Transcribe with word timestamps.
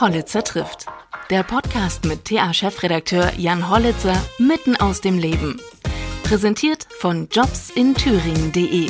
Hollitzer 0.00 0.42
trifft. 0.42 0.86
Der 1.30 1.42
Podcast 1.44 2.04
mit 2.04 2.24
TA-Chefredakteur 2.24 3.32
Jan 3.36 3.70
Hollitzer 3.70 4.14
mitten 4.38 4.76
aus 4.76 5.00
dem 5.00 5.18
Leben. 5.18 5.60
Präsentiert 6.24 6.88
von 6.98 7.28
jobsinthüringen.de, 7.30 8.88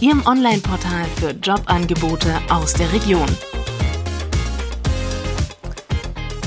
Ihrem 0.00 0.26
Online-Portal 0.26 1.04
für 1.16 1.30
Jobangebote 1.30 2.34
aus 2.50 2.74
der 2.74 2.92
Region. 2.92 3.26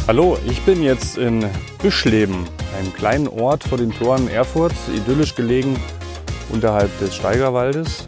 Hallo, 0.08 0.38
ich 0.48 0.62
bin 0.62 0.84
jetzt 0.84 1.18
in 1.18 1.44
Büschleben, 1.82 2.46
einem 2.78 2.94
kleinen 2.94 3.28
Ort 3.28 3.64
vor 3.64 3.80
den 3.80 3.92
Toren 3.92 4.28
Erfurts, 4.28 4.88
idyllisch 4.96 5.34
gelegen 5.34 5.80
unterhalb 6.52 6.96
des 7.00 7.16
Steigerwaldes. 7.16 8.08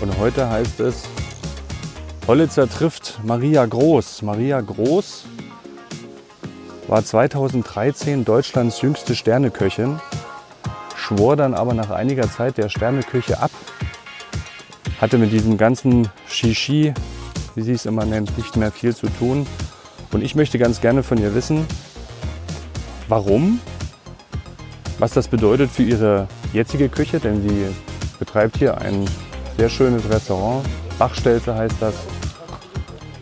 Und 0.00 0.16
heute 0.18 0.48
heißt 0.48 0.78
es 0.80 1.04
Hollitzer 2.26 2.68
trifft 2.68 3.20
Maria 3.22 3.64
Groß. 3.64 4.22
Maria 4.22 4.60
Groß 4.60 5.26
war 6.88 7.04
2013 7.04 8.24
Deutschlands 8.24 8.82
jüngste 8.82 9.14
Sterneköchin, 9.14 10.00
schwor 10.96 11.36
dann 11.36 11.54
aber 11.54 11.72
nach 11.72 11.90
einiger 11.90 12.28
Zeit 12.28 12.58
der 12.58 12.68
Sterneküche 12.68 13.40
ab, 13.40 13.52
hatte 15.00 15.18
mit 15.18 15.30
diesem 15.30 15.56
ganzen 15.56 16.08
Shishi, 16.26 16.94
wie 17.54 17.62
sie 17.62 17.72
es 17.72 17.86
immer 17.86 18.04
nennt, 18.04 18.36
nicht 18.36 18.56
mehr 18.56 18.72
viel 18.72 18.94
zu 18.94 19.06
tun. 19.06 19.46
Und 20.10 20.22
ich 20.22 20.34
möchte 20.34 20.58
ganz 20.58 20.80
gerne 20.80 21.04
von 21.04 21.18
ihr 21.18 21.32
wissen, 21.32 21.64
warum, 23.06 23.60
was 24.98 25.12
das 25.12 25.28
bedeutet 25.28 25.70
für 25.70 25.84
ihre 25.84 26.26
jetzige 26.52 26.88
Küche, 26.88 27.20
denn 27.20 27.48
sie 27.48 27.68
betreibt 28.18 28.56
hier 28.56 28.78
ein 28.78 29.08
sehr 29.56 29.68
schönes 29.68 30.10
Restaurant. 30.10 30.66
Bachstelze 30.98 31.54
heißt 31.54 31.76
das. 31.78 31.94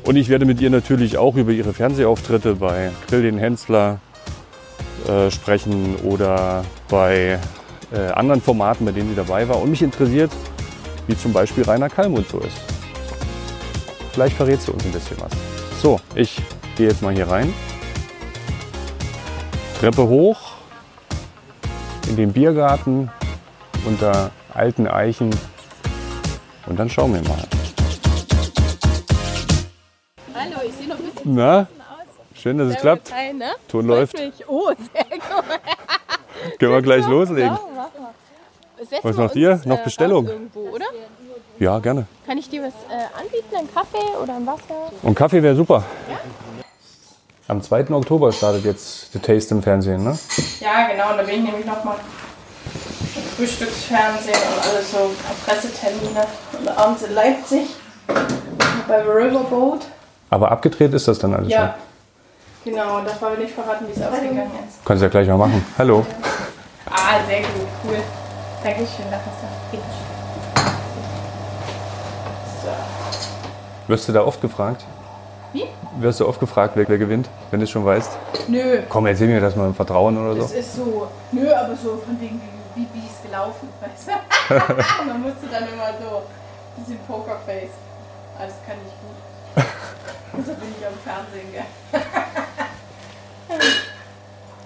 Und 0.04 0.16
ich 0.16 0.28
werde 0.28 0.44
mit 0.44 0.60
ihr 0.60 0.70
natürlich 0.70 1.16
auch 1.16 1.34
über 1.34 1.52
ihre 1.52 1.72
Fernsehauftritte 1.72 2.56
bei 2.56 2.90
Grill 3.08 3.22
den 3.22 3.38
Hensler 3.38 4.00
äh, 5.08 5.30
sprechen 5.30 5.96
oder 6.04 6.64
bei 6.88 7.38
äh, 7.92 7.98
anderen 8.12 8.42
Formaten, 8.42 8.84
bei 8.84 8.92
denen 8.92 9.10
sie 9.10 9.16
dabei 9.16 9.48
war. 9.48 9.60
Und 9.60 9.70
mich 9.70 9.82
interessiert, 9.82 10.30
wie 11.06 11.16
zum 11.16 11.32
Beispiel 11.32 11.64
Rainer 11.64 11.88
Kallmund 11.88 12.28
so 12.28 12.38
ist. 12.40 12.60
Vielleicht 14.12 14.36
verrät 14.36 14.60
sie 14.60 14.72
uns 14.72 14.84
ein 14.84 14.92
bisschen 14.92 15.16
was. 15.20 15.32
So, 15.80 15.98
ich 16.14 16.40
gehe 16.76 16.88
jetzt 16.88 17.02
mal 17.02 17.14
hier 17.14 17.28
rein. 17.28 17.52
Treppe 19.80 20.06
hoch 20.06 20.52
in 22.08 22.16
den 22.16 22.32
Biergarten 22.32 23.10
unter 23.84 24.30
alten 24.52 24.86
Eichen 24.86 25.30
und 26.66 26.78
dann 26.78 26.88
schauen 26.88 27.14
wir 27.14 27.22
mal. 27.22 27.53
Na, 31.24 31.66
schön, 32.34 32.58
dass 32.58 32.68
es 32.68 32.76
klappt. 32.76 33.12
Hi, 33.14 33.32
ne? 33.32 33.52
Ton 33.68 33.86
läuft. 33.86 34.14
Oh, 34.46 34.70
sehr 34.92 35.04
gut. 35.04 35.44
Können 36.58 36.72
wir 36.72 36.82
gleich 36.82 37.06
loslegen. 37.06 37.50
Ja. 37.52 37.90
Setzen 38.78 39.00
Was 39.02 39.16
macht 39.16 39.36
ihr? 39.36 39.60
Noch 39.64 39.78
äh, 39.78 39.84
Bestellung? 39.84 40.26
Irgendwo? 40.26 40.78
Ja, 41.58 41.78
gerne. 41.78 42.06
Kann 42.26 42.36
ich 42.36 42.50
dir 42.50 42.62
was 42.62 42.74
äh, 42.90 43.18
anbieten? 43.18 43.56
Einen 43.56 43.72
Kaffee 43.72 44.16
oder 44.22 44.36
ein 44.36 44.46
Wasser? 44.46 44.92
Und 45.02 45.14
Kaffee 45.14 45.42
wäre 45.42 45.56
super. 45.56 45.82
Am 47.48 47.62
2. 47.62 47.90
Oktober 47.90 48.32
startet 48.32 48.64
jetzt 48.64 49.12
The 49.12 49.18
Taste 49.18 49.54
im 49.54 49.62
Fernsehen, 49.62 50.04
ne? 50.04 50.18
Ja, 50.60 50.88
genau. 50.88 51.12
Und 51.12 51.18
da 51.18 51.22
bin 51.22 51.36
ich 51.36 51.42
nämlich 51.42 51.64
nochmal 51.64 51.96
im 53.16 53.22
Frühstücksfernsehen 53.22 54.36
und 54.36 54.68
alles 54.68 54.90
so 54.90 55.10
Pressetermine. 55.46 56.26
Und 56.58 56.68
abends 56.68 57.02
in 57.02 57.14
Leipzig 57.14 57.68
bei 58.88 59.02
Riverboat. 59.02 59.86
Aber 60.34 60.50
abgedreht 60.50 60.92
ist 60.92 61.06
das 61.06 61.16
dann 61.20 61.32
alles 61.32 61.48
Ja. 61.48 61.76
Genau, 62.64 62.98
und 62.98 63.06
darf 63.06 63.22
aber 63.22 63.36
nicht 63.36 63.54
verraten, 63.54 63.86
wie 63.86 63.92
es 63.92 64.02
ausgegangen 64.04 64.38
ist. 64.66 64.74
schon. 64.74 64.84
Kannst 64.84 65.00
du 65.02 65.04
ja 65.06 65.10
gleich 65.10 65.28
mal 65.28 65.36
machen. 65.36 65.64
Hallo. 65.78 66.04
Ah, 66.90 67.20
sehr 67.28 67.38
gut, 67.42 67.68
cool. 67.84 67.98
Dankeschön, 68.64 69.04
Larissa. 69.12 69.48
So. 72.62 72.68
Wirst 73.86 74.08
du 74.08 74.12
da 74.12 74.22
oft 74.24 74.40
gefragt? 74.40 74.84
Wie? 75.52 75.66
Wirst 76.00 76.18
du 76.18 76.26
oft 76.26 76.40
gefragt, 76.40 76.72
wer, 76.74 76.88
wer 76.88 76.98
gewinnt, 76.98 77.28
wenn 77.52 77.60
du 77.60 77.64
es 77.64 77.70
schon 77.70 77.84
weißt? 77.84 78.10
Nö, 78.48 78.82
Komm, 78.88 79.06
erzähl 79.06 79.28
mir 79.28 79.40
das 79.40 79.54
mal 79.54 79.66
im 79.66 79.74
Vertrauen 79.74 80.18
oder 80.18 80.40
Es 80.42 80.50
so. 80.50 80.56
ist 80.56 80.74
so, 80.74 81.08
nö, 81.30 81.54
aber 81.54 81.76
so 81.76 81.90
von 82.04 82.20
wegen, 82.20 82.40
wie, 82.74 82.80
wie, 82.80 82.88
wie 82.92 83.06
ist 83.06 83.22
gelaufen, 83.22 83.68
weißt 83.80 84.08
du? 84.08 84.54
Und 85.02 85.08
dann 85.10 85.22
musst 85.22 85.36
du 85.42 85.46
dann 85.46 85.62
immer 85.62 85.90
so 86.02 86.16
ein 86.16 86.82
bisschen 86.82 86.98
Pokerface. 87.06 87.70
Ah, 88.36 88.46
das 88.46 88.54
kann 88.66 88.78
ich 88.84 88.90
gut. 88.90 89.14
So 89.56 90.52
bin 90.54 90.74
ich 90.78 90.86
am 90.86 90.94
Fernsehen, 91.04 91.52
gell? 91.52 91.64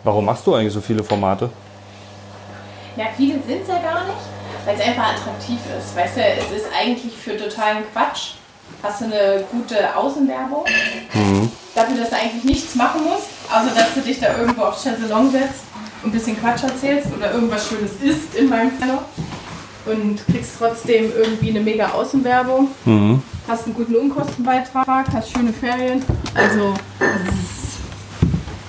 Warum 0.04 0.24
machst 0.24 0.46
du 0.46 0.54
eigentlich 0.54 0.72
so 0.72 0.80
viele 0.80 1.04
Formate? 1.04 1.50
Ja, 2.96 3.06
viele 3.16 3.34
sind 3.42 3.62
es 3.62 3.68
ja 3.68 3.78
gar 3.78 4.04
nicht, 4.04 4.18
weil 4.64 4.74
es 4.74 4.80
einfach 4.80 5.12
attraktiv 5.12 5.58
ist. 5.78 5.94
Weißt 5.96 6.16
du, 6.16 6.20
es 6.20 6.62
ist 6.62 6.66
eigentlich 6.76 7.14
für 7.16 7.36
totalen 7.36 7.84
Quatsch. 7.92 8.32
Hast 8.82 9.00
du 9.00 9.06
eine 9.06 9.44
gute 9.50 9.96
Außenwerbung, 9.96 10.64
dafür, 11.74 11.96
dass 11.96 12.10
du 12.10 12.16
eigentlich 12.16 12.44
nichts 12.44 12.74
machen 12.74 13.02
musst, 13.04 13.28
außer 13.50 13.74
dass 13.74 13.94
du 13.94 14.00
dich 14.00 14.20
da 14.20 14.36
irgendwo 14.36 14.62
aufs 14.62 14.82
Chaiselong 14.82 15.30
setzt 15.30 15.62
und 16.02 16.10
ein 16.10 16.12
bisschen 16.12 16.38
Quatsch 16.40 16.62
erzählst 16.64 17.08
oder 17.16 17.32
irgendwas 17.32 17.66
Schönes 17.68 17.92
isst 18.02 18.34
in 18.34 18.48
meinem 18.48 18.72
Fall. 18.72 18.98
Und 19.90 20.26
kriegst 20.26 20.58
trotzdem 20.58 21.10
irgendwie 21.16 21.50
eine 21.50 21.60
mega 21.60 21.88
Außenwerbung, 21.88 22.68
hast 23.46 23.64
einen 23.64 23.74
guten 23.74 23.96
Unkostenbeitrag, 23.96 25.06
hast 25.12 25.32
schöne 25.32 25.52
Ferien. 25.52 26.02
Also, 26.34 26.74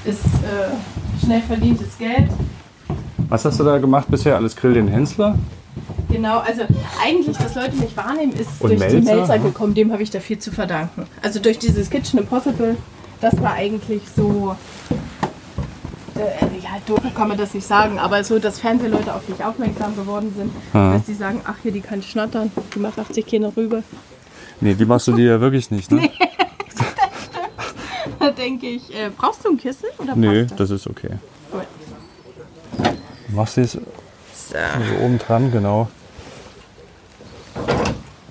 es 0.06 0.16
ist, 0.16 0.24
ist 0.24 0.25
äh, 0.44 1.25
schnell 1.25 1.41
verdientes 1.41 1.97
Geld. 1.97 2.30
Was 3.28 3.46
hast 3.46 3.59
du 3.59 3.63
da 3.63 3.78
gemacht 3.78 4.07
bisher? 4.09 4.35
Alles 4.35 4.56
Grill 4.56 4.74
den 4.74 4.88
Hensler? 4.88 5.38
Genau, 6.09 6.40
also 6.40 6.63
eigentlich, 7.03 7.38
dass 7.38 7.53
Leute 7.53 7.75
mich 7.75 7.96
wahrnehmen, 7.96 8.34
ist 8.34 8.59
Und 8.59 8.69
durch 8.72 8.80
die 8.80 8.96
Melzer, 8.96 9.16
Melzer 9.16 9.38
ne? 9.38 9.44
gekommen. 9.44 9.75
Dem 9.75 9.91
habe 9.91 10.01
ich 10.01 10.09
da 10.09 10.19
viel 10.19 10.40
zu 10.40 10.51
verdanken. 10.51 11.03
Also 11.22 11.40
durch 11.40 11.59
dieses 11.59 11.90
Kitchen 11.90 12.18
Impossible, 12.19 12.75
das 13.22 13.40
war 13.41 13.53
eigentlich 13.53 14.01
so, 14.16 14.56
äh, 16.22 16.46
ja, 16.63 16.69
doof 16.85 17.00
kann 17.16 17.28
man 17.28 17.38
das 17.38 17.53
nicht 17.53 17.68
sagen, 17.68 18.00
aber 18.00 18.24
so, 18.24 18.40
dass 18.40 18.59
Fernsehleute 18.59 19.13
auf 19.13 19.28
mich 19.28 19.44
aufmerksam 19.44 19.96
geworden 19.96 20.34
sind, 20.35 20.52
dass 20.74 21.06
sie 21.06 21.13
sagen, 21.13 21.41
ach 21.46 21.56
hier, 21.62 21.72
die 21.72 21.81
kann 21.81 22.02
schnattern, 22.02 22.52
die 22.75 22.80
macht 22.80 22.97
80 23.00 23.25
Kinder 23.25 23.52
rüber. 23.56 23.84
Nee, 24.62 24.74
die 24.74 24.85
machst 24.85 25.07
du 25.07 25.13
dir 25.13 25.31
ja 25.31 25.41
wirklich 25.41 25.72
nicht, 25.72 25.91
ne? 25.91 26.09
Da 28.19 28.31
denke 28.31 28.68
ich, 28.68 28.94
äh, 28.94 29.09
brauchst 29.16 29.46
du 29.46 29.50
ein 29.50 29.57
Kissen 29.57 29.85
oder 29.97 30.16
Nee, 30.16 30.44
das? 30.44 30.57
das 30.57 30.69
ist 30.72 30.88
okay. 30.88 31.12
Du 33.28 33.36
machst 33.36 33.57
es 33.57 33.74
So. 33.74 33.80
so 34.53 35.06
oben 35.06 35.19
dran, 35.19 35.51
genau. 35.51 35.88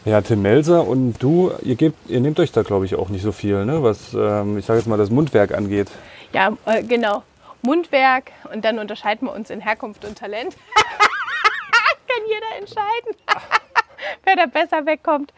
Ja, 0.05 0.21
Tim 0.21 0.43
Melzer 0.43 0.87
und 0.87 1.23
du, 1.23 1.53
ihr, 1.63 1.77
gebt, 1.77 1.97
ihr 2.09 2.21
nehmt 2.21 2.41
euch 2.41 2.51
da, 2.53 2.63
glaube 2.63 2.87
ich, 2.87 2.95
auch 2.95 3.09
nicht 3.11 3.23
so 3.23 3.33
viel, 3.33 3.65
ne? 3.65 3.83
was, 3.83 4.15
ähm, 4.15 4.59
ich 4.59 4.67
sage 4.67 4.81
jetzt 4.81 4.89
mal, 4.89 4.97
das 4.97 5.11
Mundwerk 5.11 5.55
angeht. 5.55 5.89
Ja, 6.33 6.53
äh, 6.67 6.83
genau. 6.83 7.23
Mundwerk 7.63 8.33
und 8.53 8.65
dann 8.65 8.79
unterscheiden 8.79 9.29
wir 9.29 9.33
uns 9.33 9.51
in 9.51 9.61
Herkunft 9.61 10.05
und 10.05 10.19
Talent. 10.19 10.57
Kann 12.09 12.27
jeder 12.27 12.59
entscheiden, 12.59 13.15
wer 14.25 14.37
da 14.37 14.47
besser 14.47 14.87
wegkommt. 14.87 15.33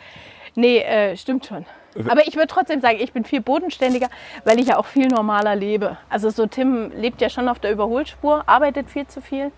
Nee, 0.54 0.78
äh, 0.78 1.16
stimmt 1.16 1.46
schon. 1.46 1.66
Aber 2.08 2.26
ich 2.26 2.36
würde 2.36 2.46
trotzdem 2.46 2.80
sagen, 2.80 2.98
ich 3.00 3.12
bin 3.12 3.24
viel 3.24 3.40
bodenständiger, 3.40 4.08
weil 4.44 4.60
ich 4.60 4.68
ja 4.68 4.76
auch 4.76 4.86
viel 4.86 5.08
normaler 5.08 5.56
lebe. 5.56 5.96
Also 6.08 6.30
so 6.30 6.46
Tim 6.46 6.92
lebt 6.92 7.20
ja 7.20 7.28
schon 7.28 7.48
auf 7.48 7.58
der 7.58 7.72
Überholspur, 7.72 8.44
arbeitet 8.46 8.88
viel 8.88 9.08
zu 9.08 9.20
viel. 9.20 9.50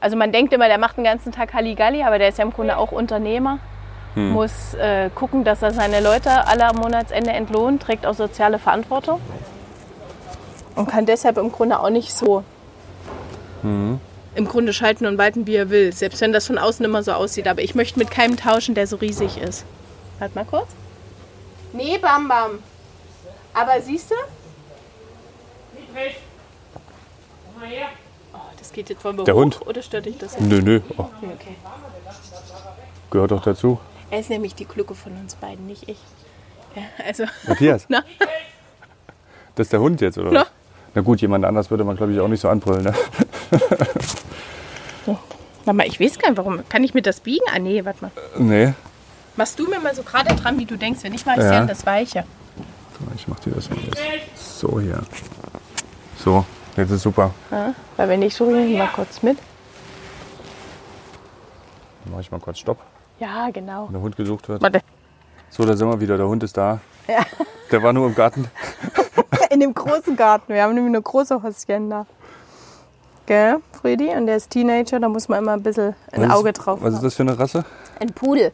Also 0.00 0.16
man 0.16 0.32
denkt 0.32 0.54
immer, 0.54 0.68
der 0.68 0.78
macht 0.78 0.96
den 0.96 1.04
ganzen 1.04 1.32
Tag 1.32 1.52
Halligalli, 1.52 2.02
aber 2.02 2.18
der 2.18 2.30
ist 2.30 2.38
ja 2.38 2.44
im 2.44 2.52
Grunde 2.52 2.78
auch 2.78 2.92
Unternehmer. 2.92 3.58
Muss 4.14 4.74
äh, 4.74 5.08
gucken, 5.14 5.44
dass 5.44 5.62
er 5.62 5.72
seine 5.72 6.00
Leute 6.00 6.48
alle 6.48 6.66
am 6.66 6.76
Monatsende 6.76 7.30
entlohnt, 7.30 7.82
trägt 7.82 8.06
auch 8.06 8.14
soziale 8.14 8.58
Verantwortung 8.58 9.20
und 10.76 10.88
kann 10.88 11.06
deshalb 11.06 11.36
im 11.38 11.50
Grunde 11.52 11.78
auch 11.80 11.90
nicht 11.90 12.12
so 12.12 12.42
im 13.62 14.48
Grunde 14.48 14.72
schalten 14.72 15.04
und 15.06 15.18
walten, 15.18 15.46
wie 15.46 15.54
er 15.56 15.68
will. 15.68 15.92
Selbst 15.92 16.20
wenn 16.22 16.32
das 16.32 16.46
von 16.46 16.56
außen 16.56 16.82
immer 16.84 17.02
so 17.02 17.12
aussieht. 17.12 17.46
Aber 17.46 17.60
ich 17.60 17.74
möchte 17.74 17.98
mit 17.98 18.10
keinem 18.10 18.36
tauschen, 18.38 18.74
der 18.74 18.86
so 18.86 18.96
riesig 18.96 19.36
ist. 19.36 19.64
Warte 20.18 20.34
mal 20.34 20.44
kurz. 20.46 20.68
Nee, 21.74 21.98
Bam 21.98 22.26
Bam. 22.28 22.58
Aber 23.52 23.80
siehst 23.82 24.10
du? 24.10 24.14
Oh, 28.32 28.38
das 28.58 28.72
geht 28.72 28.88
jetzt 28.88 29.02
von 29.02 29.16
mir 29.16 29.24
Der 29.24 29.34
hoch, 29.34 29.40
Hund. 29.40 29.60
oder 29.66 29.82
stört 29.82 30.06
dich 30.06 30.16
das 30.18 30.34
jetzt? 30.34 30.42
Nö, 30.42 30.60
nö, 30.62 30.80
oh, 30.96 31.02
Okay. 31.22 31.56
gehört 33.10 33.32
doch 33.32 33.42
dazu. 33.42 33.78
Er 34.10 34.20
ist 34.20 34.30
nämlich 34.30 34.54
die 34.54 34.64
Kluge 34.64 34.94
von 34.94 35.12
uns 35.18 35.34
beiden, 35.34 35.66
nicht 35.66 35.88
ich. 35.88 35.98
Ja, 36.74 36.82
also, 37.04 37.24
Matthias, 37.46 37.84
na, 37.88 38.04
das 39.54 39.66
ist 39.66 39.72
der 39.72 39.80
Hund 39.80 40.00
jetzt, 40.00 40.16
oder? 40.18 40.30
Na. 40.30 40.46
Na 40.94 41.02
gut, 41.02 41.20
jemand 41.20 41.44
anders 41.44 41.70
würde 41.70 41.84
man, 41.84 41.96
glaube 41.96 42.12
ich, 42.12 42.20
auch 42.20 42.28
nicht 42.28 42.40
so 42.40 42.48
anbrüllen. 42.48 42.84
Ne? 42.84 42.94
warte 45.64 45.76
mal, 45.76 45.86
ich 45.86 46.00
weiß 46.00 46.18
gar 46.18 46.30
nicht, 46.30 46.38
warum. 46.38 46.62
Kann 46.68 46.82
ich 46.84 46.94
mir 46.94 47.02
das 47.02 47.20
biegen? 47.20 47.44
Ah, 47.54 47.58
nee, 47.58 47.84
warte 47.84 48.02
mal. 48.02 48.10
Nee. 48.38 48.72
Machst 49.36 49.58
du 49.58 49.68
mir 49.68 49.78
mal 49.78 49.94
so 49.94 50.02
gerade 50.02 50.34
dran, 50.34 50.58
wie 50.58 50.64
du 50.64 50.76
denkst. 50.76 51.00
Wenn 51.02 51.12
nicht, 51.12 51.24
mach 51.26 51.36
ich 51.36 51.42
Ja. 51.44 51.64
das 51.64 51.86
Weiche. 51.86 52.24
So, 52.98 53.06
ich 53.14 53.28
mach 53.28 53.38
dir 53.40 53.52
das 53.52 53.70
mal 53.70 53.78
jetzt. 53.78 54.58
So 54.58 54.80
hier. 54.80 55.00
So, 56.18 56.44
jetzt 56.76 56.90
ist 56.90 57.02
super. 57.02 57.32
Ja, 57.50 57.72
weil 57.96 58.08
wenn 58.08 58.22
ich 58.22 58.34
suche, 58.34 58.60
ich 58.60 58.76
mal 58.76 58.88
kurz 58.88 59.22
mit. 59.22 59.38
Dann 62.04 62.12
mache 62.12 62.20
ich 62.22 62.30
mal 62.30 62.40
kurz 62.40 62.58
Stopp, 62.58 62.78
Ja, 63.20 63.48
genau. 63.50 63.86
wenn 63.86 63.92
der 63.94 64.02
Hund 64.02 64.16
gesucht 64.16 64.48
wird. 64.48 64.60
Warte. 64.60 64.80
So, 65.50 65.64
da 65.64 65.76
sind 65.76 65.88
wir 65.88 66.00
wieder. 66.00 66.16
Der 66.16 66.26
Hund 66.26 66.42
ist 66.42 66.56
da. 66.56 66.80
Ja. 67.10 67.24
Der 67.70 67.82
war 67.82 67.92
nur 67.92 68.06
im 68.06 68.14
Garten. 68.14 68.46
In 69.50 69.60
dem 69.60 69.74
großen 69.74 70.16
Garten. 70.16 70.52
Wir 70.54 70.62
haben 70.62 70.74
nämlich 70.74 70.90
eine 70.94 71.02
große 71.02 71.42
Hacienda. 71.42 72.06
Gell, 73.26 73.58
Friedi? 73.80 74.08
Und 74.08 74.26
der 74.26 74.36
ist 74.36 74.50
Teenager, 74.50 74.98
da 75.00 75.08
muss 75.08 75.28
man 75.28 75.38
immer 75.40 75.52
ein 75.52 75.62
bisschen 75.62 75.94
ein 76.12 76.22
Was 76.22 76.28
ist- 76.28 76.34
Auge 76.34 76.52
drauf 76.52 76.78
Was 76.82 76.94
ist 76.94 77.02
das 77.02 77.14
für 77.14 77.22
eine 77.22 77.38
Rasse? 77.38 77.64
Ein 78.00 78.08
Pudel. 78.12 78.52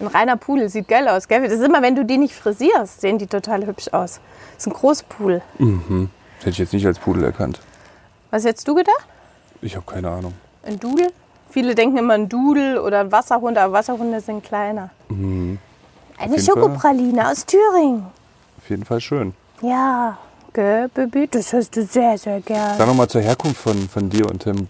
Ein 0.00 0.06
reiner 0.08 0.36
Pudel. 0.36 0.68
Sieht 0.68 0.88
geil 0.88 1.08
aus, 1.08 1.26
gell? 1.28 1.42
Das 1.42 1.52
ist 1.52 1.62
immer, 1.62 1.80
wenn 1.82 1.94
du 1.96 2.04
die 2.04 2.18
nicht 2.18 2.34
frisierst, 2.34 3.00
sehen 3.00 3.18
die 3.18 3.26
total 3.26 3.66
hübsch 3.66 3.88
aus. 3.92 4.20
Das 4.54 4.66
ist 4.66 4.66
ein 4.68 4.72
Großpudel. 4.74 5.42
Das 5.58 5.68
hätte 6.40 6.50
ich 6.50 6.58
jetzt 6.58 6.72
nicht 6.72 6.86
als 6.86 6.98
Pudel 6.98 7.24
erkannt. 7.24 7.60
Was 8.30 8.44
hättest 8.44 8.66
du 8.68 8.74
gedacht? 8.74 9.06
Ich 9.62 9.74
habe 9.76 9.86
keine 9.90 10.10
Ahnung. 10.10 10.34
Ein 10.64 10.78
Dudel? 10.78 11.08
Viele 11.50 11.74
denken 11.74 11.96
immer 11.96 12.14
ein 12.14 12.28
Dudel 12.28 12.78
oder 12.78 13.00
ein 13.00 13.12
Wasserhund, 13.12 13.56
aber 13.56 13.72
Wasserhunde 13.72 14.20
sind 14.20 14.44
kleiner. 14.44 14.90
Eine 15.08 15.18
Mhm. 15.18 15.58
Jeden 16.20 16.40
Schokopraline 16.40 17.28
aus 17.28 17.44
Thüringen. 17.46 18.06
Auf 18.58 18.70
jeden 18.70 18.84
Fall 18.84 19.00
schön. 19.00 19.34
Ja, 19.62 20.18
gell, 20.52 20.88
Baby? 20.88 21.28
Das 21.28 21.52
hörst 21.52 21.76
du 21.76 21.84
sehr, 21.84 22.16
sehr 22.18 22.40
gern. 22.40 22.76
Sag 22.78 22.86
noch 22.86 22.94
mal 22.94 23.08
zur 23.08 23.20
Herkunft 23.22 23.60
von, 23.60 23.88
von 23.88 24.08
dir 24.10 24.26
und 24.30 24.42
Tim. 24.42 24.68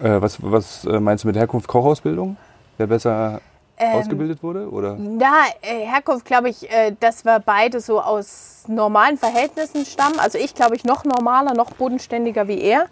Äh, 0.00 0.20
was 0.20 0.38
was 0.42 0.84
äh, 0.84 1.00
meinst 1.00 1.24
du 1.24 1.28
mit 1.28 1.36
Herkunft? 1.36 1.66
Kochausbildung? 1.68 2.36
Wer 2.76 2.86
besser 2.86 3.40
Ähm, 3.78 3.98
ausgebildet 3.98 4.42
wurde? 4.42 4.70
Oder? 4.70 4.96
Na, 4.98 5.44
äh, 5.62 5.86
Herkunft 5.86 6.26
glaube 6.26 6.50
ich, 6.50 6.70
äh, 6.70 6.94
dass 7.00 7.24
wir 7.24 7.38
beide 7.40 7.80
so 7.80 8.00
aus 8.00 8.64
normalen 8.68 9.16
Verhältnissen 9.16 9.84
stammen. 9.86 10.18
Also 10.18 10.38
ich 10.38 10.54
glaube 10.54 10.76
ich 10.76 10.84
noch 10.84 11.04
normaler, 11.04 11.54
noch 11.54 11.70
bodenständiger 11.70 12.48
wie 12.48 12.60
er. 12.60 12.86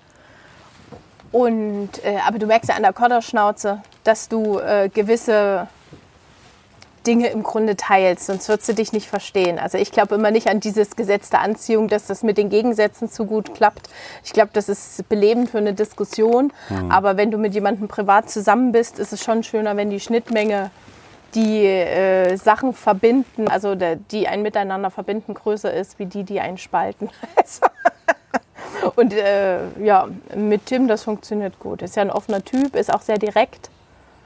Und 1.33 1.91
äh, 2.05 2.19
aber 2.27 2.39
du 2.39 2.47
merkst 2.47 2.71
ja 2.71 2.77
an 2.77 2.83
der 2.83 2.93
Kodderschnauze, 2.93 3.83
dass 4.05 4.29
du 4.29 4.59
äh, 4.61 4.89
gewisse 4.89 5.67
Dinge 7.07 7.29
im 7.29 7.43
Grunde 7.43 7.77
teilst, 7.77 8.27
sonst 8.27 8.49
würdest 8.49 8.69
du 8.69 8.75
dich 8.75 8.93
nicht 8.93 9.09
verstehen. 9.09 9.59
Also 9.59 9.79
ich 9.79 9.93
glaube 9.93 10.15
immer 10.15 10.31
nicht 10.31 10.49
an 10.49 10.61
dieses 10.61 10.97
Gesetz 10.97 11.31
der 11.31 11.41
Anziehung, 11.41 11.89
dass 11.89 12.07
das 12.07 12.23
mit 12.23 12.39
den 12.39 12.49
Gegensätzen 12.49 13.11
zu 13.11 13.27
gut 13.27 13.55
klappt. 13.55 13.89
Ich 14.25 14.33
glaube, 14.33 14.51
das 14.53 14.69
ist 14.69 15.09
belebend 15.09 15.51
für 15.51 15.59
eine 15.59 15.75
Diskussion. 15.75 16.53
Aber 16.89 17.17
wenn 17.17 17.31
du 17.31 17.39
mit 17.39 17.55
jemandem 17.55 17.89
privat 17.89 18.31
zusammen 18.31 18.73
bist, 18.73 18.99
ist 18.99 19.13
es 19.13 19.23
schon 19.23 19.43
schöner, 19.43 19.77
wenn 19.77 19.91
die 19.91 20.01
Schnittmenge 20.01 20.71
die 21.35 21.67
äh, 21.67 22.37
Sachen 22.37 22.73
verbinden, 22.73 23.49
also 23.49 23.75
der, 23.75 23.97
die 23.97 24.29
ein 24.29 24.43
Miteinander 24.43 24.91
verbinden, 24.91 25.35
größer 25.35 25.73
ist 25.73 25.99
wie 25.99 26.07
die, 26.07 26.23
die 26.25 26.41
einen 26.41 26.59
spalten. 26.59 27.11
Also, 27.37 28.93
Und 28.97 29.13
äh, 29.13 29.59
ja, 29.83 30.09
mit 30.35 30.67
Tim, 30.67 30.89
das 30.89 31.03
funktioniert 31.03 31.59
gut. 31.59 31.83
Ist 31.83 31.97
ja 31.97 32.03
ein 32.03 32.11
offener 32.11 32.45
Typ, 32.45 32.77
ist 32.77 32.93
auch 32.93 33.01
sehr 33.01 33.19
direkt. 33.19 33.71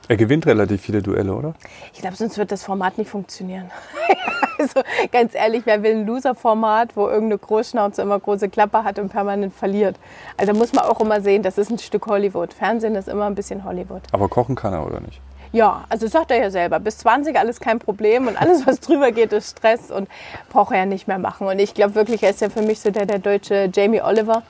Er 0.09 0.17
gewinnt 0.17 0.47
relativ 0.47 0.81
viele 0.81 1.03
Duelle, 1.03 1.35
oder? 1.35 1.53
Ich 1.93 2.01
glaube, 2.01 2.17
sonst 2.17 2.39
wird 2.39 2.51
das 2.51 2.65
Format 2.65 2.97
nicht 2.97 3.11
funktionieren. 3.11 3.71
also 4.59 4.81
ganz 5.13 5.35
ehrlich, 5.35 5.63
wer 5.67 5.83
will 5.83 5.97
ein 5.97 6.07
Loser-Format, 6.07 6.97
wo 6.97 7.09
irgendeine 7.09 7.37
Großschnauze 7.37 8.01
immer 8.01 8.19
große 8.19 8.49
Klappe 8.49 8.85
hat 8.85 8.99
und 8.99 9.11
permanent 9.11 9.53
verliert? 9.53 9.97
Also 10.39 10.53
da 10.53 10.59
muss 10.59 10.73
man 10.73 10.87
auch 10.87 11.01
immer 11.03 11.21
sehen, 11.21 11.43
das 11.43 11.59
ist 11.59 11.71
ein 11.71 11.79
Stück 11.79 12.07
Hollywood. 12.07 12.55
Fernsehen 12.55 12.95
ist 12.95 13.07
immer 13.07 13.27
ein 13.27 13.35
bisschen 13.35 13.65
Hollywood. 13.65 14.01
Aber 14.13 14.31
kochen 14.31 14.55
kann 14.55 14.73
er, 14.73 14.87
oder 14.87 15.01
nicht? 15.01 15.21
Ja, 15.53 15.85
also 15.91 16.07
sagt 16.07 16.31
er 16.31 16.39
ja 16.39 16.51
selber, 16.51 16.81
bis 16.81 16.99
20 16.99 17.39
alles 17.39 17.61
kein 17.61 17.79
Problem 17.79 18.29
und 18.29 18.41
alles, 18.41 18.67
was 18.67 18.81
drüber 18.81 19.13
geht, 19.13 19.35
ist 19.35 19.59
Stress 19.59 19.91
und 19.91 20.09
braucht 20.49 20.73
er 20.73 20.79
ja 20.79 20.87
nicht 20.87 21.07
mehr 21.07 21.19
machen. 21.19 21.47
Und 21.47 21.59
ich 21.59 21.75
glaube 21.75 21.95
wirklich, 21.95 22.23
er 22.23 22.31
ist 22.31 22.41
ja 22.41 22.49
für 22.49 22.63
mich 22.63 22.81
so 22.81 22.91
der, 22.91 23.05
der 23.05 23.19
deutsche 23.19 23.71
Jamie 23.75 24.01
Oliver. 24.01 24.43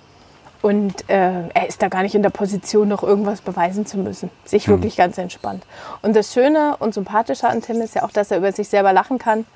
Und 0.60 1.08
äh, 1.08 1.48
er 1.48 1.68
ist 1.68 1.82
da 1.82 1.88
gar 1.88 2.02
nicht 2.02 2.14
in 2.14 2.22
der 2.22 2.30
Position, 2.30 2.88
noch 2.88 3.04
irgendwas 3.04 3.40
beweisen 3.40 3.86
zu 3.86 3.96
müssen. 3.98 4.30
Sich 4.44 4.66
wirklich 4.68 4.96
ganz 4.96 5.16
entspannt. 5.16 5.64
Und 6.02 6.16
das 6.16 6.32
Schöne 6.32 6.76
und 6.78 6.94
Sympathische 6.94 7.48
an 7.48 7.62
Tim 7.62 7.80
ist 7.80 7.94
ja 7.94 8.02
auch, 8.02 8.10
dass 8.10 8.30
er 8.30 8.38
über 8.38 8.50
sich 8.50 8.68
selber 8.68 8.92
lachen 8.92 9.18
kann 9.18 9.46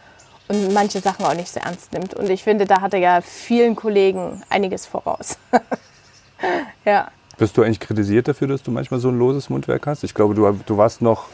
und 0.48 0.72
manche 0.72 1.00
Sachen 1.00 1.24
auch 1.24 1.34
nicht 1.34 1.48
so 1.48 1.58
ernst 1.58 1.92
nimmt. 1.92 2.14
Und 2.14 2.30
ich 2.30 2.44
finde, 2.44 2.66
da 2.66 2.80
hat 2.80 2.94
er 2.94 3.00
ja 3.00 3.20
vielen 3.20 3.74
Kollegen 3.74 4.42
einiges 4.48 4.86
voraus. 4.86 5.38
ja. 6.84 7.08
Wirst 7.38 7.56
du 7.56 7.62
eigentlich 7.62 7.80
kritisiert 7.80 8.28
dafür, 8.28 8.46
dass 8.46 8.62
du 8.62 8.70
manchmal 8.70 9.00
so 9.00 9.08
ein 9.08 9.18
loses 9.18 9.50
Mundwerk 9.50 9.86
hast? 9.86 10.04
Ich 10.04 10.14
glaube, 10.14 10.34
du, 10.34 10.52
du 10.66 10.76
warst 10.76 11.02
noch 11.02 11.26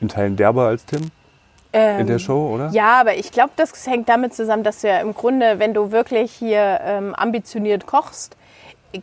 in 0.00 0.08
Teilen 0.08 0.36
derber 0.36 0.66
als 0.66 0.84
Tim 0.84 1.10
in 1.74 2.06
der 2.06 2.18
Show, 2.20 2.54
oder? 2.54 2.66
Ähm, 2.66 2.72
Ja, 2.72 3.00
aber 3.00 3.16
ich 3.16 3.32
glaube, 3.32 3.50
das 3.56 3.86
hängt 3.86 4.08
damit 4.08 4.32
zusammen, 4.34 4.62
dass 4.62 4.82
du 4.82 4.88
ja 4.88 5.00
im 5.00 5.12
Grunde, 5.12 5.58
wenn 5.58 5.74
du 5.74 5.90
wirklich 5.90 6.32
hier 6.32 6.80
ähm, 6.84 7.14
ambitioniert 7.14 7.86
kochst, 7.86 8.36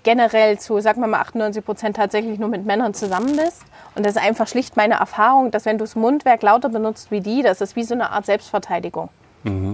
generell 0.03 0.59
zu, 0.59 0.79
sagen 0.79 1.01
wir 1.01 1.07
mal, 1.07 1.21
98 1.21 1.63
Prozent 1.63 1.95
tatsächlich 1.95 2.39
nur 2.39 2.49
mit 2.49 2.65
Männern 2.65 2.93
zusammen 2.93 3.35
bist. 3.35 3.63
Und 3.95 4.05
das 4.05 4.15
ist 4.15 4.21
einfach 4.21 4.47
schlicht 4.47 4.77
meine 4.77 4.95
Erfahrung, 4.95 5.51
dass 5.51 5.65
wenn 5.65 5.77
du 5.77 5.83
das 5.83 5.95
Mundwerk 5.95 6.41
lauter 6.41 6.69
benutzt 6.69 7.11
wie 7.11 7.21
die, 7.21 7.41
das 7.41 7.61
ist 7.61 7.75
wie 7.75 7.83
so 7.83 7.93
eine 7.93 8.11
Art 8.11 8.25
Selbstverteidigung. 8.25 9.09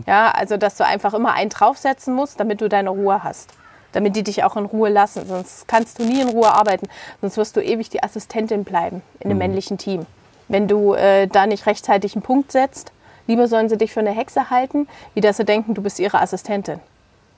Ja, 0.08 0.32
also 0.32 0.58
dass 0.58 0.78
du 0.78 0.86
einfach 0.86 1.14
immer 1.14 1.34
einen 1.34 1.50
draufsetzen 1.50 2.14
musst, 2.14 2.40
damit 2.40 2.62
du 2.62 2.70
deine 2.70 2.90
Ruhe 2.90 3.24
hast. 3.24 3.52
Damit 3.94 4.16
die 4.16 4.24
dich 4.24 4.44
auch 4.44 4.58
in 4.58 4.66
Ruhe 4.66 4.90
lassen. 4.90 5.26
Sonst 5.28 5.68
kannst 5.68 6.00
du 6.00 6.04
nie 6.04 6.22
in 6.22 6.30
Ruhe 6.30 6.52
arbeiten. 6.52 6.88
Sonst 7.22 7.38
wirst 7.38 7.56
du 7.56 7.64
ewig 7.64 7.90
die 7.90 8.04
Assistentin 8.04 8.64
bleiben 8.64 9.02
in 9.20 9.30
einem 9.30 9.40
männlichen 9.40 9.78
Team. 9.78 10.06
Wenn 10.48 10.68
du 10.68 10.94
äh, 10.94 11.28
da 11.28 11.46
nicht 11.46 11.66
rechtzeitig 11.66 12.16
einen 12.16 12.22
Punkt 12.22 12.52
setzt, 12.52 12.92
lieber 13.28 13.48
sollen 13.48 13.70
sie 13.70 13.78
dich 13.78 13.94
für 13.94 14.00
eine 14.00 14.12
Hexe 14.12 14.50
halten, 14.50 14.88
wie 15.14 15.22
dass 15.22 15.38
sie 15.38 15.46
denken, 15.46 15.74
du 15.74 15.82
bist 15.82 16.00
ihre 16.00 16.22
Assistentin. 16.22 16.80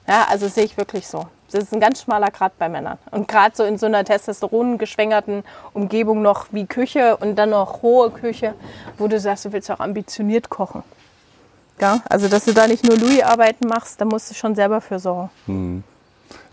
Ja, 0.08 0.28
also 0.30 0.48
sehe 0.48 0.66
ich 0.66 0.78
wirklich 0.78 1.08
so. 1.08 1.28
Das 1.52 1.64
ist 1.64 1.74
ein 1.74 1.80
ganz 1.80 2.04
schmaler 2.04 2.30
Grad 2.30 2.58
bei 2.60 2.70
Männern. 2.70 2.98
Und 3.12 3.28
gerade 3.28 3.56
so 3.56 3.64
in 3.64 3.78
so 3.78 3.88
einer 3.88 4.04
testosterongeschwängerten 4.06 5.44
Umgebung 5.74 6.22
noch 6.22 6.48
wie 6.52 6.66
Küche 6.66 7.18
und 7.18 7.36
dann 7.38 7.50
noch 7.52 7.82
hohe 7.82 8.12
Küche, 8.12 8.54
wo 8.98 9.08
du 9.08 9.20
sagst, 9.20 9.46
du 9.46 9.52
willst 9.52 9.72
auch 9.72 9.80
ambitioniert 9.80 10.50
kochen. 10.50 10.84
Ja, 11.82 12.02
also 12.10 12.28
dass 12.28 12.46
du 12.46 12.54
da 12.54 12.68
nicht 12.68 12.86
nur 12.86 12.98
Louis-Arbeiten 12.98 13.68
machst, 13.68 14.00
da 14.02 14.06
musst 14.06 14.30
du 14.30 14.36
schon 14.36 14.54
selber 14.54 14.82
für 14.82 15.00
sorgen. 15.00 15.84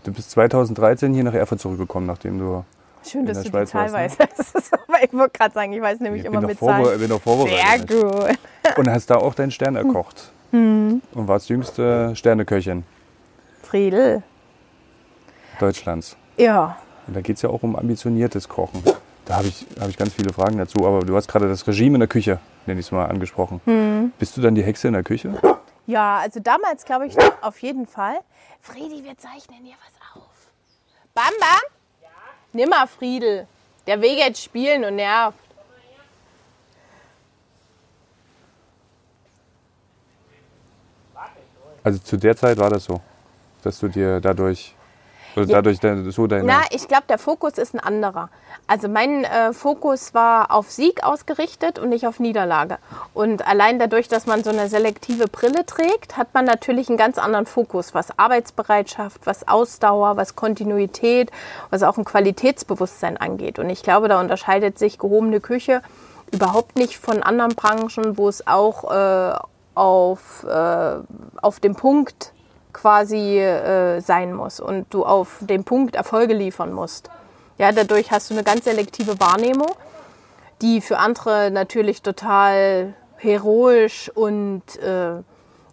Du 0.03 0.13
bist 0.13 0.31
2013 0.31 1.13
hier 1.13 1.23
nach 1.25 1.33
Erfurt 1.33 1.59
zurückgekommen, 1.59 2.07
nachdem 2.07 2.39
du. 2.39 2.63
Schön, 3.03 3.21
In 3.21 3.27
dass 3.27 3.43
der 3.43 3.43
du 3.43 3.49
die 3.49 3.51
Schweiz 3.51 3.69
Zahl 3.71 3.91
warst, 3.93 4.19
weißt. 4.19 4.73
Aber 4.87 5.03
ich 5.03 5.13
wollte 5.13 5.37
gerade 5.37 5.53
sagen, 5.53 5.73
ich 5.73 5.81
weiß 5.81 5.99
nämlich 5.99 6.21
Ich 6.21 6.27
immer 6.27 6.41
mit 6.41 6.57
Zahlen. 6.59 6.99
bin 6.99 7.09
doch 7.09 7.21
vorbereitet. 7.21 7.89
Sehr 7.89 8.01
gut. 8.01 8.37
Und 8.77 8.89
hast 8.89 9.09
da 9.09 9.15
auch 9.17 9.33
deinen 9.33 9.51
Stern 9.51 9.75
erkocht. 9.75 10.31
Hm. 10.51 11.01
Und 11.13 11.27
warst 11.27 11.49
jüngste 11.49 12.15
Sterneköchin 12.15 12.83
Friedel. 13.63 14.23
Deutschlands. 15.59 16.17
Ja. 16.37 16.77
Und 17.07 17.15
da 17.15 17.21
geht 17.21 17.37
es 17.37 17.41
ja 17.41 17.49
auch 17.49 17.63
um 17.63 17.75
ambitioniertes 17.75 18.47
Kochen. 18.49 18.83
Da 19.25 19.37
habe 19.37 19.47
ich, 19.47 19.65
hab 19.79 19.89
ich 19.89 19.97
ganz 19.97 20.13
viele 20.13 20.31
Fragen 20.33 20.57
dazu. 20.57 20.85
Aber 20.85 20.99
du 20.99 21.15
hast 21.15 21.27
gerade 21.27 21.47
das 21.47 21.67
Regime 21.67 21.95
in 21.95 21.99
der 21.99 22.07
Küche, 22.07 22.39
nenne 22.65 22.79
ich 22.79 22.85
es 22.85 22.91
mal, 22.91 23.05
angesprochen. 23.05 23.61
Hm. 23.65 24.11
Bist 24.19 24.37
du 24.37 24.41
dann 24.41 24.55
die 24.55 24.63
Hexe 24.63 24.87
in 24.87 24.93
der 24.93 25.03
Küche? 25.03 25.33
Ja, 25.85 26.17
also 26.17 26.39
damals 26.39 26.85
glaube 26.85 27.07
ich 27.07 27.15
auf 27.41 27.59
jeden 27.61 27.87
Fall. 27.87 28.19
Friedi, 28.61 29.03
wir 29.03 29.17
zeichnen 29.17 29.63
hier 29.63 29.75
was 29.85 30.21
auf. 30.21 30.51
Bam, 31.13 31.25
bam? 31.39 31.59
Ja. 32.01 32.09
Nimm 32.53 32.69
mal, 32.69 32.87
Friedel. 32.87 33.47
Der 33.85 34.01
will 34.01 34.17
jetzt 34.17 34.43
spielen 34.43 34.83
und 34.83 34.97
nervt. 34.97 35.37
Also 41.87 41.99
zu 41.99 42.17
der 42.17 42.35
Zeit 42.35 42.57
war 42.57 42.69
das 42.69 42.83
so, 42.83 42.99
dass 43.63 43.79
du 43.79 43.87
dir 43.87 44.19
dadurch, 44.19 44.75
oder 45.37 45.45
dadurch 45.47 45.79
de- 45.79 46.09
so 46.11 46.27
deine. 46.27 46.43
Na, 46.43 46.61
ich 46.71 46.87
glaube, 46.87 47.03
der 47.07 47.17
Fokus 47.17 47.57
ist 47.57 47.73
ein 47.73 47.79
anderer. 47.79 48.29
Also 48.65 48.89
mein 48.89 49.23
äh, 49.23 49.53
Fokus 49.53 50.13
war 50.13 50.51
auf 50.51 50.69
Sieg 50.71 51.03
ausgerichtet 51.03 51.79
und 51.79 51.89
nicht 51.89 52.05
auf 52.05 52.19
Niederlage. 52.19 52.79
Und 53.13 53.47
allein 53.47 53.79
dadurch, 53.79 54.07
dass 54.09 54.25
man 54.25 54.43
so 54.43 54.49
eine 54.49 54.67
selektive 54.67 55.27
Brille 55.27 55.65
trägt, 55.65 56.17
hat 56.17 56.33
man 56.33 56.43
natürlich 56.45 56.89
einen 56.89 56.97
ganz 56.97 57.17
anderen 57.17 57.45
Fokus, 57.45 57.93
was 57.93 58.17
Arbeitsbereitschaft, 58.19 59.21
was 59.25 59.47
Ausdauer, 59.47 60.17
was 60.17 60.35
Kontinuität, 60.35 61.31
was 61.69 61.83
auch 61.83 61.97
ein 61.97 62.03
Qualitätsbewusstsein 62.05 63.15
angeht. 63.17 63.59
Und 63.59 63.69
ich 63.69 63.83
glaube, 63.83 64.09
da 64.09 64.19
unterscheidet 64.19 64.77
sich 64.79 64.97
gehobene 64.97 65.39
Küche 65.39 65.81
überhaupt 66.33 66.75
nicht 66.75 66.97
von 66.97 67.23
anderen 67.23 67.55
Branchen, 67.55 68.17
wo 68.17 68.27
es 68.27 68.45
auch 68.47 68.91
äh, 68.91 69.33
auf, 69.75 70.43
äh, 70.43 70.95
auf 71.41 71.59
dem 71.61 71.75
Punkt 71.75 72.33
quasi 72.73 73.39
äh, 73.39 73.99
sein 74.01 74.33
muss 74.33 74.59
und 74.59 74.93
du 74.93 75.05
auf 75.05 75.37
den 75.41 75.63
Punkt 75.63 75.95
Erfolge 75.95 76.33
liefern 76.33 76.73
musst. 76.73 77.09
Ja, 77.57 77.71
dadurch 77.71 78.11
hast 78.11 78.29
du 78.29 78.35
eine 78.35 78.43
ganz 78.43 78.65
selektive 78.65 79.19
Wahrnehmung, 79.19 79.71
die 80.61 80.81
für 80.81 80.97
andere 80.99 81.49
natürlich 81.51 82.01
total 82.01 82.93
heroisch 83.17 84.11
und 84.13 84.61
äh, 84.79 85.21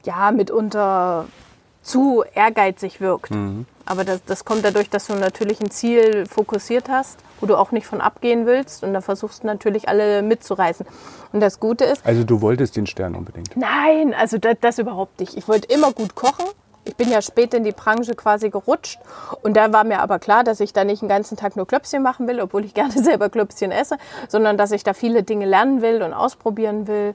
ja 0.05 0.31
mitunter 0.33 1.27
zu 1.83 2.25
ehrgeizig 2.35 3.01
wirkt. 3.01 3.31
Aber 3.87 4.05
das, 4.05 4.25
das 4.25 4.47
kommt 4.47 4.65
dadurch, 4.65 4.89
dass 4.89 5.07
du 5.09 5.15
natürlich 5.15 5.61
ein 5.61 5.71
Ziel 5.71 6.25
fokussiert 6.27 6.89
hast, 6.89 7.19
wo 7.41 7.47
du 7.47 7.57
auch 7.57 7.71
nicht 7.71 7.87
von 7.87 8.01
abgehen 8.01 8.47
willst. 8.47 8.83
Und 8.83 8.95
da 8.95 9.03
versuchst 9.03 9.43
du 9.43 9.47
natürlich 9.47 9.87
alle 9.89 10.23
mitzureißen. 10.23 10.87
Und 11.33 11.41
das 11.41 11.61
Gute 11.61 11.85
ist, 11.85 12.05
Also 12.07 12.25
du 12.25 12.41
wolltest 12.41 12.77
den 12.77 12.87
Stern 12.87 13.15
unbedingt. 13.15 13.55
Nein, 13.57 14.15
also 14.15 14.39
das, 14.39 14.57
das 14.63 14.79
überhaupt 14.79 15.21
nicht. 15.21 15.37
Ich 15.37 15.47
wollte 15.47 15.71
immer 15.73 15.93
gut 15.93 16.15
kochen. 16.15 16.47
Ich 16.85 16.97
bin 16.97 17.11
ja 17.11 17.23
später 17.23 17.57
in 17.57 17.65
die 17.65 17.73
Branche 17.73 18.15
quasi 18.15 18.51
gerutscht. 18.51 18.99
Und 19.43 19.57
da 19.57 19.73
war 19.73 19.85
mir 19.85 20.01
aber 20.01 20.19
klar, 20.19 20.45
dass 20.45 20.61
ich 20.61 20.73
da 20.73 20.85
nicht 20.85 21.03
den 21.03 21.09
ganzen 21.09 21.37
Tag 21.37 21.57
nur 21.57 21.67
Klöpschen 21.67 22.03
machen 22.03 22.29
will, 22.29 22.41
obwohl 22.41 22.65
ich 22.65 22.75
gerne 22.75 22.93
selber 22.93 23.31
Klöpschen 23.31 23.73
esse, 23.73 23.97
sondern 24.29 24.57
dass 24.57 24.71
ich 24.71 24.85
da 24.85 24.93
viele 24.93 25.23
Dinge 25.23 25.47
lernen 25.47 25.83
will 25.83 26.03
und 26.03 26.13
ausprobieren 26.13 26.87
will. 26.87 27.15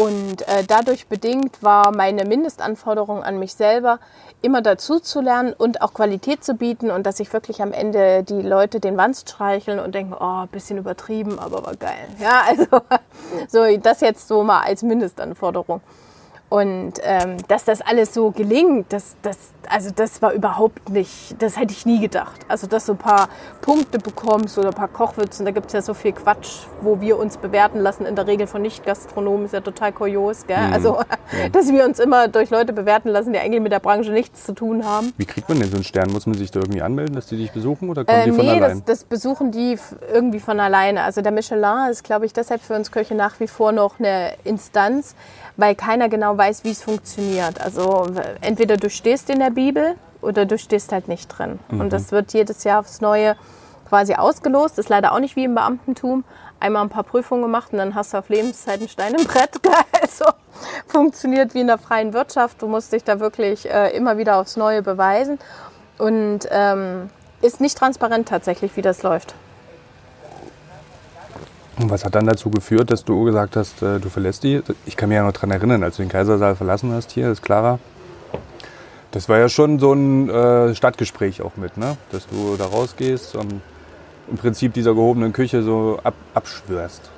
Und 0.00 0.48
äh, 0.48 0.64
dadurch 0.66 1.08
bedingt 1.08 1.62
war 1.62 1.94
meine 1.94 2.24
Mindestanforderung 2.24 3.22
an 3.22 3.38
mich 3.38 3.52
selber, 3.52 3.98
immer 4.40 4.62
dazu 4.62 4.98
zu 4.98 5.20
lernen 5.20 5.52
und 5.52 5.82
auch 5.82 5.92
Qualität 5.92 6.42
zu 6.42 6.54
bieten 6.54 6.90
und 6.90 7.04
dass 7.04 7.20
ich 7.20 7.30
wirklich 7.34 7.60
am 7.60 7.74
Ende 7.74 8.22
die 8.22 8.40
Leute 8.40 8.80
den 8.80 8.96
Wanst 8.96 9.28
streicheln 9.28 9.78
und 9.78 9.94
denken, 9.94 10.14
oh, 10.18 10.46
bisschen 10.46 10.78
übertrieben, 10.78 11.38
aber 11.38 11.66
war 11.66 11.76
geil. 11.76 12.08
Ja, 12.18 12.44
also 12.48 12.64
so 13.48 13.76
das 13.76 14.00
jetzt 14.00 14.26
so 14.26 14.42
mal 14.42 14.60
als 14.60 14.82
Mindestanforderung. 14.82 15.82
Und 16.50 16.94
ähm, 17.04 17.36
dass 17.46 17.64
das 17.64 17.80
alles 17.80 18.12
so 18.12 18.32
gelingt, 18.32 18.92
das, 18.92 19.14
das, 19.22 19.38
also 19.68 19.90
das 19.94 20.20
war 20.20 20.32
überhaupt 20.32 20.88
nicht, 20.88 21.40
das 21.40 21.56
hätte 21.56 21.72
ich 21.72 21.86
nie 21.86 22.00
gedacht. 22.00 22.40
Also 22.48 22.66
dass 22.66 22.86
du 22.86 22.92
ein 22.92 22.98
paar 22.98 23.28
Punkte 23.60 24.00
bekommst 24.00 24.58
oder 24.58 24.70
ein 24.70 24.74
paar 24.74 24.88
Kochwürzen, 24.88 25.46
da 25.46 25.52
gibt 25.52 25.68
es 25.68 25.74
ja 25.74 25.80
so 25.80 25.94
viel 25.94 26.10
Quatsch, 26.10 26.66
wo 26.80 27.00
wir 27.00 27.20
uns 27.20 27.36
bewerten 27.36 27.78
lassen, 27.78 28.04
in 28.04 28.16
der 28.16 28.26
Regel 28.26 28.48
von 28.48 28.62
Nicht-Gastronomen, 28.62 29.44
ist 29.46 29.54
ja 29.54 29.60
total 29.60 29.92
kurios. 29.92 30.44
Gell? 30.48 30.56
Also, 30.72 30.98
dass 31.52 31.70
wir 31.70 31.84
uns 31.84 32.00
immer 32.00 32.26
durch 32.26 32.50
Leute 32.50 32.72
bewerten 32.72 33.10
lassen, 33.10 33.32
die 33.32 33.38
eigentlich 33.38 33.62
mit 33.62 33.70
der 33.70 33.78
Branche 33.78 34.10
nichts 34.10 34.44
zu 34.44 34.52
tun 34.52 34.84
haben. 34.84 35.12
Wie 35.18 35.26
kriegt 35.26 35.48
man 35.48 35.60
denn 35.60 35.68
so 35.70 35.76
einen 35.76 35.84
Stern? 35.84 36.10
Muss 36.10 36.26
man 36.26 36.36
sich 36.36 36.50
da 36.50 36.58
irgendwie 36.58 36.82
anmelden, 36.82 37.14
dass 37.14 37.26
die 37.26 37.36
dich 37.36 37.52
besuchen 37.52 37.88
oder 37.90 38.04
kommen 38.04 38.18
Äh, 38.18 38.24
die 38.24 38.32
von 38.32 38.44
nee, 38.44 38.58
das, 38.58 38.70
allein? 38.70 38.82
das 38.86 39.04
besuchen 39.04 39.52
die 39.52 39.78
irgendwie 40.12 40.40
von 40.40 40.58
alleine. 40.58 41.04
Also 41.04 41.22
der 41.22 41.30
Michelin 41.30 41.90
ist, 41.92 42.02
glaube 42.02 42.26
ich, 42.26 42.32
deshalb 42.32 42.60
für 42.60 42.74
uns 42.74 42.90
Köche 42.90 43.14
nach 43.14 43.38
wie 43.38 43.46
vor 43.46 43.70
noch 43.70 44.00
eine 44.00 44.32
Instanz, 44.42 45.14
weil 45.60 45.74
keiner 45.74 46.08
genau 46.08 46.36
weiß, 46.36 46.64
wie 46.64 46.70
es 46.70 46.82
funktioniert. 46.82 47.60
Also 47.60 48.06
entweder 48.40 48.76
du 48.76 48.88
stehst 48.88 49.30
in 49.30 49.38
der 49.38 49.50
Bibel 49.50 49.94
oder 50.22 50.46
du 50.46 50.58
stehst 50.58 50.92
halt 50.92 51.08
nicht 51.08 51.28
drin. 51.28 51.58
Und 51.70 51.92
das 51.92 52.12
wird 52.12 52.32
jedes 52.32 52.64
Jahr 52.64 52.80
aufs 52.80 53.00
Neue 53.00 53.36
quasi 53.88 54.14
ausgelost. 54.14 54.78
Ist 54.78 54.88
leider 54.88 55.12
auch 55.12 55.18
nicht 55.18 55.36
wie 55.36 55.44
im 55.44 55.54
Beamtentum. 55.54 56.24
Einmal 56.58 56.82
ein 56.82 56.88
paar 56.88 57.04
Prüfungen 57.04 57.42
gemacht 57.42 57.72
und 57.72 57.78
dann 57.78 57.94
hast 57.94 58.12
du 58.12 58.18
auf 58.18 58.28
Lebenszeit 58.28 58.80
einen 58.80 58.88
Stein 58.88 59.14
im 59.14 59.24
Brett. 59.24 59.60
Also 60.02 60.24
funktioniert 60.86 61.54
wie 61.54 61.60
in 61.60 61.68
der 61.68 61.78
freien 61.78 62.12
Wirtschaft. 62.12 62.60
Du 62.60 62.66
musst 62.66 62.92
dich 62.92 63.04
da 63.04 63.20
wirklich 63.20 63.70
äh, 63.70 63.94
immer 63.96 64.18
wieder 64.18 64.36
aufs 64.36 64.56
Neue 64.56 64.82
beweisen. 64.82 65.38
Und 65.98 66.40
ähm, 66.50 67.10
ist 67.42 67.60
nicht 67.60 67.78
transparent 67.78 68.28
tatsächlich, 68.28 68.76
wie 68.76 68.82
das 68.82 69.02
läuft. 69.02 69.34
Und 71.80 71.88
was 71.88 72.04
hat 72.04 72.14
dann 72.14 72.26
dazu 72.26 72.50
geführt, 72.50 72.90
dass 72.90 73.04
du 73.04 73.24
gesagt 73.24 73.56
hast, 73.56 73.80
äh, 73.80 73.98
du 73.98 74.10
verlässt 74.10 74.42
die? 74.42 74.62
Ich 74.84 74.96
kann 74.96 75.08
mich 75.08 75.16
ja 75.16 75.24
noch 75.24 75.32
daran 75.32 75.50
erinnern, 75.50 75.82
als 75.82 75.96
du 75.96 76.02
den 76.02 76.10
Kaisersaal 76.10 76.54
verlassen 76.54 76.92
hast 76.92 77.10
hier, 77.12 77.30
ist 77.30 77.42
Clara. 77.42 77.78
Das 79.12 79.28
war 79.30 79.38
ja 79.38 79.48
schon 79.48 79.78
so 79.78 79.92
ein 79.94 80.28
äh, 80.28 80.74
Stadtgespräch 80.74 81.40
auch 81.40 81.56
mit, 81.56 81.78
ne? 81.78 81.96
Dass 82.12 82.26
du 82.28 82.56
da 82.56 82.66
rausgehst 82.66 83.34
und 83.34 83.62
im 84.30 84.36
Prinzip 84.36 84.74
dieser 84.74 84.94
gehobenen 84.94 85.32
Küche 85.32 85.62
so 85.62 85.98
ab, 86.04 86.14
abschwörst. 86.34 87.10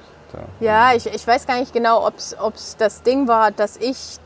Ja, 0.61 0.95
ich, 0.95 1.07
ich 1.07 1.27
weiß 1.27 1.47
gar 1.47 1.59
nicht 1.61 1.75
genau, 1.75 2.07
ob 2.07 2.15
es 2.55 2.77
das 2.79 3.03
Ding 3.03 3.29
war, 3.29 3.51
dass 3.51 3.77
ich 3.77 4.17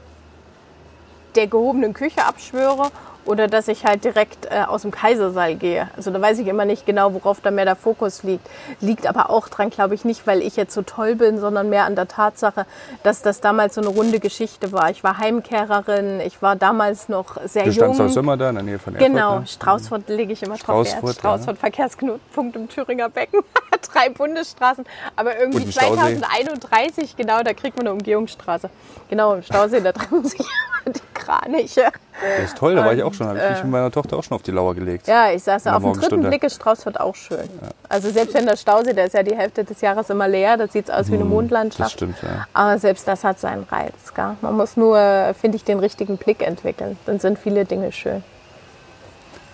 der 1.35 1.49
gehobenen 1.49 1.95
Küche 1.95 2.25
abschwöre 2.25 2.91
oder 3.27 3.49
dass 3.49 3.69
ich 3.69 3.85
halt 3.85 4.05
direkt 4.05 4.47
äh, 4.47 4.63
aus 4.67 4.83
dem 4.83 4.91
Kaisersaal 4.91 5.57
gehe. 5.57 5.89
Also 5.97 6.11
da 6.11 6.21
weiß 6.21 6.39
ich 6.39 6.47
immer 6.47 6.65
nicht 6.65 6.87
genau, 6.87 7.13
worauf 7.15 7.41
da 7.41 7.51
mehr 7.51 7.65
der 7.65 7.77
Fokus 7.77 8.23
liegt. 8.23 8.49
Liegt 8.81 9.07
aber 9.07 9.31
auch 9.31 9.49
dran, 9.49 9.71
glaube 9.71 9.95
ich, 9.95 10.05
nicht, 10.05 10.27
weil 10.27 10.43
ich 10.43 10.57
jetzt 10.57 10.75
so 10.75 10.83
toll 10.83 11.17
bin, 11.17 11.39
sondern 11.39 11.69
mehr 11.69 11.85
an 11.85 11.97
der 11.97 12.09
Tatsache, 12.09 12.67
dass 13.03 13.23
das 13.23 13.41
damals 13.41 13.75
so 13.75 13.81
eine 13.81 13.91
runde 13.91 14.21
Geschichte 14.21 14.73
war. 14.73 14.91
Ich 14.91 15.05
war 15.05 15.19
Heimkehrerin, 15.19 16.21
ich 16.21 16.41
war 16.43 16.57
damals 16.57 17.09
noch 17.09 17.37
sehr 17.45 17.65
Du 17.65 17.73
standst 17.73 17.99
jung. 17.99 18.09
aus 18.09 18.17
Immer 18.17 18.37
da 18.37 18.49
in 18.51 18.57
der 18.57 18.65
Nähe 18.65 18.79
von 18.79 18.95
Erfurt. 18.95 19.11
Genau, 19.13 19.39
ne? 19.41 19.47
Straußfurt 19.47 20.09
lege 20.09 20.33
ich 20.33 20.43
immer 20.43 20.57
drauf 20.57 20.87
Straußfurt, 20.87 21.15
ja. 21.17 21.21
Straußfurt, 21.21 21.59
Verkehrsknotenpunkt 21.59 22.57
im 22.57 22.69
Thüringer 22.69 23.09
Becken. 23.09 23.41
Drei 23.93 24.09
Bundesstraßen. 24.09 24.85
Aber 25.17 25.39
irgendwie 25.39 25.59
Und 25.59 25.69
ein 25.69 25.73
Stausee. 25.73 26.19
2031, 26.21 27.17
genau, 27.17 27.43
da 27.43 27.53
kriegt 27.55 27.77
man 27.77 27.87
eine 27.87 27.95
Umgehungsstraße. 27.95 28.71
Genau, 29.09 29.35
im 29.35 29.43
Stausee, 29.43 29.81
da 29.81 29.93
treffen 29.93 30.25
sich 30.25 30.41
immer 30.41 30.95
die 30.95 31.01
Kraniche. 31.15 31.93
Das 32.39 32.47
ist 32.47 32.57
toll, 32.57 32.75
da 32.75 32.85
war 32.85 32.95
ich 32.95 33.03
auch 33.03 33.13
schon. 33.13 33.27
Habe 33.27 33.39
ich 33.39 33.51
mich 33.51 33.63
mit 33.65 33.73
meiner 33.73 33.91
Tochter 33.91 34.17
auch 34.17 34.23
schon 34.25 34.35
auf 34.37 34.43
die 34.43 34.51
Lauer 34.51 34.75
gelegt. 34.75 35.07
äh, 35.07 35.11
Ja, 35.11 35.31
ich 35.33 35.43
saß 35.43 35.65
da 35.65 35.77
auf 35.77 35.83
dem 35.83 35.93
dritten. 35.93 36.23
Blick, 36.23 36.43
ist 36.45 36.57
Straußfurt 36.57 36.99
auch 36.99 37.15
schön. 37.15 37.49
Also 37.89 38.11
selbst 38.11 38.35
wenn 38.35 38.47
der 38.47 38.57
Stausee, 38.57 38.95
der 38.95 39.07
ist 39.07 39.13
ja 39.15 39.23
die 39.23 39.37
Hälfte 39.37 39.65
des 39.65 39.81
Jahres 39.81 40.09
immer 40.11 40.27
leer, 40.27 40.57
das 40.57 40.73
sieht 40.73 40.91
aus 40.91 41.09
wie 41.09 41.15
eine 41.15 41.25
Das 41.25 41.29
Mondlandschaft. 41.31 41.93
stimmt, 41.93 42.17
ja. 42.23 42.47
Aber 42.55 42.79
selbst 42.79 43.07
das 43.07 43.23
hat 43.25 43.39
seinen 43.39 43.65
Reiz. 43.65 43.93
Gell? 44.15 44.37
Man 44.41 44.57
muss 44.57 44.77
nur, 44.77 45.35
finde 45.41 45.57
ich, 45.57 45.65
den 45.65 45.79
richtigen 45.79 46.17
Blick 46.17 46.43
entwickeln. 46.47 46.99
Dann 47.07 47.21
sind 47.21 47.39
viele 47.39 47.65
Dinge 47.65 47.93
schön. 47.93 48.25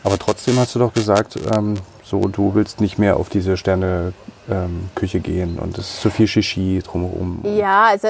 Aber 0.05 0.19
trotzdem 0.19 0.59
hast 0.59 0.75
du 0.75 0.79
doch 0.79 0.93
gesagt, 0.93 1.37
ähm, 1.57 1.75
so 2.05 2.27
du 2.29 2.55
willst 2.55 2.81
nicht 2.81 2.99
mehr 2.99 3.17
auf 3.17 3.29
diese 3.29 3.57
Sterne 3.57 4.13
ähm, 4.51 4.91
Küche 4.95 5.21
gehen 5.21 5.59
und 5.59 5.79
es 5.79 5.95
ist 5.95 6.01
zu 6.03 6.11
viel 6.11 6.27
Shishi 6.27 6.81
drumherum. 6.85 7.41
Ja, 7.45 7.85
also 7.87 8.09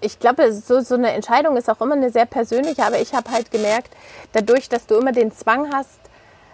ich 0.00 0.18
glaube, 0.18 0.52
so, 0.52 0.80
so 0.80 0.94
eine 0.94 1.12
Entscheidung 1.12 1.56
ist 1.56 1.68
auch 1.68 1.80
immer 1.80 1.94
eine 1.94 2.10
sehr 2.10 2.26
persönliche, 2.26 2.84
aber 2.84 3.00
ich 3.00 3.14
habe 3.14 3.30
halt 3.30 3.50
gemerkt, 3.50 3.90
dadurch, 4.32 4.68
dass 4.68 4.86
du 4.86 4.96
immer 4.96 5.12
den 5.12 5.32
Zwang 5.32 5.72
hast, 5.72 6.00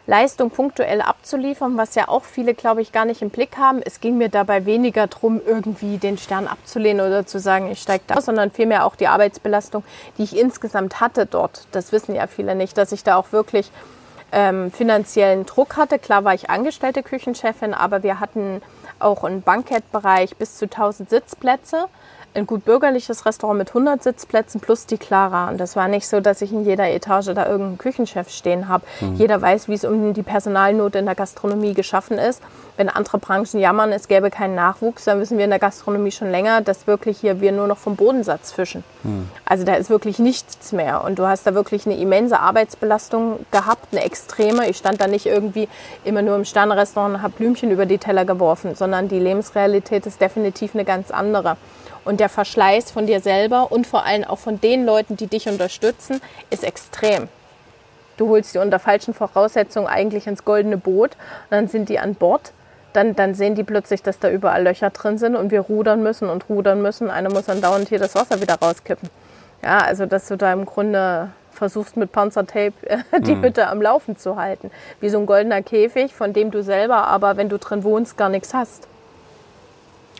Leistung 0.07 0.51
punktuell 0.51 1.03
abzuliefern, 1.03 1.77
was 1.77 1.95
ja 1.95 2.09
auch 2.09 2.25
viele, 2.25 2.55
glaube 2.55 2.83
ich, 2.83 2.91
gar 2.91 3.05
nicht 3.05 3.23
im 3.23 3.31
Blick 3.31 3.57
haben. 3.57 3.81
Es 3.85 4.01
ging 4.01 4.19
mir 4.19 4.29
dabei 4.29 4.67
weniger 4.67 5.07
darum, 5.07 5.41
irgendwie 5.45 5.99
den 5.99 6.19
Stern 6.19 6.49
abzulehnen 6.49 7.07
oder 7.07 7.27
zu 7.27 7.39
sagen, 7.39 7.71
ich 7.71 7.81
steige 7.81 8.03
da 8.09 8.17
aus, 8.17 8.25
sondern 8.25 8.51
vielmehr 8.51 8.87
auch 8.87 8.97
die 8.97 9.07
Arbeitsbelastung, 9.07 9.85
die 10.19 10.25
ich 10.25 10.37
insgesamt 10.37 11.01
hatte 11.01 11.27
dort. 11.27 11.67
Das 11.71 11.93
wissen 11.93 12.15
ja 12.17 12.27
viele 12.27 12.57
nicht, 12.57 12.77
dass 12.77 12.91
ich 12.91 13.05
da 13.05 13.15
auch 13.15 13.31
wirklich 13.31 13.71
ähm, 14.33 14.73
finanziellen 14.73 15.47
Druck 15.47 15.77
hatte. 15.77 16.01
Klar 16.01 16.25
war 16.25 16.35
ich 16.35 16.51
angestellte 16.51 17.05
Küchenchefin, 17.05 17.75
aber 17.75 18.03
wir 18.03 18.19
hatten 18.19 18.63
auch 19.01 19.25
einen 19.25 19.43
Bankettbereich 19.43 20.37
bis 20.37 20.57
zu 20.59 20.67
1000 20.67 21.11
Sitzplätze. 21.11 21.87
Ein 22.33 22.47
gut 22.47 22.65
bürgerliches 22.65 23.27
Restaurant 23.27 23.59
mit 23.59 23.69
100 23.71 24.05
Sitzplätzen 24.05 24.61
plus 24.61 24.87
die 24.87 24.99
Clara. 24.99 25.49
Und 25.49 25.59
das 25.59 25.75
war 25.75 25.89
nicht 25.89 26.07
so, 26.07 26.21
dass 26.21 26.43
ich 26.43 26.53
in 26.53 26.65
jeder 26.65 26.89
Etage 26.89 27.35
da 27.35 27.47
irgendeinen 27.47 27.79
Küchenchef 27.79 28.31
stehen 28.31 28.69
habe. 28.69 28.85
Jeder 29.17 29.43
weiß, 29.43 29.67
wie 29.69 29.75
es 29.75 29.85
um 29.85 30.15
die 30.15 30.23
Personalnot 30.23 30.95
in 30.95 31.07
der 31.07 31.17
Gastronomie 31.17 31.75
geschaffen 31.75 32.19
ist. 32.19 32.41
Wenn 32.81 32.89
andere 32.89 33.19
Branchen 33.19 33.61
jammern, 33.61 33.93
es 33.93 34.09
gäbe 34.09 34.31
keinen 34.31 34.55
Nachwuchs, 34.55 35.05
dann 35.05 35.21
wissen 35.21 35.37
wir 35.37 35.45
in 35.45 35.51
der 35.51 35.59
Gastronomie 35.59 36.13
schon 36.13 36.31
länger, 36.31 36.63
dass 36.63 36.87
wirklich 36.87 37.19
hier 37.21 37.43
wir 37.43 37.53
nur 37.53 37.67
noch 37.67 37.77
vom 37.77 37.95
Bodensatz 37.95 38.53
fischen. 38.53 38.85
Also 39.45 39.65
da 39.65 39.75
ist 39.75 39.91
wirklich 39.91 40.19
nichts 40.19 40.73
mehr. 40.73 41.05
Und 41.05 41.19
du 41.19 41.27
hast 41.27 41.47
da 41.47 41.53
wirklich 41.53 41.85
eine 41.85 41.99
immense 41.99 42.41
Arbeitsbelastung 42.41 43.45
gehabt, 43.51 43.89
eine 43.93 44.03
extreme. 44.03 44.67
Ich 44.71 44.79
stand 44.79 44.99
da 44.99 45.09
nicht 45.09 45.27
irgendwie 45.27 45.69
immer 46.05 46.23
nur 46.23 46.37
im 46.37 46.47
Sternrestaurant 46.47 47.17
und 47.17 47.23
habe 47.23 47.35
Blümchen 47.37 47.71
über 47.71 47.85
die 47.85 47.99
Teller 47.99 48.25
geworfen, 48.25 48.75
sondern 48.75 49.09
die 49.09 49.19
Lebensrealität 49.19 50.07
ist 50.07 50.19
definitiv 50.19 50.75
eine 50.75 50.87
ganz 50.87 51.11
andere. 51.11 51.59
Und 52.07 52.19
der 52.19 52.31
Verschleiß 52.31 52.93
von 52.93 53.07
dir 53.07 53.21
selber 53.21 53.71
und 53.73 53.87
vor 53.87 54.07
allem 54.07 54.25
auch 54.25 54.39
von 54.39 54.59
den 54.59 54.87
Leuten, 54.87 55.19
die 55.19 55.27
dich 55.27 55.51
unterstützen, 55.51 56.23
ist 56.49 56.65
extrem. 56.65 57.29
Du 58.17 58.31
holst 58.31 58.55
die 58.55 58.59
unter 58.59 58.79
falschen 58.79 59.13
Voraussetzungen 59.13 59.87
eigentlich 59.87 60.27
ins 60.27 60.47
goldene 60.47 60.79
Boot 60.79 61.11
und 61.11 61.51
dann 61.51 61.69
sind 61.69 61.91
die 61.91 61.99
an 61.99 62.15
Bord. 62.15 62.55
Dann, 62.93 63.15
dann 63.15 63.35
sehen 63.35 63.55
die 63.55 63.65
plötzlich, 63.65 64.03
dass 64.03 64.19
da 64.19 64.31
überall 64.31 64.65
Löcher 64.65 64.91
drin 64.91 65.19
sind 65.19 65.37
und 65.37 65.51
wir 65.51 65.61
rudern 65.61 66.03
müssen 66.03 66.29
und 66.29 66.49
rudern 66.49 66.83
müssen. 66.83 67.11
Einer 67.11 67.31
muss 67.31 67.47
dann 67.47 67.61
dauernd 67.61 67.89
hier 67.89 67.99
das 67.99 68.15
Wasser 68.15 68.41
wieder 68.41 68.57
rauskippen. 68.57 69.09
Ja, 69.63 69.79
also 69.79 70.07
dass 70.07 70.27
du 70.29 70.37
da 70.37 70.53
im 70.53 70.65
Grunde 70.65 71.29
versuchst 71.53 71.97
mit 71.97 72.11
Panzertape 72.11 72.73
äh, 72.87 72.99
die 73.21 73.37
Hütte 73.37 73.69
am 73.69 73.83
Laufen 73.83 74.17
zu 74.17 74.37
halten. 74.37 74.71
Wie 75.01 75.09
so 75.09 75.19
ein 75.19 75.27
goldener 75.27 75.63
Käfig, 75.63 76.15
von 76.15 76.33
dem 76.33 76.51
du 76.51 76.63
selber 76.63 77.07
aber, 77.07 77.37
wenn 77.37 77.49
du 77.49 77.59
drin 77.59 77.85
wohnst, 77.85 78.17
gar 78.17 78.29
nichts 78.29 78.55
hast. 78.55 78.89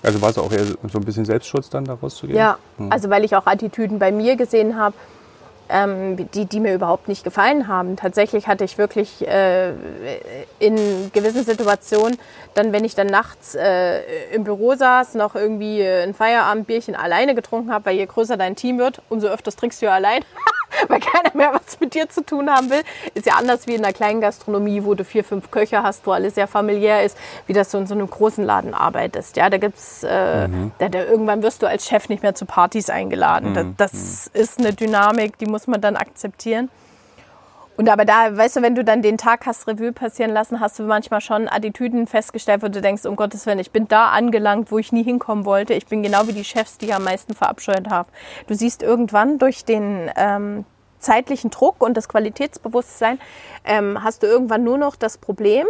Also 0.03 0.23
war 0.23 0.31
es 0.31 0.39
auch 0.39 0.51
eher 0.51 0.65
so 0.65 0.99
ein 0.99 1.05
bisschen 1.05 1.25
Selbstschutz 1.25 1.69
dann 1.69 1.85
da 1.85 1.95
rauszugehen? 1.95 2.39
Ja, 2.39 2.59
also 2.89 3.11
weil 3.11 3.25
ich 3.25 3.37
auch 3.37 3.47
Attitüden 3.47 3.99
bei 3.99 4.13
mir 4.13 4.37
gesehen 4.37 4.79
habe, 4.79 4.95
ähm, 5.71 6.31
die, 6.31 6.47
die 6.47 6.61
mir 6.61 6.75
überhaupt 6.75 7.09
nicht 7.09 7.25
gefallen 7.25 7.69
haben. 7.69 7.97
Tatsächlich 7.97 8.47
hatte 8.49 8.65
ich 8.65 8.79
wirklich 8.79 9.27
äh, 9.27 9.71
in 10.59 11.11
gewissen 11.13 11.45
Situationen, 11.45 12.19
dann 12.55 12.73
wenn 12.73 12.85
ich 12.85 12.95
dann 12.95 13.07
nachts 13.07 13.55
äh, 13.55 14.01
im 14.33 14.45
Büro 14.45 14.75
saß, 14.75 15.15
noch 15.15 15.35
irgendwie 15.35 15.81
äh, 15.81 16.03
ein 16.03 16.15
Feierabendbierchen 16.15 16.95
alleine 16.95 17.35
getrunken 17.35 17.73
habe, 17.73 17.87
weil 17.87 17.97
je 17.97 18.07
größer 18.07 18.37
dein 18.37 18.57
Team 18.57 18.79
wird, 18.79 19.03
umso 19.09 19.29
öfters 19.29 19.57
trinkst 19.57 19.81
du 19.83 19.87
ja 19.87 19.93
allein. 19.93 20.25
weil 20.89 21.01
keiner 21.01 21.35
mehr 21.35 21.53
was 21.53 21.79
mit 21.81 21.95
dir 21.95 22.09
zu 22.09 22.25
tun 22.25 22.51
haben 22.51 22.71
will. 22.71 22.83
Ist 23.15 23.27
ja 23.27 23.35
anders 23.35 23.67
wie 23.67 23.75
in 23.75 23.85
einer 23.85 23.93
kleinen 23.93 24.21
Gastronomie, 24.21 24.85
wo 24.85 24.95
du 24.95 25.05
vier, 25.05 25.25
fünf 25.25 25.51
Köche 25.51 25.83
hast, 25.83 26.07
wo 26.07 26.13
alles 26.13 26.35
sehr 26.35 26.47
familiär 26.47 27.05
ist, 27.05 27.17
wie 27.47 27.53
das 27.53 27.71
du 27.71 27.79
in 27.79 27.87
so 27.87 27.95
einem 27.95 28.09
großen 28.09 28.45
Laden 28.45 28.75
arbeitest. 28.75 29.37
Ja, 29.37 29.51
da 29.51 29.59
gibt's, 29.59 30.03
äh, 30.03 30.49
da, 30.79 30.89
da, 30.89 31.05
irgendwann 31.05 31.43
wirst 31.43 31.63
du 31.63 31.67
als 31.67 31.87
Chef 31.87 32.09
nicht 32.09 32.23
mehr 32.23 32.35
zu 32.35 32.47
Partys 32.47 32.91
eingeladen. 32.91 33.75
Das, 33.77 33.91
das 33.93 34.27
ist 34.29 34.59
eine 34.59 34.73
Dynamik, 34.73 35.39
die 35.39 35.47
muss 35.47 35.60
man 35.67 35.81
dann 35.81 35.97
akzeptieren. 35.97 36.71
Und 37.77 37.89
aber 37.89 38.05
da, 38.05 38.37
weißt 38.37 38.57
du, 38.57 38.63
wenn 38.63 38.75
du 38.75 38.85
dann 38.85 39.01
den 39.01 39.17
Tag 39.17 39.47
hast 39.47 39.67
Revue 39.67 39.93
passieren 39.93 40.33
lassen, 40.33 40.61
hast 40.61 40.79
du 40.79 40.83
manchmal 40.83 41.23
schon 41.23 41.49
Attitüden 41.49 42.07
festgestellt, 42.07 42.63
wo 42.63 42.69
du 42.69 42.83
denkst, 42.83 43.07
um 43.07 43.17
Gottes 43.17 43.47
Willen, 43.47 43.59
ich 43.59 43.71
bin 43.71 43.89
da 43.89 44.11
angelangt, 44.11 44.71
wo 44.71 44.79
ich 44.79 44.93
nie 44.93 45.03
hinkommen 45.03 45.47
wollte. 45.47 45.73
Ich 45.73 45.87
bin 45.87 46.03
genau 46.03 46.27
wie 46.27 46.35
die 46.35 46.45
Chefs, 46.45 46.77
die 46.77 46.87
ich 46.87 46.95
am 46.95 47.05
meisten 47.05 47.35
verabscheut 47.35 47.89
habe. 47.89 48.11
Du 48.49 48.55
siehst 48.55 48.83
irgendwann 48.83 49.39
durch 49.39 49.65
den 49.65 50.11
ähm, 50.17 50.67
zeitlichen 50.99 51.51
Druck 51.51 51.83
und 51.83 51.97
das 51.97 52.09
Qualitätsbewusstsein, 52.09 53.19
ähm, 53.65 54.05
hast 54.05 54.23
du 54.23 54.27
irgendwann 54.27 54.63
nur 54.63 54.77
noch 54.77 54.95
das 54.95 55.17
Problem 55.17 55.67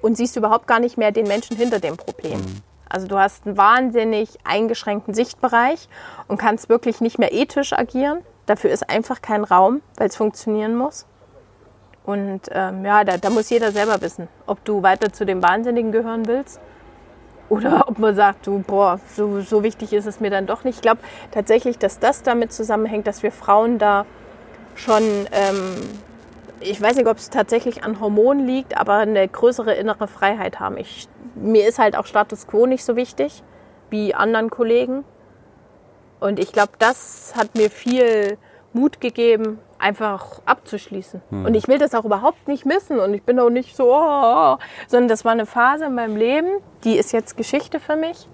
und 0.00 0.16
siehst 0.16 0.36
überhaupt 0.36 0.66
gar 0.66 0.80
nicht 0.80 0.96
mehr 0.96 1.12
den 1.12 1.26
Menschen 1.26 1.56
hinter 1.56 1.78
dem 1.78 1.96
Problem. 1.96 2.40
Mhm. 2.40 2.62
Also 2.88 3.06
du 3.06 3.18
hast 3.18 3.46
einen 3.46 3.56
wahnsinnig 3.56 4.38
eingeschränkten 4.44 5.12
Sichtbereich 5.12 5.88
und 6.26 6.38
kannst 6.38 6.68
wirklich 6.68 7.00
nicht 7.00 7.18
mehr 7.18 7.34
ethisch 7.34 7.72
agieren. 7.72 8.20
Dafür 8.48 8.70
ist 8.70 8.88
einfach 8.88 9.20
kein 9.20 9.44
Raum, 9.44 9.82
weil 9.98 10.08
es 10.08 10.16
funktionieren 10.16 10.74
muss. 10.74 11.04
Und 12.02 12.40
ähm, 12.52 12.82
ja, 12.86 13.04
da, 13.04 13.18
da, 13.18 13.28
muss 13.28 13.50
jeder 13.50 13.72
selber 13.72 14.00
wissen, 14.00 14.28
ob 14.46 14.64
du 14.64 14.82
weiter 14.82 15.12
zu 15.12 15.26
den 15.26 15.42
Wahnsinnigen 15.42 15.92
gehören 15.92 16.26
willst 16.26 16.58
oder 17.50 17.84
ob 17.88 17.98
man 17.98 18.16
sagt, 18.16 18.46
du, 18.46 18.60
boah, 18.60 19.00
so, 19.14 19.42
so 19.42 19.62
wichtig 19.62 19.92
ist 19.92 20.06
es 20.06 20.18
mir 20.18 20.30
dann 20.30 20.46
doch 20.46 20.64
nicht. 20.64 20.76
Ich 20.76 20.80
glaube 20.80 21.02
tatsächlich, 21.30 21.76
dass 21.76 21.98
das 21.98 22.22
damit 22.22 22.50
zusammenhängt, 22.50 23.06
dass 23.06 23.22
wir 23.22 23.32
Frauen 23.32 23.78
da 23.78 24.06
schon, 24.76 25.02
ähm, 25.02 25.76
ich 26.60 26.80
weiß 26.80 26.96
nicht, 26.96 27.06
ob 27.06 27.18
es 27.18 27.28
tatsächlich 27.28 27.84
an 27.84 28.00
Hormonen 28.00 28.46
liegt, 28.46 28.78
aber 28.78 28.94
eine 28.94 29.28
größere 29.28 29.74
innere 29.74 30.08
Freiheit 30.08 30.58
haben. 30.58 30.78
Ich, 30.78 31.06
mir 31.34 31.68
ist 31.68 31.78
halt 31.78 31.94
auch 31.94 32.06
Status 32.06 32.46
quo 32.46 32.64
nicht 32.64 32.86
so 32.86 32.96
wichtig 32.96 33.42
wie 33.90 34.14
anderen 34.14 34.48
Kollegen. 34.48 35.04
Und 36.20 36.38
ich 36.38 36.52
glaube, 36.52 36.72
das 36.78 37.32
hat 37.36 37.54
mir 37.54 37.70
viel 37.70 38.38
Mut 38.72 39.00
gegeben, 39.00 39.58
einfach 39.78 40.40
abzuschließen. 40.44 41.22
Hm. 41.30 41.44
Und 41.44 41.54
ich 41.54 41.68
will 41.68 41.78
das 41.78 41.94
auch 41.94 42.04
überhaupt 42.04 42.48
nicht 42.48 42.66
missen. 42.66 42.98
Und 42.98 43.14
ich 43.14 43.22
bin 43.22 43.38
auch 43.38 43.50
nicht 43.50 43.76
so, 43.76 43.92
oh, 43.94 44.58
sondern 44.86 45.08
das 45.08 45.24
war 45.24 45.32
eine 45.32 45.46
Phase 45.46 45.86
in 45.86 45.94
meinem 45.94 46.16
Leben, 46.16 46.48
die 46.84 46.96
ist 46.96 47.12
jetzt 47.12 47.36
Geschichte 47.36 47.80
für 47.80 47.96
mich 47.96 48.28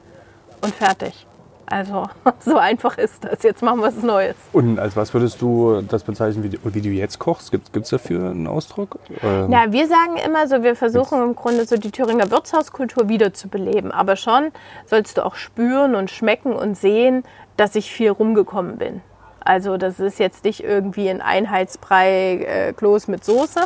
und 0.62 0.74
fertig. 0.74 1.26
Also 1.66 2.06
so 2.40 2.56
einfach 2.56 2.98
ist 2.98 3.24
das. 3.24 3.42
Jetzt 3.42 3.62
machen 3.62 3.80
wir 3.80 3.86
was 3.86 4.02
Neues. 4.02 4.36
Und 4.52 4.78
als 4.78 4.96
was 4.96 5.14
würdest 5.14 5.40
du 5.40 5.80
das 5.82 6.04
bezeichnen, 6.04 6.44
wie, 6.44 6.74
wie 6.74 6.80
du 6.80 6.88
jetzt 6.90 7.18
kochst? 7.18 7.50
Gibt 7.50 7.76
es 7.76 7.90
dafür 7.90 8.30
einen 8.30 8.46
Ausdruck? 8.46 8.98
Ähm 9.22 9.50
ja, 9.50 9.72
wir 9.72 9.86
sagen 9.86 10.16
immer 10.24 10.46
so, 10.46 10.62
wir 10.62 10.76
versuchen 10.76 11.22
im 11.22 11.34
Grunde 11.34 11.64
so 11.64 11.76
die 11.76 11.90
Thüringer 11.90 12.30
Wirtshauskultur 12.30 13.08
wiederzubeleben. 13.08 13.92
Aber 13.92 14.16
schon 14.16 14.50
sollst 14.86 15.18
du 15.18 15.24
auch 15.24 15.36
spüren 15.36 15.94
und 15.94 16.10
schmecken 16.10 16.52
und 16.52 16.76
sehen, 16.76 17.24
dass 17.56 17.74
ich 17.74 17.90
viel 17.90 18.10
rumgekommen 18.10 18.78
bin. 18.78 19.02
Also 19.40 19.76
das 19.76 20.00
ist 20.00 20.18
jetzt 20.18 20.44
nicht 20.44 20.64
irgendwie 20.64 21.08
ein 21.10 21.20
Einheitsbrei 21.20 22.36
äh, 22.36 22.72
mit 23.08 23.24
Soße, 23.24 23.60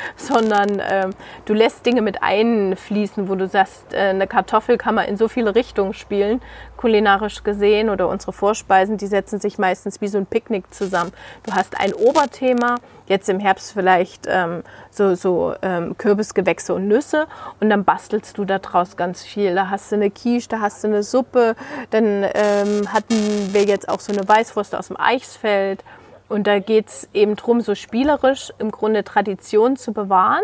sondern 0.16 0.82
ähm, 0.88 1.10
du 1.44 1.54
lässt 1.54 1.84
Dinge 1.86 2.02
mit 2.02 2.22
einfließen, 2.22 3.28
wo 3.28 3.34
du 3.34 3.46
sagst, 3.46 3.92
äh, 3.92 3.98
eine 4.08 4.26
Kartoffel 4.26 4.78
kann 4.78 4.94
man 4.94 5.06
in 5.06 5.16
so 5.16 5.28
viele 5.28 5.54
Richtungen 5.54 5.94
spielen, 5.94 6.40
kulinarisch 6.76 7.42
gesehen, 7.42 7.90
oder 7.90 8.08
unsere 8.08 8.32
Vorspeisen, 8.32 8.96
die 8.96 9.06
setzen 9.06 9.40
sich 9.40 9.58
meistens 9.58 10.00
wie 10.00 10.08
so 10.08 10.18
ein 10.18 10.26
Picknick 10.26 10.72
zusammen. 10.72 11.12
Du 11.44 11.52
hast 11.52 11.78
ein 11.78 11.92
Oberthema, 11.92 12.76
jetzt 13.08 13.28
im 13.28 13.40
Herbst 13.40 13.72
vielleicht 13.72 14.26
ähm, 14.28 14.62
so, 14.90 15.14
so 15.14 15.54
ähm, 15.62 15.96
Kürbisgewächse 15.96 16.74
und 16.74 16.88
Nüsse 16.88 17.26
und 17.60 17.70
dann 17.70 17.84
bastelst 17.84 18.38
du 18.38 18.44
daraus 18.44 18.96
ganz 18.96 19.22
viel. 19.22 19.54
Da 19.54 19.70
hast 19.70 19.90
du 19.90 19.96
eine 19.96 20.10
Quiche, 20.10 20.48
da 20.48 20.60
hast 20.60 20.84
du 20.84 20.88
eine 20.88 21.02
Suppe, 21.02 21.56
dann 21.90 22.24
ähm, 22.34 22.92
hatten 22.92 23.52
wir 23.52 23.64
jetzt 23.64 23.88
auch 23.88 24.00
so 24.00 24.12
eine 24.12 24.26
Weißwurst 24.28 24.74
aus 24.74 24.88
dem 24.88 24.98
Eichsfeld 24.98 25.82
und 26.28 26.46
da 26.46 26.58
geht 26.58 26.88
es 26.88 27.08
eben 27.14 27.36
darum, 27.36 27.60
so 27.60 27.74
spielerisch 27.74 28.52
im 28.58 28.70
Grunde 28.70 29.04
Tradition 29.04 29.76
zu 29.76 29.92
bewahren. 29.92 30.42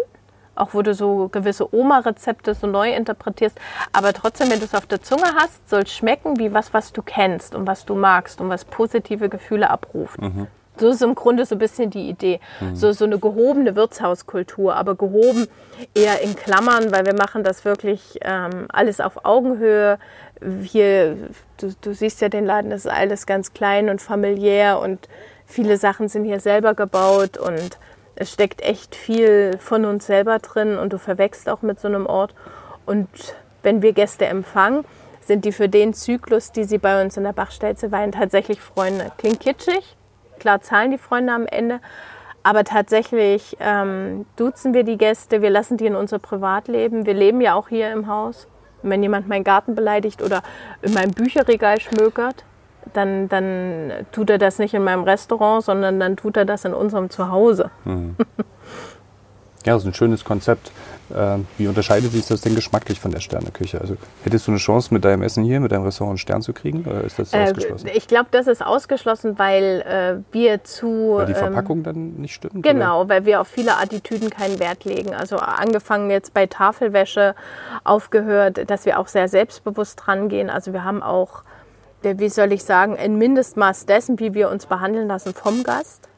Auch 0.57 0.73
wo 0.73 0.83
du 0.83 0.95
so 0.95 1.29
gewisse 1.29 1.75
Oma-Rezepte 1.75 2.55
so 2.55 2.69
neu 2.69 2.95
interpretierst. 2.95 3.59
Aber 3.93 4.13
trotzdem, 4.13 4.51
wenn 4.53 4.61
du 4.61 4.65
es 4.65 4.75
auf 4.75 4.87
der 4.87 5.03
Zunge 5.03 5.35
hast, 5.37 5.69
soll 5.69 5.83
es 5.83 5.93
schmecken 5.93 6.39
wie 6.39 6.55
was, 6.55 6.73
was 6.73 6.93
du 6.93 7.03
kennst 7.03 7.57
und 7.57 7.67
was 7.67 7.85
du 7.85 7.97
magst 7.97 8.41
und 8.41 8.49
was 8.51 8.65
positive 8.65 9.29
Gefühle 9.29 9.69
abruft. 9.69 10.23
Mhm. 10.23 10.47
So 10.77 10.89
ist 10.89 11.03
im 11.03 11.15
Grunde 11.15 11.45
so 11.45 11.57
ein 11.57 11.59
bisschen 11.59 11.91
die 11.91 12.09
Idee. 12.09 12.41
Mhm. 12.61 12.77
So, 12.77 12.93
so 12.93 13.05
eine 13.05 13.19
gehobene 13.19 13.77
Wirtshauskultur, 13.77 14.75
aber 14.75 14.95
gehoben 14.95 15.47
eher 15.95 16.21
in 16.21 16.35
Klammern, 16.37 16.93
weil 16.93 17.07
wir 17.07 17.15
machen 17.15 17.45
das 17.45 17.65
wirklich 17.65 18.19
ähm, 18.23 18.67
alles 18.73 19.01
auf 19.01 19.25
Augenhöhe. 19.25 19.99
Hier, 20.63 21.17
du, 21.59 21.75
du 21.81 21.95
siehst 21.95 22.21
ja 22.21 22.29
den 22.29 22.45
Laden, 22.45 22.71
das 22.71 22.85
ist 22.85 22.91
alles 22.91 23.27
ganz 23.27 23.53
klein 23.55 23.89
und 23.89 24.01
familiär 24.01 24.81
und 24.81 25.09
Viele 25.47 25.77
Sachen 25.77 26.09
sind 26.09 26.25
hier 26.25 26.41
selber 26.41 26.75
gebaut 26.75 27.39
und 27.39 27.79
es 28.17 28.33
steckt 28.33 28.63
echt 28.63 28.95
viel 28.95 29.57
von 29.59 29.85
uns 29.85 30.07
selber 30.07 30.39
drin 30.39 30.79
und 30.79 30.93
du 30.93 30.99
verwächst 30.99 31.49
auch 31.49 31.63
mit 31.63 31.81
so 31.81 31.89
einem 31.89 32.07
Ort. 32.07 32.35
Und 32.87 33.09
wenn 33.63 33.83
wir 33.83 33.93
Gäste 33.93 34.27
empfangen, 34.27 34.85
sind 35.21 35.45
die 35.45 35.53
für 35.53 35.69
den 35.69 35.95
Zyklus, 35.95 36.53
die 36.53 36.65
sie 36.65 36.79
bei 36.79 37.03
uns 37.03 37.17
in 37.17 37.25
der 37.25 37.33
Bachstelze 37.33 37.91
weihen, 37.93 38.13
tatsächlich 38.13 38.61
Freunde. 38.61 39.11
Klingt 39.17 39.41
kitschig, 39.41 39.97
klar 40.39 40.61
zahlen 40.61 40.91
die 40.91 40.99
Freunde 40.99 41.33
am 41.33 41.47
Ende, 41.47 41.81
aber 42.43 42.65
tatsächlich 42.65 43.57
ähm, 43.59 44.27
duzen 44.37 44.75
wir 44.75 44.85
die 44.85 44.99
Gäste, 44.99 45.41
wir 45.41 45.51
lassen 45.51 45.79
die 45.79 45.87
in 45.87 45.97
unser 45.97 46.19
Privatleben. 46.19 47.07
Wir 47.07 47.15
leben 47.15 47.41
ja 47.41 47.55
auch 47.55 47.69
hier 47.69 47.91
im 47.91 48.07
Haus. 48.07 48.49
Und 48.83 48.91
wenn 48.91 49.03
jemand 49.03 49.27
meinen 49.29 49.45
Garten 49.45 49.75
beleidigt 49.75 50.21
oder 50.21 50.43
in 50.83 50.93
meinem 50.93 51.13
Bücherregal 51.13 51.81
schmökert, 51.81 52.45
dann, 52.93 53.29
dann 53.29 53.93
tut 54.13 54.31
er 54.31 54.39
das 54.39 54.59
nicht 54.59 54.75
in 54.75 54.85
meinem 54.85 55.05
Restaurant, 55.05 55.65
sondern 55.65 55.99
dann 56.01 56.17
tut 56.17 56.37
er 56.37 56.45
das 56.45 56.65
in 56.65 56.75
unserem 56.75 57.11
Zuhause. 57.11 57.71
Mhm. 57.85 58.17
Ja, 59.65 59.73
das 59.73 59.83
ist 59.83 59.89
ein 59.89 59.95
schönes 59.95 60.25
Konzept. 60.25 60.73
Ähm, 61.15 61.47
wie 61.59 61.67
unterscheidet 61.69 62.13
sich 62.13 62.27
das 62.27 62.41
denn 62.41 62.55
geschmacklich 62.55 63.01
von 63.01 63.11
der 63.11 63.21
Sterneküche? 63.21 63.81
Also 63.81 63.97
hättest 64.25 64.47
du 64.47 64.53
eine 64.53 64.59
Chance, 64.59 64.93
mit 64.93 65.05
deinem 65.05 65.23
Essen 65.23 65.45
hier, 65.45 65.61
mit 65.61 65.73
deinem 65.73 65.85
Restaurant 65.85 66.13
einen 66.13 66.19
Stern 66.19 66.43
zu 66.43 66.53
kriegen? 66.53 66.85
Oder 66.85 67.03
ist 67.03 67.19
das 67.19 67.33
äh, 67.33 67.45
ausgeschlossen? 67.45 67.91
Ich 67.95 68.07
glaube, 68.07 68.29
das 68.31 68.47
ist 68.47 68.65
ausgeschlossen, 68.65 69.39
weil 69.39 69.83
äh, 69.87 70.35
wir 70.35 70.65
zu. 70.65 71.15
Weil 71.17 71.27
die 71.27 71.33
ähm, 71.33 71.39
Verpackung 71.39 71.79
ähm, 71.79 71.83
dann 71.85 72.15
nicht 72.17 72.35
stimmt? 72.35 72.63
Genau, 72.63 73.01
oder? 73.01 73.09
weil 73.09 73.27
wir 73.27 73.41
auf 73.41 73.49
viele 73.49 73.77
Attitüden 73.79 74.29
keinen 74.29 74.59
Wert 74.59 74.85
legen. 74.85 75.15
Also 75.15 75.37
angefangen 75.37 76.11
jetzt 76.11 76.35
bei 76.35 76.47
Tafelwäsche, 76.47 77.35
aufgehört, 77.85 78.71
dass 78.71 78.85
wir 78.85 78.99
auch 78.99 79.09
sehr 79.09 79.29
selbstbewusst 79.29 80.03
dran 80.05 80.29
gehen. 80.29 80.51
Also 80.51 80.73
wir 80.73 80.85
haben 80.85 81.03
auch 81.03 81.43
wie 82.05 82.29
soll 82.29 82.53
ich 82.53 82.65
sagen, 82.65 82.97
ein 82.97 83.17
Mindestmaß 83.17 83.87
dessen, 83.87 84.19
wie 84.21 84.35
wir 84.35 84.51
uns 84.51 84.67
behandeln 84.67 85.09
lassen 85.09 85.35
vom 85.35 85.63
Gast. 85.63 86.09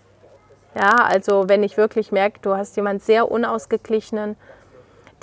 Ja, 0.75 0.96
also 0.96 1.49
wenn 1.49 1.62
ich 1.62 1.77
wirklich 1.77 2.12
merke, 2.12 2.40
du 2.42 2.55
hast 2.55 2.77
jemand 2.77 3.03
sehr 3.03 3.31
unausgeglichenen, 3.31 4.37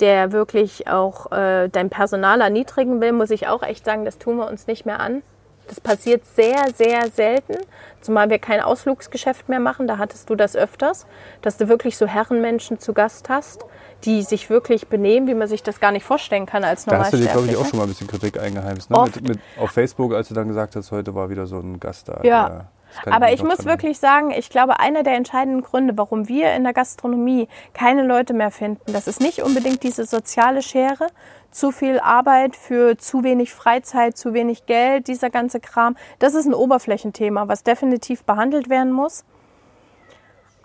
der 0.00 0.32
wirklich 0.32 0.88
auch 0.88 1.30
äh, 1.30 1.68
dein 1.68 1.90
Personal 1.90 2.40
erniedrigen 2.40 3.00
will, 3.00 3.12
muss 3.12 3.30
ich 3.30 3.46
auch 3.46 3.62
echt 3.62 3.84
sagen, 3.84 4.04
das 4.04 4.18
tun 4.18 4.38
wir 4.38 4.48
uns 4.48 4.66
nicht 4.66 4.84
mehr 4.84 4.98
an. 4.98 5.22
Das 5.68 5.80
passiert 5.80 6.26
sehr, 6.26 6.72
sehr 6.74 7.08
selten, 7.10 7.56
zumal 8.00 8.28
wir 8.30 8.38
kein 8.38 8.60
Ausflugsgeschäft 8.60 9.48
mehr 9.48 9.60
machen. 9.60 9.86
Da 9.86 9.98
hattest 9.98 10.28
du 10.28 10.34
das 10.34 10.56
öfters, 10.56 11.06
dass 11.42 11.56
du 11.56 11.68
wirklich 11.68 11.96
so 11.96 12.06
Herrenmenschen 12.06 12.78
zu 12.78 12.92
Gast 12.92 13.28
hast, 13.28 13.64
die 14.04 14.22
sich 14.22 14.50
wirklich 14.50 14.88
benehmen, 14.88 15.26
wie 15.26 15.34
man 15.34 15.48
sich 15.48 15.62
das 15.62 15.80
gar 15.80 15.92
nicht 15.92 16.04
vorstellen 16.04 16.46
kann 16.46 16.64
als. 16.64 16.84
Da 16.84 16.98
hast 16.98 17.12
du 17.12 17.16
dir, 17.16 17.28
glaube 17.28 17.46
ich, 17.46 17.56
auch 17.56 17.66
schon 17.66 17.78
mal 17.78 17.84
ein 17.84 17.88
bisschen 17.88 18.08
Kritik 18.08 18.38
eingeheimst. 18.38 18.90
Ne? 18.90 19.02
Mit, 19.04 19.28
mit, 19.28 19.38
auf 19.58 19.70
Facebook, 19.70 20.12
als 20.12 20.28
du 20.28 20.34
dann 20.34 20.48
gesagt 20.48 20.76
hast, 20.76 20.90
heute 20.90 21.14
war 21.14 21.30
wieder 21.30 21.46
so 21.46 21.58
ein 21.58 21.80
Gast 21.80 22.08
da. 22.08 22.20
Ja. 22.22 22.68
Aber 23.06 23.32
ich 23.32 23.42
muss 23.42 23.64
wirklich 23.64 23.98
sagen, 23.98 24.30
ich 24.30 24.50
glaube, 24.50 24.80
einer 24.80 25.02
der 25.02 25.14
entscheidenden 25.14 25.62
Gründe, 25.62 25.96
warum 25.96 26.28
wir 26.28 26.52
in 26.54 26.64
der 26.64 26.72
Gastronomie 26.72 27.48
keine 27.72 28.02
Leute 28.04 28.34
mehr 28.34 28.50
finden, 28.50 28.92
das 28.92 29.06
ist 29.06 29.20
nicht 29.20 29.42
unbedingt 29.42 29.82
diese 29.82 30.06
soziale 30.06 30.62
Schere, 30.62 31.08
zu 31.50 31.70
viel 31.70 32.00
Arbeit 32.00 32.56
für 32.56 32.98
zu 32.98 33.22
wenig 33.22 33.52
Freizeit, 33.52 34.16
zu 34.16 34.34
wenig 34.34 34.66
Geld, 34.66 35.06
dieser 35.06 35.30
ganze 35.30 35.60
Kram. 35.60 35.96
Das 36.18 36.34
ist 36.34 36.46
ein 36.46 36.54
Oberflächenthema, 36.54 37.46
was 37.48 37.62
definitiv 37.62 38.24
behandelt 38.24 38.68
werden 38.68 38.92
muss. 38.92 39.24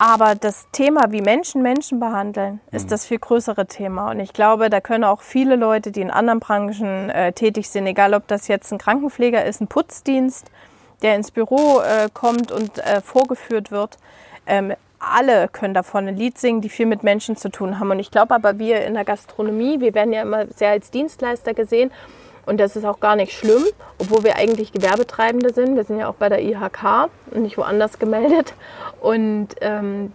Aber 0.01 0.33
das 0.33 0.65
Thema, 0.71 1.11
wie 1.11 1.21
Menschen 1.21 1.61
Menschen 1.61 1.99
behandeln, 1.99 2.61
ist 2.71 2.85
mhm. 2.85 2.89
das 2.89 3.05
viel 3.05 3.19
größere 3.19 3.67
Thema. 3.67 4.11
Und 4.11 4.21
ich 4.21 4.31
glaube, 4.31 4.69
da 4.69 4.79
können 4.79 5.03
auch 5.03 5.21
viele 5.21 5.57
Leute, 5.57 5.91
die 5.91 5.99
in 5.99 6.09
anderen 6.09 6.39
Branchen 6.39 7.09
äh, 7.09 7.33
tätig 7.33 7.69
sind, 7.69 7.85
egal 7.85 8.13
ob 8.13 8.25
das 8.27 8.47
jetzt 8.47 8.71
ein 8.71 8.77
Krankenpfleger 8.77 9.45
ist, 9.45 9.59
ein 9.59 9.67
Putzdienst, 9.67 10.49
der 11.01 11.15
ins 11.15 11.31
Büro 11.31 11.79
äh, 11.79 12.09
kommt 12.13 12.51
und 12.51 12.77
äh, 12.79 13.01
vorgeführt 13.01 13.71
wird, 13.71 13.97
ähm, 14.45 14.73
alle 14.99 15.47
können 15.47 15.73
davon 15.73 16.07
ein 16.07 16.17
Lied 16.17 16.37
singen, 16.37 16.61
die 16.61 16.69
viel 16.69 16.85
mit 16.85 17.03
Menschen 17.03 17.37
zu 17.37 17.49
tun 17.49 17.79
haben. 17.79 17.89
Und 17.91 17.99
ich 17.99 18.11
glaube 18.11 18.35
aber, 18.35 18.59
wir 18.59 18.85
in 18.85 18.95
der 18.95 19.05
Gastronomie, 19.05 19.79
wir 19.79 19.93
werden 19.93 20.13
ja 20.13 20.21
immer 20.21 20.47
sehr 20.55 20.71
als 20.71 20.91
Dienstleister 20.91 21.53
gesehen. 21.53 21.91
Und 22.45 22.59
das 22.59 22.75
ist 22.75 22.83
auch 22.83 22.99
gar 22.99 23.15
nicht 23.15 23.31
schlimm, 23.31 23.63
obwohl 23.99 24.23
wir 24.23 24.35
eigentlich 24.35 24.71
Gewerbetreibende 24.71 25.53
sind. 25.53 25.75
Wir 25.75 25.83
sind 25.83 25.99
ja 25.99 26.09
auch 26.09 26.15
bei 26.15 26.29
der 26.29 26.41
IHK 26.41 27.09
und 27.31 27.43
nicht 27.43 27.57
woanders 27.57 27.99
gemeldet. 27.99 28.53
Und 28.99 29.49
ähm, 29.61 30.13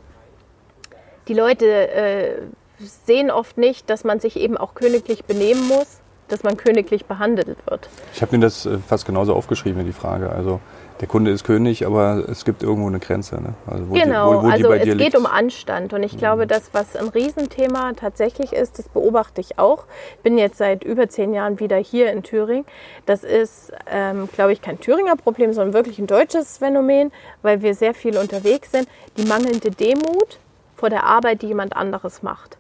die 1.29 1.35
Leute 1.35 1.67
äh, 1.67 2.43
sehen 2.79 3.31
oft 3.31 3.57
nicht, 3.57 3.89
dass 3.89 4.05
man 4.05 4.21
sich 4.21 4.37
eben 4.37 4.57
auch 4.57 4.75
königlich 4.75 5.25
benehmen 5.25 5.67
muss. 5.69 6.01
Dass 6.29 6.43
man 6.43 6.57
königlich 6.57 7.07
behandelt 7.07 7.59
wird. 7.67 7.89
Ich 8.15 8.23
habe 8.23 8.37
mir 8.37 8.43
das 8.43 8.67
äh, 8.67 8.79
fast 8.79 9.07
genauso 9.07 9.35
aufgeschrieben, 9.35 9.85
die 9.85 9.93
Frage. 9.93 10.31
Also 10.31 10.61
der 11.01 11.09
Kunde 11.09 11.33
ist 11.33 11.45
König, 11.45 11.85
aber 11.87 12.25
es 12.29 12.45
gibt 12.45 12.63
irgendwo 12.63 12.87
eine 12.87 13.01
Grenze. 13.01 13.37
Ne? 13.37 13.55
Also 13.67 13.91
wo 13.91 13.95
genau, 13.95 14.31
die, 14.31 14.39
wo, 14.39 14.43
wo 14.45 14.51
also 14.51 14.73
es 14.73 14.85
geht 14.85 14.97
liegt. 14.97 15.17
um 15.17 15.27
Anstand. 15.27 15.93
Und 15.93 16.03
ich 16.05 16.17
glaube, 16.17 16.45
mhm. 16.45 16.49
das, 16.49 16.71
was 16.73 16.95
ein 16.95 17.09
Riesenthema 17.09 17.93
tatsächlich 17.95 18.53
ist, 18.53 18.79
das 18.79 18.89
beobachte 18.89 19.41
ich 19.41 19.59
auch. 19.59 19.85
Bin 20.23 20.39
jetzt 20.39 20.59
seit 20.59 20.85
über 20.85 21.09
zehn 21.09 21.35
Jahren 21.35 21.59
wieder 21.59 21.77
hier 21.77 22.13
in 22.13 22.23
Thüringen. 22.23 22.65
Das 23.07 23.25
ist, 23.25 23.73
ähm, 23.91 24.29
glaube 24.33 24.53
ich, 24.53 24.63
kein 24.63 24.79
Thüringer 24.79 25.17
Problem, 25.17 25.53
sondern 25.53 25.75
wirklich 25.75 25.99
ein 25.99 26.07
deutsches 26.07 26.59
Phänomen, 26.59 27.11
weil 27.43 27.61
wir 27.61 27.75
sehr 27.75 27.93
viel 27.93 28.17
unterwegs 28.17 28.71
sind. 28.71 28.89
Die 29.17 29.25
mangelnde 29.25 29.73
Demut 29.73 30.39
vor 30.77 30.91
der 30.91 31.05
Arbeit, 31.05 31.43
die 31.43 31.49
jemand 31.49 31.77
anderes 31.77 32.23
macht. 32.23 32.57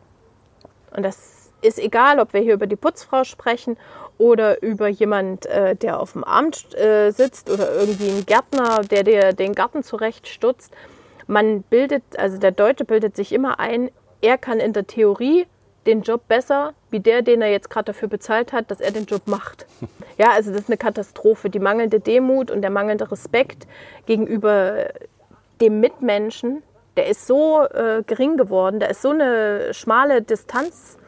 Und 0.94 1.04
das 1.04 1.43
ist 1.64 1.78
egal, 1.78 2.20
ob 2.20 2.32
wir 2.32 2.40
hier 2.40 2.54
über 2.54 2.66
die 2.66 2.76
Putzfrau 2.76 3.24
sprechen 3.24 3.76
oder 4.18 4.62
über 4.62 4.88
jemand, 4.88 5.46
äh, 5.46 5.74
der 5.74 6.00
auf 6.00 6.12
dem 6.12 6.24
Amt 6.24 6.74
äh, 6.76 7.10
sitzt 7.10 7.50
oder 7.50 7.74
irgendwie 7.74 8.10
ein 8.10 8.26
Gärtner, 8.26 8.82
der 8.82 9.02
dir 9.02 9.32
den 9.32 9.54
Garten 9.54 9.82
zurechtstutzt. 9.82 10.72
Man 11.26 11.62
bildet, 11.62 12.02
also 12.16 12.38
der 12.38 12.52
Deutsche 12.52 12.84
bildet 12.84 13.16
sich 13.16 13.32
immer 13.32 13.58
ein, 13.58 13.90
er 14.20 14.38
kann 14.38 14.60
in 14.60 14.72
der 14.72 14.86
Theorie 14.86 15.46
den 15.86 16.02
Job 16.02 16.28
besser 16.28 16.74
wie 16.90 17.00
der, 17.00 17.22
den 17.22 17.42
er 17.42 17.50
jetzt 17.50 17.70
gerade 17.70 17.86
dafür 17.86 18.08
bezahlt 18.08 18.52
hat, 18.52 18.70
dass 18.70 18.80
er 18.80 18.92
den 18.92 19.06
Job 19.06 19.22
macht. 19.26 19.66
Ja, 20.16 20.30
also 20.30 20.52
das 20.52 20.60
ist 20.60 20.68
eine 20.68 20.76
Katastrophe. 20.76 21.50
Die 21.50 21.58
mangelnde 21.58 21.98
Demut 21.98 22.48
und 22.52 22.62
der 22.62 22.70
mangelnde 22.70 23.10
Respekt 23.10 23.66
gegenüber 24.06 24.90
dem 25.60 25.80
Mitmenschen, 25.80 26.62
der 26.96 27.08
ist 27.08 27.26
so 27.26 27.62
äh, 27.64 28.04
gering 28.06 28.36
geworden, 28.36 28.78
da 28.78 28.86
ist 28.86 29.02
so 29.02 29.10
eine 29.10 29.74
schmale 29.74 30.22
Distanz, 30.22 30.98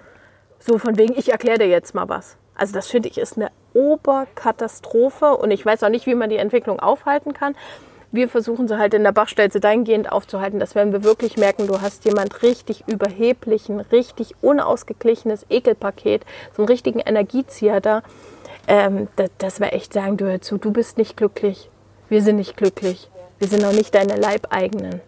so 0.66 0.79
von 0.79 0.98
wegen, 0.98 1.14
ich 1.16 1.31
erkläre 1.31 1.59
dir 1.59 1.68
jetzt 1.68 1.94
mal 1.94 2.09
was. 2.09 2.37
Also 2.57 2.72
das 2.72 2.88
finde 2.88 3.09
ich 3.09 3.18
ist 3.18 3.37
eine 3.37 3.50
Oberkatastrophe 3.74 5.37
und 5.37 5.50
ich 5.50 5.64
weiß 5.64 5.83
auch 5.85 5.88
nicht, 5.88 6.07
wie 6.07 6.14
man 6.14 6.31
die 6.31 6.37
Entwicklung 6.37 6.81
aufhalten 6.81 7.33
kann. 7.33 7.55
Wir 8.12 8.29
versuchen 8.29 8.66
sie 8.66 8.79
halt 8.79 8.94
in 8.94 9.05
der 9.05 9.12
Bachstelze 9.12 9.61
dahingehend 9.61 10.11
aufzuhalten, 10.11 10.59
dass 10.59 10.74
wenn 10.74 10.92
wir 10.92 11.05
wirklich 11.05 11.37
merken, 11.37 11.66
du 11.66 11.81
hast 11.83 12.05
jemand 12.05 12.42
richtig 12.42 12.85
überheblichen, 12.87 13.81
richtig 13.81 14.35
unausgeglichenes 14.40 15.44
Ekelpaket, 15.50 16.24
so 16.57 16.62
einen 16.62 16.68
richtigen 16.68 17.00
Energiezieher 17.00 17.81
da, 17.81 18.02
ähm, 18.68 19.09
dass, 19.16 19.31
dass 19.38 19.61
wir 19.61 19.72
echt 19.72 19.92
sagen, 19.92 20.16
du 20.16 20.24
hör 20.24 20.40
zu, 20.40 20.57
du 20.57 20.72
bist 20.72 20.98
nicht 20.98 21.16
glücklich, 21.16 21.68
wir 22.09 22.22
sind 22.22 22.37
nicht 22.37 22.57
glücklich, 22.57 23.11
wir 23.38 23.48
sind 23.48 23.64
auch 23.64 23.72
nicht 23.72 23.94
deine 23.94 24.16
Leibeigenen 24.16 25.02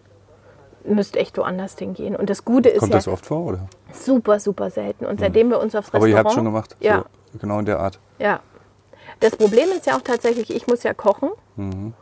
müsst 0.85 1.15
echt 1.15 1.37
woanders 1.37 1.77
hingehen. 1.77 2.15
Und 2.15 2.29
das 2.29 2.45
Gute 2.45 2.69
ist 2.69 2.79
Kommt 2.79 2.93
ja, 2.93 2.97
das 2.97 3.07
oft 3.07 3.25
vor, 3.25 3.45
oder? 3.45 3.67
Super, 3.91 4.39
super 4.39 4.69
selten. 4.69 5.05
Und 5.05 5.19
seitdem 5.19 5.47
hm. 5.47 5.51
wir 5.51 5.59
uns 5.59 5.75
aufs 5.75 5.87
Restaurant... 5.87 6.03
Aber 6.03 6.07
ihr 6.07 6.17
habt 6.17 6.29
es 6.29 6.33
schon 6.35 6.45
gemacht? 6.45 6.75
Ja. 6.79 7.05
So, 7.33 7.39
genau 7.39 7.59
in 7.59 7.65
der 7.65 7.79
Art? 7.79 7.99
Ja. 8.17 8.39
Das 9.19 9.35
Problem 9.35 9.69
ist 9.75 9.85
ja 9.85 9.97
auch 9.97 10.01
tatsächlich, 10.01 10.53
ich 10.55 10.67
muss 10.67 10.83
ja 10.83 10.93
kochen. 10.93 11.29
Mhm. 11.55 11.93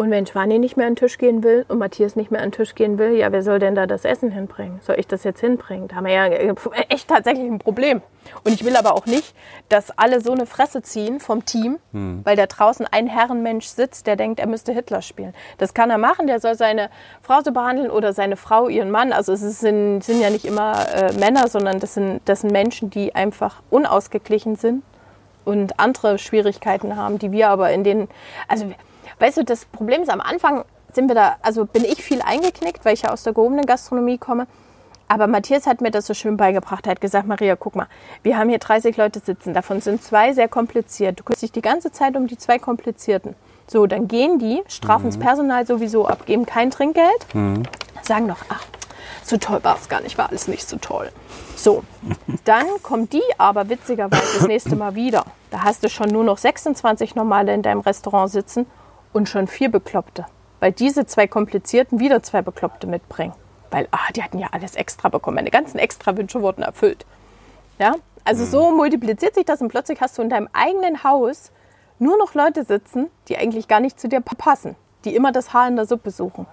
Und 0.00 0.10
wenn 0.10 0.26
Schwani 0.26 0.58
nicht 0.58 0.78
mehr 0.78 0.86
an 0.86 0.94
den 0.94 0.96
Tisch 0.96 1.18
gehen 1.18 1.42
will 1.42 1.66
und 1.68 1.76
Matthias 1.76 2.16
nicht 2.16 2.30
mehr 2.30 2.40
an 2.40 2.46
den 2.46 2.52
Tisch 2.52 2.74
gehen 2.74 2.96
will, 2.96 3.12
ja, 3.12 3.32
wer 3.32 3.42
soll 3.42 3.58
denn 3.58 3.74
da 3.74 3.86
das 3.86 4.06
Essen 4.06 4.30
hinbringen? 4.30 4.80
Soll 4.80 4.98
ich 4.98 5.06
das 5.06 5.24
jetzt 5.24 5.40
hinbringen? 5.40 5.88
Da 5.88 5.96
haben 5.96 6.06
wir 6.06 6.14
ja 6.14 6.24
äh, 6.24 6.54
echt 6.88 7.06
tatsächlich 7.06 7.44
ein 7.44 7.58
Problem. 7.58 8.00
Und 8.42 8.54
ich 8.54 8.64
will 8.64 8.76
aber 8.76 8.94
auch 8.94 9.04
nicht, 9.04 9.34
dass 9.68 9.90
alle 9.98 10.22
so 10.22 10.32
eine 10.32 10.46
Fresse 10.46 10.80
ziehen 10.80 11.20
vom 11.20 11.44
Team, 11.44 11.78
hm. 11.92 12.22
weil 12.24 12.34
da 12.34 12.46
draußen 12.46 12.86
ein 12.90 13.08
Herrenmensch 13.08 13.66
sitzt, 13.66 14.06
der 14.06 14.16
denkt, 14.16 14.40
er 14.40 14.46
müsste 14.46 14.72
Hitler 14.72 15.02
spielen. 15.02 15.34
Das 15.58 15.74
kann 15.74 15.90
er 15.90 15.98
machen, 15.98 16.26
der 16.26 16.40
soll 16.40 16.54
seine 16.54 16.88
Frau 17.20 17.42
so 17.44 17.52
behandeln 17.52 17.90
oder 17.90 18.14
seine 18.14 18.36
Frau 18.36 18.68
ihren 18.70 18.90
Mann. 18.90 19.12
Also 19.12 19.34
es 19.34 19.60
sind, 19.60 20.00
sind 20.00 20.22
ja 20.22 20.30
nicht 20.30 20.46
immer 20.46 20.76
äh, 20.94 21.12
Männer, 21.18 21.46
sondern 21.48 21.78
das 21.78 21.92
sind, 21.92 22.22
das 22.24 22.40
sind 22.40 22.52
Menschen, 22.52 22.88
die 22.88 23.14
einfach 23.14 23.60
unausgeglichen 23.68 24.56
sind 24.56 24.82
und 25.44 25.78
andere 25.78 26.16
Schwierigkeiten 26.16 26.96
haben, 26.96 27.18
die 27.18 27.32
wir 27.32 27.50
aber 27.50 27.70
in 27.70 27.84
den, 27.84 28.08
also 28.48 28.72
Weißt 29.20 29.36
du, 29.36 29.44
das 29.44 29.66
Problem 29.66 30.02
ist, 30.02 30.08
am 30.08 30.20
Anfang 30.20 30.64
sind 30.92 31.08
wir 31.08 31.14
da, 31.14 31.36
also 31.42 31.66
bin 31.66 31.84
ich 31.84 32.02
viel 32.02 32.22
eingeknickt, 32.22 32.84
weil 32.84 32.94
ich 32.94 33.02
ja 33.02 33.12
aus 33.12 33.22
der 33.22 33.34
gehobenen 33.34 33.66
Gastronomie 33.66 34.18
komme. 34.18 34.46
Aber 35.08 35.26
Matthias 35.26 35.66
hat 35.66 35.80
mir 35.80 35.90
das 35.90 36.06
so 36.06 36.14
schön 36.14 36.36
beigebracht. 36.36 36.86
Er 36.86 36.92
hat 36.92 37.00
gesagt, 37.00 37.26
Maria, 37.26 37.56
guck 37.56 37.76
mal, 37.76 37.86
wir 38.22 38.38
haben 38.38 38.48
hier 38.48 38.58
30 38.58 38.96
Leute 38.96 39.20
sitzen. 39.20 39.52
Davon 39.54 39.80
sind 39.80 40.02
zwei 40.02 40.32
sehr 40.32 40.48
kompliziert. 40.48 41.18
Du 41.18 41.24
kümmerst 41.24 41.42
dich 41.42 41.52
die 41.52 41.62
ganze 41.62 41.92
Zeit 41.92 42.16
um 42.16 42.28
die 42.28 42.38
zwei 42.38 42.58
komplizierten. 42.58 43.34
So, 43.66 43.86
dann 43.86 44.08
gehen 44.08 44.38
die, 44.38 44.62
strafen 44.68 45.06
mhm. 45.06 45.10
das 45.10 45.18
Personal 45.18 45.66
sowieso 45.66 46.06
ab, 46.06 46.26
geben 46.26 46.46
kein 46.46 46.70
Trinkgeld, 46.70 47.34
mhm. 47.34 47.64
sagen 48.02 48.26
noch, 48.26 48.38
ach, 48.48 48.64
so 49.22 49.36
toll 49.36 49.62
war 49.62 49.76
es 49.76 49.88
gar 49.88 50.00
nicht, 50.00 50.16
war 50.16 50.30
alles 50.30 50.48
nicht 50.48 50.68
so 50.68 50.76
toll. 50.76 51.10
So, 51.56 51.84
dann 52.44 52.66
kommt 52.82 53.12
die 53.12 53.22
aber 53.36 53.68
witzigerweise 53.68 54.38
das 54.38 54.46
nächste 54.46 54.76
Mal 54.76 54.94
wieder. 54.94 55.24
Da 55.50 55.62
hast 55.62 55.84
du 55.84 55.88
schon 55.88 56.08
nur 56.08 56.24
noch 56.24 56.38
26 56.38 57.16
Normale 57.16 57.52
in 57.52 57.62
deinem 57.62 57.80
Restaurant 57.80 58.30
sitzen 58.30 58.66
und 59.12 59.28
schon 59.28 59.46
vier 59.46 59.70
Bekloppte. 59.70 60.26
Weil 60.60 60.72
diese 60.72 61.06
zwei 61.06 61.26
Komplizierten 61.26 62.00
wieder 62.00 62.22
zwei 62.22 62.42
Bekloppte 62.42 62.86
mitbringen. 62.86 63.34
Weil, 63.70 63.88
ah, 63.92 64.12
die 64.14 64.22
hatten 64.22 64.38
ja 64.38 64.48
alles 64.52 64.74
extra 64.74 65.08
bekommen. 65.08 65.36
Meine 65.36 65.50
ganzen 65.50 65.78
Extrawünsche 65.78 66.42
wurden 66.42 66.62
erfüllt. 66.62 67.06
Ja, 67.78 67.94
also 68.24 68.44
mhm. 68.44 68.48
so 68.48 68.70
multipliziert 68.72 69.34
sich 69.34 69.46
das 69.46 69.62
und 69.62 69.68
plötzlich 69.68 70.00
hast 70.00 70.18
du 70.18 70.22
in 70.22 70.28
deinem 70.28 70.48
eigenen 70.52 71.02
Haus 71.02 71.50
nur 71.98 72.18
noch 72.18 72.34
Leute 72.34 72.64
sitzen, 72.64 73.08
die 73.28 73.36
eigentlich 73.36 73.68
gar 73.68 73.80
nicht 73.80 73.98
zu 73.98 74.08
dir 74.08 74.20
passen, 74.20 74.76
die 75.04 75.14
immer 75.14 75.32
das 75.32 75.52
Haar 75.52 75.68
in 75.68 75.76
der 75.76 75.86
Suppe 75.86 76.10
suchen. 76.10 76.46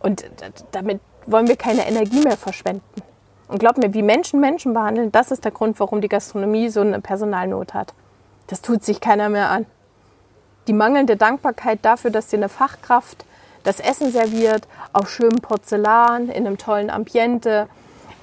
Und 0.00 0.24
damit 0.72 1.00
wollen 1.26 1.48
wir 1.48 1.56
keine 1.56 1.86
Energie 1.86 2.20
mehr 2.22 2.36
verschwenden. 2.36 3.02
Und 3.48 3.58
glaub 3.58 3.78
mir, 3.78 3.94
wie 3.94 4.02
Menschen 4.02 4.40
Menschen 4.40 4.74
behandeln, 4.74 5.10
das 5.10 5.30
ist 5.30 5.44
der 5.44 5.52
Grund, 5.52 5.80
warum 5.80 6.00
die 6.00 6.08
Gastronomie 6.08 6.68
so 6.68 6.80
eine 6.80 7.00
Personalnot 7.00 7.72
hat. 7.72 7.94
Das 8.46 8.60
tut 8.60 8.84
sich 8.84 9.00
keiner 9.00 9.28
mehr 9.28 9.50
an 9.50 9.66
die 10.68 10.72
mangelnde 10.74 11.16
Dankbarkeit 11.16 11.80
dafür, 11.82 12.10
dass 12.10 12.28
dir 12.28 12.36
eine 12.36 12.48
Fachkraft 12.48 13.24
das 13.64 13.80
Essen 13.80 14.12
serviert, 14.12 14.68
auf 14.92 15.10
schönem 15.10 15.40
Porzellan, 15.40 16.28
in 16.28 16.46
einem 16.46 16.58
tollen 16.58 16.90
Ambiente. 16.90 17.68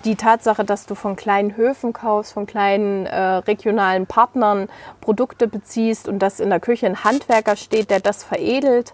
Die 0.06 0.16
Tatsache, 0.16 0.64
dass 0.64 0.86
du 0.86 0.96
von 0.96 1.16
kleinen 1.16 1.58
Höfen 1.58 1.92
kaufst, 1.92 2.34
von 2.34 2.46
kleinen 2.46 3.08
äh, 3.08 3.20
regionalen 3.20 4.06
Partnern 4.06 4.70
Produkte 5.02 5.48
beziehst 5.48 6.08
und 6.08 6.20
dass 6.20 6.40
in 6.40 6.50
der 6.50 6.60
Küche 6.60 6.86
ein 6.86 7.04
Handwerker 7.04 7.56
steht, 7.56 7.90
der 7.90 8.00
das 8.00 8.24
veredelt 8.24 8.94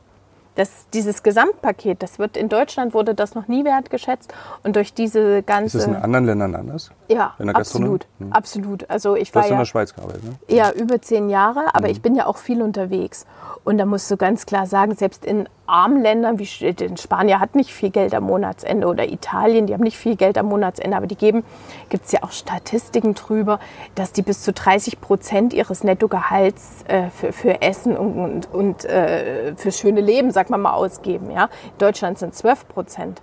das, 0.56 0.88
dieses 0.94 1.24
Gesamtpaket, 1.24 2.04
das 2.04 2.20
wird 2.20 2.36
in 2.36 2.50
Deutschland 2.50 2.94
wurde 2.94 3.16
das 3.16 3.36
noch 3.36 3.48
nie 3.48 3.64
wertgeschätzt 3.64 4.34
und 4.64 4.76
durch 4.76 4.94
diese 4.94 5.44
ganze. 5.44 5.78
Ist 5.78 5.88
das 5.88 5.96
in 5.96 6.02
anderen 6.02 6.26
Ländern 6.26 6.56
anders? 6.56 6.92
Ja, 7.10 7.36
absolut, 7.54 8.06
hm. 8.20 8.34
absolut. 8.34 8.90
Also 8.90 9.16
ich 9.16 9.32
du 9.32 9.36
war 9.36 9.44
hast 9.44 9.50
ja, 9.50 9.56
in 9.56 9.60
der 9.60 9.66
Schweiz 9.66 9.94
gearbeitet, 9.94 10.24
ne? 10.24 10.36
Ja, 10.50 10.72
über 10.72 11.02
zehn 11.02 11.30
Jahre, 11.30 11.74
aber 11.74 11.88
hm. 11.88 11.94
ich 11.94 12.02
bin 12.02 12.16
ja 12.16 12.26
auch 12.26 12.38
viel 12.38 12.62
unterwegs 12.62 13.26
und 13.64 13.78
da 13.78 13.86
musst 13.86 14.10
du 14.12 14.18
ganz 14.18 14.46
klar 14.46 14.68
sagen, 14.68 14.96
selbst 14.96 15.26
in 15.26 15.48
armen 15.72 16.02
Ländern 16.02 16.38
wie 16.38 16.48
in 16.66 16.98
Spanien 16.98 17.40
hat 17.40 17.56
nicht 17.56 17.74
viel 17.74 17.90
Geld 17.90 18.14
am 18.14 18.26
Monatsende 18.26 18.88
oder 18.88 19.10
Italien, 19.10 19.68
die 19.68 19.74
haben 19.74 19.84
nicht 19.84 19.98
viel 19.98 20.16
Geld 20.16 20.38
am 20.38 20.48
Monatsende, 20.48 20.98
aber 20.98 21.08
die 21.08 21.16
geben, 21.16 21.44
gibt 21.90 22.06
es 22.06 22.12
ja 22.12 22.24
auch 22.24 22.32
Statistiken 22.32 23.16
drüber, 23.16 23.60
dass 23.96 24.12
die 24.12 24.22
bis 24.22 24.42
zu 24.42 24.52
30 24.52 25.00
Prozent 25.00 25.54
ihres 25.54 25.84
Nettogehalts 25.84 26.84
äh, 26.88 27.10
für, 27.10 27.32
für 27.32 27.62
Essen 27.62 27.98
und, 27.98 28.20
und, 28.20 28.54
und 28.54 28.86
äh, 28.86 29.56
für 29.56 29.72
schöne 29.72 30.02
Leben, 30.02 30.32
sag 30.32 30.50
mal 30.50 30.58
mal, 30.58 30.74
ausgeben. 30.74 31.32
Ja? 31.32 31.46
In 31.46 31.78
Deutschland 31.78 32.20
sind 32.20 32.36
12 32.36 32.68
Prozent. 32.68 33.22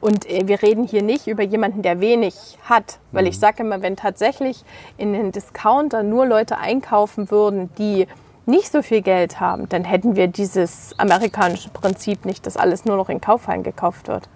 Und 0.00 0.28
äh, 0.28 0.46
wir 0.46 0.62
reden 0.62 0.84
hier 0.84 1.02
nicht 1.02 1.28
über 1.28 1.44
jemanden, 1.44 1.82
der 1.82 2.00
wenig 2.00 2.58
hat, 2.64 2.98
weil 3.12 3.26
ich 3.26 3.36
mhm. 3.36 3.40
sage 3.40 3.62
immer, 3.62 3.82
wenn 3.82 3.96
tatsächlich 3.96 4.64
in 4.98 5.12
den 5.12 5.32
Discounter 5.32 6.02
nur 6.02 6.26
Leute 6.26 6.58
einkaufen 6.58 7.30
würden, 7.30 7.70
die 7.78 8.06
nicht 8.46 8.70
so 8.72 8.82
viel 8.82 9.02
Geld 9.02 9.40
haben, 9.40 9.68
dann 9.68 9.84
hätten 9.84 10.16
wir 10.16 10.26
dieses 10.28 10.98
amerikanische 10.98 11.70
Prinzip 11.70 12.24
nicht, 12.24 12.46
dass 12.46 12.56
alles 12.56 12.84
nur 12.84 12.96
noch 12.96 13.08
in 13.08 13.20
Kaufhallen 13.20 13.62
gekauft 13.62 14.08
wird. 14.08 14.28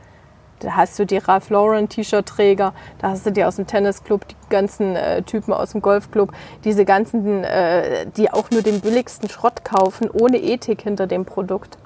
Da 0.60 0.74
hast 0.74 0.98
du 0.98 1.04
die 1.04 1.18
Ralph 1.18 1.50
Lauren 1.50 1.88
T-Shirt-Träger, 1.88 2.72
da 2.98 3.10
hast 3.10 3.26
du 3.26 3.30
die 3.30 3.44
aus 3.44 3.56
dem 3.56 3.66
Tennisclub, 3.66 4.26
die 4.26 4.36
ganzen 4.48 4.96
äh, 4.96 5.22
Typen 5.22 5.52
aus 5.52 5.72
dem 5.72 5.82
Golfclub, 5.82 6.32
diese 6.64 6.84
ganzen, 6.84 7.44
äh, 7.44 8.06
die 8.16 8.30
auch 8.32 8.50
nur 8.50 8.62
den 8.62 8.80
billigsten 8.80 9.28
Schrott 9.28 9.64
kaufen, 9.64 10.08
ohne 10.10 10.38
Ethik 10.38 10.82
hinter 10.82 11.06
dem 11.06 11.26
Produkt. 11.26 11.76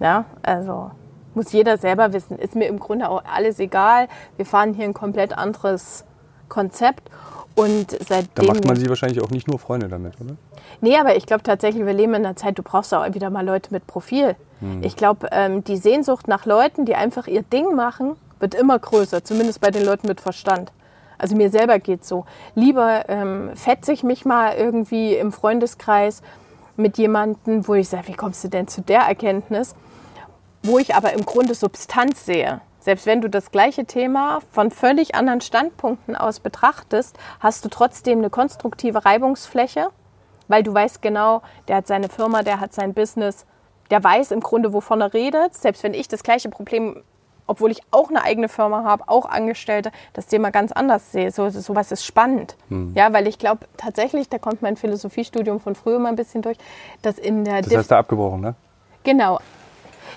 Ja, 0.00 0.24
also 0.42 0.90
muss 1.34 1.52
jeder 1.52 1.78
selber 1.78 2.12
wissen. 2.12 2.38
Ist 2.38 2.56
mir 2.56 2.66
im 2.66 2.80
Grunde 2.80 3.08
auch 3.08 3.22
alles 3.24 3.60
egal. 3.60 4.08
Wir 4.36 4.46
fahren 4.46 4.74
hier 4.74 4.84
ein 4.84 4.94
komplett 4.94 5.36
anderes 5.36 6.04
Konzept 6.48 7.10
und 7.56 7.90
seitdem. 7.90 8.28
Da 8.34 8.42
macht 8.44 8.64
man 8.64 8.76
sich 8.76 8.88
wahrscheinlich 8.88 9.20
auch 9.22 9.30
nicht 9.30 9.48
nur 9.48 9.58
Freunde 9.58 9.88
damit, 9.88 10.14
oder? 10.20 10.36
Nee, 10.80 10.96
aber 10.96 11.16
ich 11.16 11.26
glaube 11.26 11.42
tatsächlich, 11.42 11.84
wir 11.84 11.92
leben 11.92 12.14
in 12.14 12.24
einer 12.24 12.36
Zeit, 12.36 12.58
du 12.58 12.62
brauchst 12.62 12.94
auch 12.94 13.12
wieder 13.14 13.30
mal 13.30 13.44
Leute 13.44 13.72
mit 13.72 13.86
Profil. 13.86 14.36
Hm. 14.60 14.82
Ich 14.82 14.94
glaube, 14.94 15.28
ähm, 15.32 15.64
die 15.64 15.78
Sehnsucht 15.78 16.28
nach 16.28 16.44
Leuten, 16.44 16.84
die 16.84 16.94
einfach 16.94 17.26
ihr 17.26 17.42
Ding 17.42 17.74
machen, 17.74 18.16
wird 18.38 18.54
immer 18.54 18.78
größer, 18.78 19.24
zumindest 19.24 19.60
bei 19.60 19.70
den 19.70 19.84
Leuten 19.84 20.06
mit 20.06 20.20
Verstand. 20.20 20.70
Also 21.18 21.34
mir 21.34 21.50
selber 21.50 21.78
geht 21.78 22.04
so. 22.04 22.26
Lieber 22.54 23.08
ähm, 23.08 23.50
fetze 23.54 23.92
ich 23.92 24.02
mich 24.02 24.26
mal 24.26 24.54
irgendwie 24.54 25.14
im 25.14 25.32
Freundeskreis 25.32 26.20
mit 26.76 26.98
jemandem, 26.98 27.66
wo 27.66 27.74
ich 27.74 27.88
sage, 27.88 28.08
wie 28.08 28.14
kommst 28.14 28.44
du 28.44 28.48
denn 28.48 28.68
zu 28.68 28.82
der 28.82 29.00
Erkenntnis? 29.00 29.74
Wo 30.62 30.78
ich 30.78 30.94
aber 30.94 31.14
im 31.14 31.24
Grunde 31.24 31.54
Substanz 31.54 32.26
sehe 32.26 32.60
Selbst 32.86 33.06
wenn 33.06 33.20
du 33.20 33.28
das 33.28 33.50
gleiche 33.50 33.84
Thema 33.84 34.38
von 34.52 34.70
völlig 34.70 35.16
anderen 35.16 35.40
Standpunkten 35.40 36.14
aus 36.14 36.38
betrachtest, 36.38 37.18
hast 37.40 37.64
du 37.64 37.68
trotzdem 37.68 38.18
eine 38.18 38.30
konstruktive 38.30 39.04
Reibungsfläche, 39.04 39.88
weil 40.46 40.62
du 40.62 40.72
weißt 40.72 41.02
genau, 41.02 41.42
der 41.66 41.78
hat 41.78 41.88
seine 41.88 42.08
Firma, 42.08 42.44
der 42.44 42.60
hat 42.60 42.72
sein 42.72 42.94
Business, 42.94 43.44
der 43.90 44.04
weiß 44.04 44.30
im 44.30 44.38
Grunde, 44.38 44.72
wovon 44.72 45.00
er 45.00 45.12
redet. 45.14 45.52
Selbst 45.56 45.82
wenn 45.82 45.94
ich 45.94 46.06
das 46.06 46.22
gleiche 46.22 46.48
Problem 46.48 47.02
obwohl 47.48 47.70
ich 47.70 47.80
auch 47.92 48.08
eine 48.08 48.22
eigene 48.22 48.48
Firma 48.48 48.82
habe, 48.82 49.04
auch 49.06 49.24
Angestellte, 49.24 49.92
das 50.14 50.26
Thema 50.26 50.50
ganz 50.50 50.72
anders 50.72 51.12
sehe. 51.12 51.30
So, 51.30 51.48
sowas 51.48 51.92
ist 51.92 52.04
spannend. 52.04 52.56
Hm. 52.70 52.92
Ja, 52.96 53.12
weil 53.12 53.28
ich 53.28 53.38
glaube 53.38 53.66
tatsächlich, 53.76 54.28
da 54.28 54.38
kommt 54.38 54.62
mein 54.62 54.76
Philosophiestudium 54.76 55.60
von 55.60 55.76
früher 55.76 56.00
mal 56.00 56.08
ein 56.08 56.16
bisschen 56.16 56.42
durch, 56.42 56.58
dass 57.02 57.18
in 57.18 57.44
der 57.44 57.62
Das 57.62 57.76
hast 57.76 57.90
du 57.92 57.96
abgebrochen, 57.96 58.40
ne? 58.40 58.54
Genau. 59.04 59.38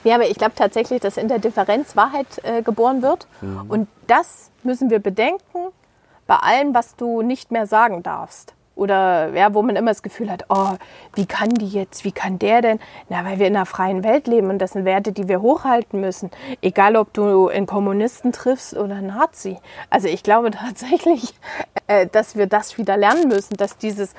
Ja, 0.04 0.16
aber 0.16 0.30
ich 0.30 0.38
glaube 0.38 0.56
tatsächlich, 0.56 1.02
dass 1.02 1.18
in 1.18 1.28
der 1.28 1.40
Differenz 1.40 1.96
Wahrheit 1.96 2.28
äh, 2.44 2.62
geboren 2.62 3.02
wird. 3.02 3.28
Mhm. 3.42 3.66
Und 3.70 3.88
das 4.08 4.52
müssen 4.64 4.90
wir 4.90 5.00
bedenken 5.00 5.68
bei 6.28 6.36
allem, 6.36 6.74
was 6.74 6.96
du 6.96 7.22
nicht 7.22 7.52
mehr 7.52 7.66
sagen 7.66 8.04
darfst 8.04 8.54
oder 8.80 9.30
ja, 9.36 9.54
wo 9.54 9.62
man 9.62 9.76
immer 9.76 9.92
das 9.92 10.02
Gefühl 10.02 10.32
hat, 10.32 10.46
oh, 10.50 10.72
wie 11.14 11.26
kann 11.26 11.50
die 11.50 11.68
jetzt, 11.68 12.06
wie 12.06 12.12
kann 12.12 12.40
der 12.40 12.62
denn? 12.62 12.80
Na, 13.10 13.26
weil 13.26 13.38
wir 13.38 13.48
in 13.48 13.56
einer 13.56 13.66
freien 13.66 14.04
Welt 14.04 14.28
leben 14.28 14.50
und 14.50 14.60
das 14.60 14.72
sind 14.72 14.86
Werte, 14.86 15.12
die 15.12 15.28
wir 15.28 15.42
hochhalten 15.42 16.00
müssen. 16.00 16.32
Egal, 16.62 16.96
ob 16.96 17.14
du 17.14 17.50
einen 17.50 17.68
Kommunisten 17.68 18.32
triffst 18.32 18.76
oder 18.76 18.96
einen 18.96 19.08
Nazi. 19.08 19.58
Also 19.90 20.08
ich 20.08 20.24
glaube 20.24 20.52
tatsächlich, 20.52 21.34
äh, 21.88 22.08
dass 22.08 22.38
wir 22.38 22.48
das 22.48 22.78
wieder 22.78 22.96
lernen 22.98 23.28
müssen, 23.28 23.58
dass 23.58 23.78
dieses, 23.78 24.14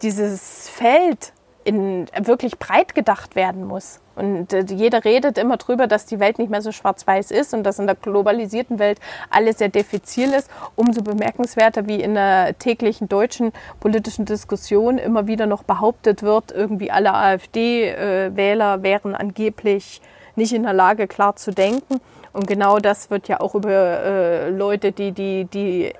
dieses 0.00 0.68
Feld 0.68 1.32
in, 1.64 2.06
wirklich 2.20 2.58
breit 2.58 2.94
gedacht 2.94 3.36
werden 3.36 3.64
muss. 3.64 4.00
Und 4.16 4.52
äh, 4.52 4.64
jeder 4.68 5.04
redet 5.04 5.38
immer 5.38 5.56
drüber, 5.56 5.86
dass 5.86 6.06
die 6.06 6.20
Welt 6.20 6.38
nicht 6.38 6.50
mehr 6.50 6.62
so 6.62 6.72
schwarz-weiß 6.72 7.30
ist 7.30 7.54
und 7.54 7.64
dass 7.64 7.78
in 7.78 7.86
der 7.86 7.96
globalisierten 7.96 8.78
Welt 8.78 9.00
alles 9.30 9.58
sehr 9.58 9.70
diffizil 9.70 10.32
ist. 10.32 10.50
Umso 10.76 11.02
bemerkenswerter, 11.02 11.86
wie 11.86 12.00
in 12.00 12.14
der 12.14 12.56
täglichen 12.58 13.08
deutschen 13.08 13.52
politischen 13.80 14.24
Diskussion 14.24 14.98
immer 14.98 15.26
wieder 15.26 15.46
noch 15.46 15.62
behauptet 15.62 16.22
wird, 16.22 16.52
irgendwie 16.52 16.90
alle 16.90 17.14
AfD-Wähler 17.14 18.82
wären 18.82 19.14
angeblich 19.14 20.00
nicht 20.36 20.52
in 20.52 20.64
der 20.64 20.72
Lage, 20.72 21.06
klar 21.06 21.36
zu 21.36 21.52
denken. 21.52 22.00
Und 22.32 22.46
genau 22.46 22.78
das 22.78 23.10
wird 23.10 23.28
ja 23.28 23.40
auch 23.40 23.54
über 23.54 23.70
äh, 23.70 24.50
Leute, 24.50 24.92
die, 24.92 25.12
die, 25.12 25.44
die 25.44 25.92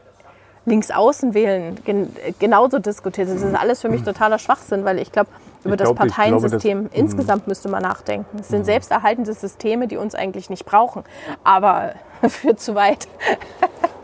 links 0.67 0.91
außen 0.91 1.35
wählen, 1.35 1.77
gen 1.85 2.09
genauso 2.39 2.79
diskutiert. 2.79 3.29
Das 3.29 3.43
ist 3.43 3.55
alles 3.55 3.81
für 3.81 3.89
mich 3.89 4.03
totaler 4.03 4.39
Schwachsinn, 4.39 4.85
weil 4.85 4.99
ich 4.99 5.13
glaube, 5.13 5.31
über 5.65 5.77
das 5.77 5.87
glaub, 5.87 5.99
Parteiensystem 5.99 6.81
glaube, 6.81 6.91
das, 6.91 6.99
insgesamt 6.99 7.47
müsste 7.47 7.69
man 7.69 7.83
nachdenken. 7.83 8.39
Es 8.39 8.49
sind 8.49 8.61
mh. 8.61 8.65
selbsterhaltende 8.65 9.33
Systeme, 9.33 9.89
die 9.89 9.97
uns 9.97 10.15
eigentlich 10.15 10.51
nicht 10.51 10.65
brauchen, 10.65 11.05
aber 11.43 11.95
führt 12.29 12.61
zu 12.61 12.75
weit. 12.75 13.09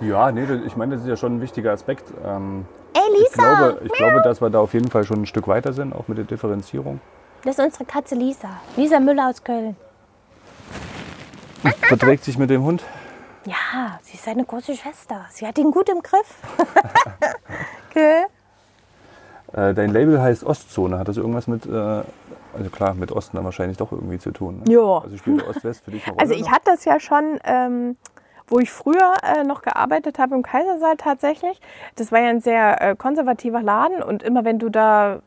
ja, 0.00 0.32
nee, 0.32 0.46
ich 0.66 0.76
meine, 0.76 0.94
das 0.94 1.02
ist 1.02 1.08
ja 1.08 1.16
schon 1.16 1.36
ein 1.36 1.40
wichtiger 1.40 1.72
Aspekt. 1.72 2.04
Ähm, 2.24 2.66
Ey, 2.92 3.02
Lisa! 3.18 3.28
Ich 3.28 3.36
glaube, 3.36 3.80
ich 3.84 3.92
glaube, 3.92 4.22
dass 4.22 4.40
wir 4.40 4.50
da 4.50 4.60
auf 4.60 4.74
jeden 4.74 4.90
Fall 4.90 5.04
schon 5.04 5.22
ein 5.22 5.26
Stück 5.26 5.46
weiter 5.46 5.72
sind, 5.72 5.94
auch 5.94 6.08
mit 6.08 6.18
der 6.18 6.24
Differenzierung. 6.24 7.00
Das 7.44 7.58
ist 7.58 7.64
unsere 7.64 7.84
Katze 7.84 8.14
Lisa. 8.14 8.48
Lisa 8.76 9.00
Müller 9.00 9.28
aus 9.28 9.42
Köln. 9.42 9.76
Verträgt 11.82 12.24
sich 12.24 12.38
mit 12.38 12.50
dem 12.50 12.62
Hund? 12.62 12.82
Ja, 13.44 13.98
sie 14.02 14.14
ist 14.14 14.24
seine 14.24 14.44
große 14.44 14.76
Schwester. 14.76 15.24
Sie 15.30 15.46
hat 15.46 15.56
ihn 15.58 15.70
gut 15.70 15.88
im 15.88 16.02
Griff. 16.02 16.36
okay. 17.90 18.26
Äh, 19.52 19.74
dein 19.74 19.92
Label 19.92 20.20
heißt 20.20 20.44
Ostzone. 20.44 20.98
Hat 20.98 21.08
das 21.08 21.16
irgendwas 21.16 21.46
mit, 21.46 21.66
äh, 21.66 21.70
also 21.70 22.70
klar, 22.72 22.94
mit 22.94 23.12
Osten 23.12 23.36
dann 23.36 23.44
wahrscheinlich 23.44 23.78
doch 23.78 23.92
irgendwie 23.92 24.18
zu 24.18 24.30
tun? 24.30 24.62
Ne? 24.64 24.72
Ja. 24.72 24.98
Also 24.98 25.16
spielt 25.16 25.46
Ost-West 25.46 25.84
für 25.84 25.90
dich 25.90 26.04
eine 26.04 26.12
Rolle? 26.14 26.22
Also 26.22 26.34
ich 26.34 26.42
noch? 26.42 26.52
hatte 26.52 26.64
das 26.66 26.84
ja 26.84 27.00
schon, 27.00 27.38
ähm, 27.44 27.96
wo 28.46 28.58
ich 28.58 28.70
früher 28.70 29.14
äh, 29.22 29.44
noch 29.44 29.62
gearbeitet 29.62 30.18
habe 30.18 30.34
im 30.34 30.42
Kaisersaal 30.42 30.96
tatsächlich. 30.96 31.60
Das 31.96 32.12
war 32.12 32.20
ja 32.20 32.30
ein 32.30 32.40
sehr 32.40 32.80
äh, 32.80 32.96
konservativer 32.96 33.62
Laden 33.62 34.02
und 34.02 34.22
immer 34.22 34.44
wenn 34.44 34.58
du 34.58 34.68
da 34.68 35.20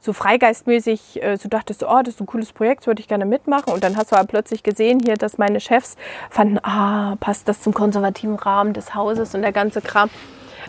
so 0.00 0.12
freigeistmäßig 0.12 1.22
äh, 1.22 1.36
so 1.36 1.48
dachtest, 1.48 1.84
oh, 1.84 2.00
das 2.02 2.14
ist 2.14 2.20
ein 2.20 2.26
cooles 2.26 2.52
Projekt, 2.52 2.86
würde 2.86 3.00
ich 3.00 3.08
gerne 3.08 3.26
mitmachen. 3.26 3.72
Und 3.72 3.84
dann 3.84 3.96
hast 3.96 4.12
du 4.12 4.16
aber 4.16 4.26
plötzlich 4.26 4.62
gesehen 4.62 5.00
hier, 5.04 5.14
dass 5.14 5.38
meine 5.38 5.60
Chefs 5.60 5.96
fanden, 6.30 6.58
ah, 6.62 7.16
passt 7.20 7.48
das 7.48 7.60
zum 7.60 7.74
konservativen 7.74 8.36
Rahmen 8.36 8.72
des 8.72 8.94
Hauses 8.94 9.34
und 9.34 9.42
der 9.42 9.52
ganze 9.52 9.82
Kram. 9.82 10.08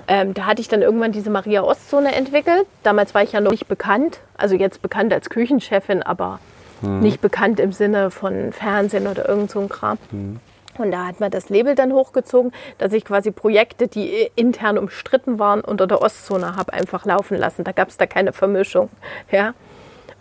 Ähm, 0.08 0.34
da 0.34 0.46
hatte 0.46 0.62
ich 0.62 0.68
dann 0.68 0.82
irgendwann 0.82 1.12
diese 1.12 1.30
Maria 1.30 1.64
Ostzone 1.64 2.16
entwickelt. 2.16 2.66
Damals 2.84 3.14
war 3.14 3.24
ich 3.24 3.32
ja 3.32 3.42
noch 3.42 3.52
nicht 3.52 3.68
bekannt, 3.68 4.20
also 4.38 4.56
jetzt 4.56 4.82
bekannt 4.82 5.14
als 5.14 5.30
Küchenchefin, 5.30 6.04
aber 6.04 6.40
mhm. 6.82 7.00
nicht 7.00 7.22
bekannt 7.22 7.60
im 7.60 7.72
Sinne 7.72 8.12
von 8.12 8.52
Fernsehen 8.52 9.08
oder 9.08 9.28
irgend 9.28 9.52
so 9.52 9.60
ein 9.60 9.70
Kram. 9.70 9.98
Mhm. 10.12 10.40
Und 10.78 10.92
da 10.92 11.06
hat 11.06 11.20
man 11.20 11.32
das 11.32 11.50
Label 11.50 11.76
dann 11.76 11.92
hochgezogen, 11.92 12.52
dass 12.78 12.94
ich 12.94 13.06
quasi 13.06 13.32
Projekte, 13.32 13.88
die 13.88 14.30
intern 14.36 14.78
umstritten 14.78 15.38
waren, 15.38 15.62
unter 15.62 15.86
der 15.86 16.02
Ostzone 16.02 16.56
habe 16.56 16.74
einfach 16.74 17.06
laufen 17.06 17.38
lassen. 17.38 17.64
Da 17.64 17.72
gab 17.72 17.90
es 17.90 17.98
da 17.98 18.06
keine 18.06 18.34
Vermischung. 18.34 18.90
Ja. 19.32 19.54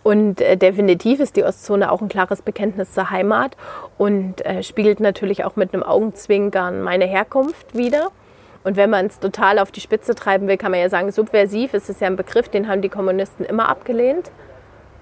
Und 0.03 0.41
äh, 0.41 0.57
definitiv 0.57 1.19
ist 1.19 1.35
die 1.35 1.43
Ostzone 1.43 1.91
auch 1.91 2.01
ein 2.01 2.09
klares 2.09 2.41
Bekenntnis 2.41 2.93
zur 2.93 3.11
Heimat 3.11 3.55
und 3.97 4.43
äh, 4.45 4.63
spiegelt 4.63 4.99
natürlich 4.99 5.45
auch 5.45 5.55
mit 5.55 5.73
einem 5.73 5.83
Augenzwinkern 5.83 6.81
meine 6.81 7.05
Herkunft 7.05 7.75
wieder. 7.75 8.11
Und 8.63 8.75
wenn 8.77 8.89
man 8.89 9.07
es 9.07 9.19
total 9.19 9.59
auf 9.59 9.71
die 9.71 9.81
Spitze 9.81 10.13
treiben 10.15 10.47
will, 10.47 10.57
kann 10.57 10.71
man 10.71 10.79
ja 10.79 10.89
sagen, 10.89 11.11
subversiv 11.11 11.73
ist 11.73 11.89
es 11.89 11.99
ja 11.99 12.07
ein 12.07 12.15
Begriff, 12.15 12.49
den 12.49 12.67
haben 12.67 12.81
die 12.81 12.89
Kommunisten 12.89 13.43
immer 13.45 13.69
abgelehnt, 13.69 14.31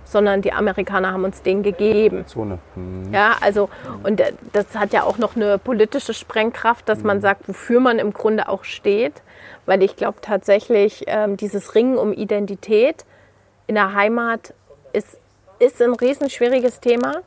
sondern 0.06 0.41
die 0.41 0.54
Amerikaner 0.54 1.12
haben 1.12 1.24
uns 1.24 1.41
den 1.41 1.62
gegeben. 1.62 2.26
Zone. 2.26 2.60
Mhm. 2.76 3.13
Ja, 3.13 3.36
also, 3.41 3.69
und 4.04 4.22
das 4.54 4.76
hat 4.76 4.93
ja 4.93 5.04
auch 5.04 5.17
noch 5.17 5.36
eine 5.36 5.58
politische 5.58 6.13
Sprengkraft, 6.13 6.88
dass 6.88 7.00
mhm. 7.00 7.08
man 7.08 7.22
sagt, 7.22 7.48
wofür 7.48 7.80
man 7.80 8.00
im 8.00 8.13
Grunde 8.13 8.48
auch 8.50 8.63
steht. 8.63 9.22
Weil 9.65 9.84
ich 9.84 9.95
glaube 9.95 10.19
tatsächlich, 10.22 11.04
ähm, 11.08 11.38
dieses 11.38 11.76
Ringen 11.76 11.98
um 11.98 12.12
Identität 12.12 13.06
in 13.67 13.76
der 13.76 13.93
Heimat 13.93 14.54
ist, 14.93 15.19
ist 15.60 15.82
ein 15.82 15.93
riesenschwieriges 15.93 16.80
Thema, 16.80 17.22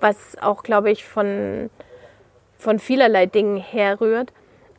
was 0.00 0.36
auch, 0.42 0.62
glaube 0.62 0.90
ich, 0.90 1.06
von, 1.06 1.70
von 2.58 2.78
vielerlei 2.78 3.26
Dingen 3.26 3.56
herrührt. 3.56 4.32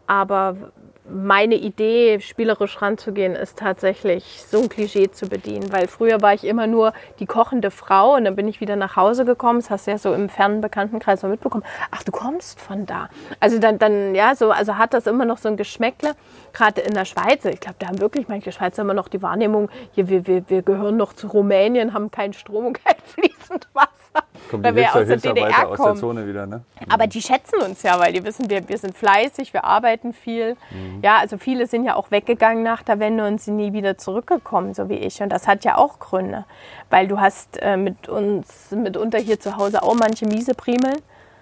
Aber 0.07 0.71
meine 1.09 1.55
Idee, 1.55 2.19
spielerisch 2.19 2.81
ranzugehen, 2.81 3.35
ist 3.35 3.59
tatsächlich 3.59 4.43
so 4.47 4.61
ein 4.61 4.69
Klischee 4.69 5.11
zu 5.11 5.27
bedienen. 5.27 5.71
Weil 5.71 5.87
früher 5.87 6.21
war 6.21 6.33
ich 6.33 6.45
immer 6.45 6.67
nur 6.67 6.93
die 7.19 7.25
kochende 7.25 7.71
Frau 7.71 8.15
und 8.15 8.25
dann 8.25 8.35
bin 8.35 8.47
ich 8.47 8.61
wieder 8.61 8.75
nach 8.75 8.95
Hause 8.95 9.25
gekommen. 9.25 9.59
Das 9.59 9.69
hast 9.69 9.87
du 9.87 9.91
ja 9.91 9.97
so 9.97 10.13
im 10.13 10.29
fernen 10.29 10.61
Bekanntenkreis 10.61 11.21
mal 11.23 11.29
mitbekommen. 11.29 11.63
Ach, 11.91 12.03
du 12.03 12.11
kommst 12.11 12.59
von 12.59 12.85
da. 12.85 13.09
Also 13.39 13.59
dann, 13.59 13.79
dann 13.79 14.15
ja, 14.15 14.35
so, 14.35 14.51
also 14.51 14.77
hat 14.77 14.93
das 14.93 15.07
immer 15.07 15.25
noch 15.25 15.37
so 15.37 15.49
ein 15.49 15.57
Geschmäckle. 15.57 16.15
Gerade 16.53 16.81
in 16.81 16.93
der 16.93 17.05
Schweiz, 17.05 17.43
ich 17.45 17.59
glaube, 17.59 17.75
da 17.79 17.87
haben 17.87 17.99
wirklich 17.99 18.27
manche 18.27 18.51
Schweizer 18.51 18.83
immer 18.83 18.93
noch 18.93 19.07
die 19.07 19.21
Wahrnehmung, 19.21 19.69
hier, 19.91 20.07
wir, 20.07 20.25
wir, 20.27 20.49
wir 20.49 20.61
gehören 20.61 20.97
noch 20.97 21.13
zu 21.13 21.27
Rumänien, 21.27 21.93
haben 21.93 22.11
keinen 22.11 22.33
Strom 22.33 22.67
und 22.67 22.83
kein 22.83 22.95
fließend 23.05 23.67
Wasser. 23.73 24.25
Kommt 24.49 24.63
weil 24.63 24.75
wir 24.75 24.95
aus 24.95 25.07
der 25.07 25.17
DDR 25.17 25.51
kommen. 25.51 25.71
Aus 25.71 25.79
der 25.79 25.95
Zone 25.95 26.27
wieder, 26.27 26.45
ne? 26.45 26.63
Aber 26.89 27.07
die 27.07 27.21
schätzen 27.21 27.61
uns 27.61 27.83
ja, 27.83 27.99
weil 27.99 28.13
die 28.13 28.23
wissen, 28.23 28.49
wir, 28.49 28.67
wir 28.67 28.77
sind 28.77 28.95
fleißig, 28.95 29.53
wir 29.53 29.63
arbeiten 29.63 30.13
viel. 30.13 30.55
Mhm. 30.71 30.92
Ja, 31.01 31.17
also 31.17 31.37
viele 31.37 31.67
sind 31.67 31.85
ja 31.85 31.95
auch 31.95 32.11
weggegangen 32.11 32.63
nach 32.63 32.83
der 32.83 32.99
Wende 32.99 33.25
und 33.27 33.41
sind 33.41 33.55
nie 33.55 33.73
wieder 33.73 33.97
zurückgekommen, 33.97 34.73
so 34.73 34.89
wie 34.89 34.95
ich. 34.95 35.21
Und 35.21 35.29
das 35.29 35.47
hat 35.47 35.63
ja 35.63 35.77
auch 35.77 35.99
Gründe, 35.99 36.45
weil 36.89 37.07
du 37.07 37.19
hast 37.19 37.61
äh, 37.61 37.77
mit 37.77 38.07
uns 38.07 38.71
mitunter 38.71 39.19
hier 39.19 39.39
zu 39.39 39.57
Hause 39.57 39.83
auch 39.83 39.95
manche 39.95 40.25
miese 40.25 40.53
Primeln, 40.53 41.01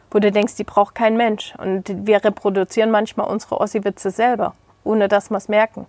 wo 0.09 0.19
du 0.19 0.31
denkst, 0.31 0.55
die 0.55 0.63
braucht 0.63 0.95
kein 0.95 1.17
Mensch. 1.17 1.53
Und 1.57 2.07
wir 2.07 2.23
reproduzieren 2.23 2.91
manchmal 2.91 3.27
unsere 3.27 3.59
Ossi-Witze 3.59 4.11
selber, 4.11 4.53
ohne 4.83 5.07
dass 5.07 5.29
wir 5.29 5.37
es 5.37 5.47
merken. 5.47 5.85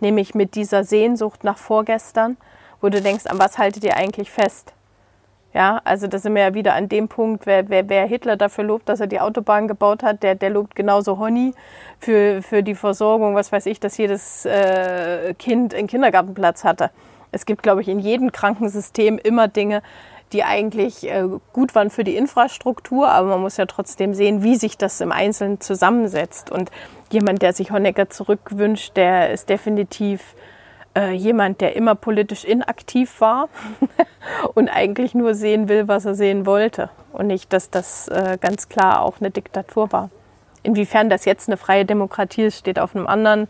Nämlich 0.00 0.34
mit 0.34 0.54
dieser 0.54 0.84
Sehnsucht 0.84 1.44
nach 1.44 1.58
vorgestern, 1.58 2.36
wo 2.80 2.88
du 2.88 3.00
denkst, 3.00 3.26
an 3.26 3.38
was 3.38 3.58
haltet 3.58 3.84
ihr 3.84 3.96
eigentlich 3.96 4.30
fest? 4.30 4.72
Ja, 5.54 5.80
also 5.84 6.08
da 6.08 6.18
sind 6.18 6.34
wir 6.34 6.42
ja 6.42 6.54
wieder 6.54 6.74
an 6.74 6.88
dem 6.88 7.06
Punkt, 7.06 7.46
wer, 7.46 7.68
wer, 7.68 7.88
wer 7.88 8.06
Hitler 8.06 8.36
dafür 8.36 8.64
lobt, 8.64 8.88
dass 8.88 8.98
er 8.98 9.06
die 9.06 9.20
Autobahn 9.20 9.68
gebaut 9.68 10.02
hat, 10.02 10.24
der, 10.24 10.34
der 10.34 10.50
lobt 10.50 10.74
genauso 10.74 11.18
Honey 11.18 11.54
für, 12.00 12.42
für 12.42 12.64
die 12.64 12.74
Versorgung, 12.74 13.36
was 13.36 13.52
weiß 13.52 13.66
ich, 13.66 13.78
dass 13.78 13.96
jedes 13.96 14.44
äh, 14.46 15.32
Kind 15.34 15.72
einen 15.72 15.86
Kindergartenplatz 15.86 16.64
hatte. 16.64 16.90
Es 17.30 17.46
gibt, 17.46 17.62
glaube 17.62 17.82
ich, 17.82 17.88
in 17.88 18.00
jedem 18.00 18.32
Krankensystem 18.32 19.16
immer 19.16 19.46
Dinge, 19.46 19.82
die 20.32 20.42
eigentlich 20.42 21.08
äh, 21.08 21.22
gut 21.52 21.76
waren 21.76 21.90
für 21.90 22.02
die 22.02 22.16
Infrastruktur, 22.16 23.08
aber 23.08 23.28
man 23.28 23.40
muss 23.40 23.56
ja 23.56 23.66
trotzdem 23.66 24.12
sehen, 24.12 24.42
wie 24.42 24.56
sich 24.56 24.76
das 24.76 25.00
im 25.00 25.12
Einzelnen 25.12 25.60
zusammensetzt. 25.60 26.50
Und 26.50 26.72
jemand, 27.10 27.42
der 27.42 27.52
sich 27.52 27.70
Honecker 27.70 28.10
zurückwünscht, 28.10 28.96
der 28.96 29.30
ist 29.30 29.48
definitiv 29.48 30.34
äh, 30.96 31.12
jemand, 31.12 31.60
der 31.60 31.76
immer 31.76 31.94
politisch 31.94 32.44
inaktiv 32.44 33.20
war 33.20 33.48
und 34.54 34.68
eigentlich 34.68 35.14
nur 35.14 35.34
sehen 35.34 35.68
will, 35.68 35.88
was 35.88 36.04
er 36.04 36.14
sehen 36.14 36.46
wollte. 36.46 36.90
Und 37.12 37.26
nicht, 37.28 37.52
dass 37.52 37.70
das 37.70 38.08
äh, 38.08 38.38
ganz 38.40 38.68
klar 38.68 39.02
auch 39.02 39.20
eine 39.20 39.30
Diktatur 39.30 39.92
war. 39.92 40.10
Inwiefern 40.62 41.10
das 41.10 41.24
jetzt 41.24 41.48
eine 41.48 41.56
freie 41.56 41.84
Demokratie 41.84 42.44
ist, 42.44 42.58
steht 42.58 42.78
auf 42.78 42.96
einem 42.96 43.06
anderen 43.06 43.48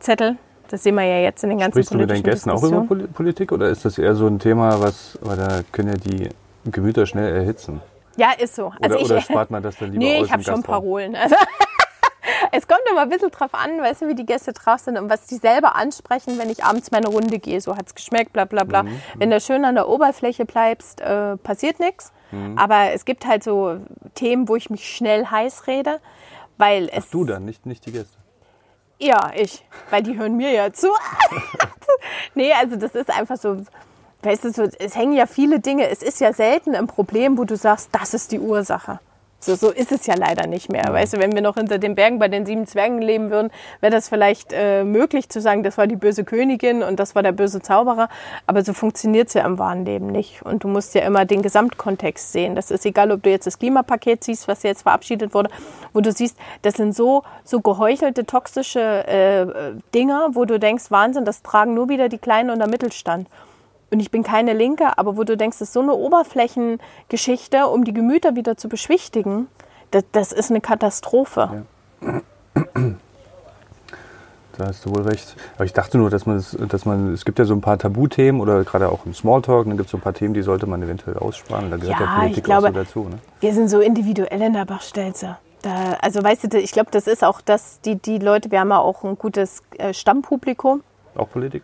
Zettel. 0.00 0.36
Das 0.68 0.82
sehen 0.82 0.94
wir 0.96 1.04
ja 1.04 1.20
jetzt 1.20 1.44
in 1.44 1.50
den 1.50 1.58
ganzen 1.58 1.72
Sprichst 1.72 1.94
du 1.94 1.98
mit 1.98 2.10
deinen 2.10 2.22
Gästen 2.22 2.50
auch 2.50 2.62
über 2.62 2.84
Politik 3.12 3.52
oder 3.52 3.68
ist 3.68 3.84
das 3.84 3.98
eher 3.98 4.14
so 4.14 4.26
ein 4.26 4.38
Thema, 4.38 4.80
was, 4.80 5.18
weil 5.20 5.36
da 5.36 5.60
können 5.70 5.90
ja 5.90 5.94
die 5.94 6.28
Gemüter 6.64 7.06
schnell 7.06 7.34
erhitzen? 7.34 7.80
Ja, 8.16 8.32
ist 8.32 8.56
so. 8.56 8.72
Also 8.80 8.96
oder, 8.96 9.04
ich, 9.04 9.10
oder 9.10 9.20
spart 9.20 9.50
man 9.50 9.62
das 9.62 9.76
dann 9.76 9.92
lieber 9.92 10.04
nee, 10.04 10.20
aus 10.20 10.26
ich 10.26 10.32
habe 10.32 10.42
schon 10.42 10.62
Parolen. 10.62 11.16
Also 11.26 11.36
es 12.52 12.66
kommt 12.68 12.82
immer 12.90 13.02
ein 13.02 13.08
bisschen 13.08 13.30
drauf 13.30 13.54
an, 13.54 13.80
weißt 13.80 14.02
du, 14.02 14.08
wie 14.08 14.14
die 14.14 14.26
Gäste 14.26 14.52
drauf 14.52 14.80
sind 14.80 14.98
und 14.98 15.10
was 15.10 15.26
die 15.26 15.36
selber 15.36 15.76
ansprechen, 15.76 16.38
wenn 16.38 16.50
ich 16.50 16.64
abends 16.64 16.90
meine 16.90 17.08
Runde 17.08 17.38
gehe. 17.38 17.60
So 17.60 17.76
hat 17.76 17.86
es 17.86 17.94
geschmeckt, 17.94 18.32
bla 18.32 18.44
bla 18.44 18.64
bla. 18.64 18.82
Mhm. 18.82 19.00
Wenn 19.16 19.30
du 19.30 19.40
schön 19.40 19.64
an 19.64 19.74
der 19.74 19.88
Oberfläche 19.88 20.44
bleibst, 20.44 21.00
äh, 21.00 21.36
passiert 21.36 21.80
nichts. 21.80 22.12
Mhm. 22.30 22.58
Aber 22.58 22.92
es 22.92 23.04
gibt 23.04 23.26
halt 23.26 23.44
so 23.44 23.78
Themen, 24.14 24.48
wo 24.48 24.56
ich 24.56 24.70
mich 24.70 24.88
schnell 24.88 25.26
heiß 25.26 25.66
rede. 25.66 26.00
Weil 26.58 26.88
Ach, 26.92 26.98
es, 26.98 27.10
du 27.10 27.24
dann, 27.24 27.44
nicht, 27.44 27.66
nicht 27.66 27.84
die 27.86 27.92
Gäste. 27.92 28.16
Ja, 28.98 29.30
ich. 29.34 29.64
Weil 29.90 30.02
die 30.02 30.16
hören 30.18 30.36
mir 30.36 30.52
ja 30.52 30.72
zu. 30.72 30.88
nee, 32.34 32.52
also 32.52 32.76
das 32.76 32.94
ist 32.94 33.10
einfach 33.10 33.36
so, 33.36 33.58
weißt 34.22 34.44
du, 34.44 34.52
so, 34.52 34.62
es 34.62 34.96
hängen 34.96 35.12
ja 35.12 35.26
viele 35.26 35.60
Dinge. 35.60 35.88
Es 35.88 36.02
ist 36.02 36.20
ja 36.20 36.32
selten 36.32 36.74
ein 36.74 36.86
Problem, 36.86 37.36
wo 37.36 37.44
du 37.44 37.56
sagst, 37.56 37.90
das 37.92 38.14
ist 38.14 38.32
die 38.32 38.40
Ursache. 38.40 39.00
So, 39.46 39.54
so 39.54 39.70
ist 39.70 39.92
es 39.92 40.06
ja 40.06 40.16
leider 40.16 40.48
nicht 40.48 40.72
mehr. 40.72 40.82
Weißt 40.90 41.12
du, 41.12 41.18
wenn 41.18 41.32
wir 41.32 41.40
noch 41.40 41.54
hinter 41.54 41.78
den 41.78 41.94
Bergen 41.94 42.18
bei 42.18 42.26
den 42.26 42.44
sieben 42.44 42.66
Zwergen 42.66 43.00
leben 43.00 43.30
würden, 43.30 43.52
wäre 43.80 43.92
das 43.92 44.08
vielleicht 44.08 44.52
äh, 44.52 44.82
möglich 44.82 45.28
zu 45.28 45.40
sagen, 45.40 45.62
das 45.62 45.78
war 45.78 45.86
die 45.86 45.94
böse 45.94 46.24
Königin 46.24 46.82
und 46.82 46.98
das 46.98 47.14
war 47.14 47.22
der 47.22 47.30
böse 47.30 47.62
Zauberer. 47.62 48.08
Aber 48.48 48.64
so 48.64 48.72
funktioniert 48.72 49.28
es 49.28 49.34
ja 49.34 49.46
im 49.46 49.56
wahren 49.56 49.84
Leben 49.84 50.08
nicht. 50.08 50.42
Und 50.42 50.64
du 50.64 50.68
musst 50.68 50.96
ja 50.96 51.02
immer 51.02 51.26
den 51.26 51.42
Gesamtkontext 51.42 52.32
sehen. 52.32 52.56
Das 52.56 52.72
ist 52.72 52.84
egal, 52.84 53.12
ob 53.12 53.22
du 53.22 53.30
jetzt 53.30 53.46
das 53.46 53.60
Klimapaket 53.60 54.24
siehst, 54.24 54.48
was 54.48 54.64
jetzt 54.64 54.82
verabschiedet 54.82 55.32
wurde, 55.32 55.48
wo 55.92 56.00
du 56.00 56.10
siehst, 56.10 56.36
das 56.62 56.74
sind 56.74 56.96
so, 56.96 57.22
so 57.44 57.60
geheuchelte, 57.60 58.26
toxische 58.26 59.06
äh, 59.06 59.46
Dinger, 59.94 60.30
wo 60.32 60.44
du 60.44 60.58
denkst, 60.58 60.90
Wahnsinn, 60.90 61.24
das 61.24 61.42
tragen 61.42 61.72
nur 61.74 61.88
wieder 61.88 62.08
die 62.08 62.18
Kleinen 62.18 62.50
und 62.50 62.58
der 62.58 62.68
Mittelstand 62.68 63.28
und 63.90 64.00
ich 64.00 64.10
bin 64.10 64.22
keine 64.22 64.52
Linke, 64.52 64.98
aber 64.98 65.16
wo 65.16 65.24
du 65.24 65.36
denkst, 65.36 65.58
das 65.58 65.68
ist 65.68 65.74
so 65.74 65.80
eine 65.80 65.94
Oberflächengeschichte, 65.94 67.66
um 67.68 67.84
die 67.84 67.92
Gemüter 67.92 68.34
wieder 68.34 68.56
zu 68.56 68.68
beschwichtigen, 68.68 69.48
das, 69.90 70.04
das 70.12 70.32
ist 70.32 70.50
eine 70.50 70.60
Katastrophe. 70.60 71.64
Ja. 72.02 72.22
Da 74.58 74.68
hast 74.68 74.86
du 74.86 74.94
wohl 74.94 75.02
recht. 75.02 75.36
Aber 75.56 75.64
ich 75.66 75.74
dachte 75.74 75.98
nur, 75.98 76.08
dass 76.08 76.24
man, 76.24 76.36
es, 76.36 76.56
dass 76.68 76.86
man, 76.86 77.12
es 77.12 77.24
gibt 77.24 77.38
ja 77.38 77.44
so 77.44 77.54
ein 77.54 77.60
paar 77.60 77.78
Tabuthemen 77.78 78.40
oder 78.40 78.64
gerade 78.64 78.88
auch 78.88 79.04
im 79.04 79.12
Smalltalk, 79.12 79.66
dann 79.66 79.76
gibt 79.76 79.86
es 79.86 79.90
so 79.90 79.98
ein 79.98 80.00
paar 80.00 80.14
Themen, 80.14 80.32
die 80.32 80.42
sollte 80.42 80.66
man 80.66 80.82
eventuell 80.82 81.18
aussparen. 81.18 81.70
Da 81.70 81.76
gehört 81.76 82.00
ja, 82.00 82.06
ja 82.06 82.20
Politik 82.20 82.44
glaube, 82.44 82.68
auch 82.68 82.72
so 82.72 82.78
dazu. 82.78 83.00
Ne? 83.04 83.18
Wir 83.40 83.52
sind 83.52 83.68
so 83.68 83.80
individuell 83.80 84.40
in 84.40 84.54
der 84.54 84.64
Bachstelze. 84.64 85.36
Da, 85.60 85.98
also 86.00 86.22
weißt 86.22 86.52
du, 86.52 86.58
ich 86.58 86.72
glaube, 86.72 86.90
das 86.90 87.06
ist 87.06 87.22
auch 87.22 87.40
das, 87.42 87.80
die, 87.82 87.96
die 87.96 88.18
Leute, 88.18 88.50
wir 88.50 88.60
haben 88.60 88.70
ja 88.70 88.78
auch 88.78 89.04
ein 89.04 89.18
gutes 89.18 89.62
äh, 89.76 89.92
Stammpublikum. 89.92 90.82
Auch 91.16 91.28
Politik? 91.28 91.62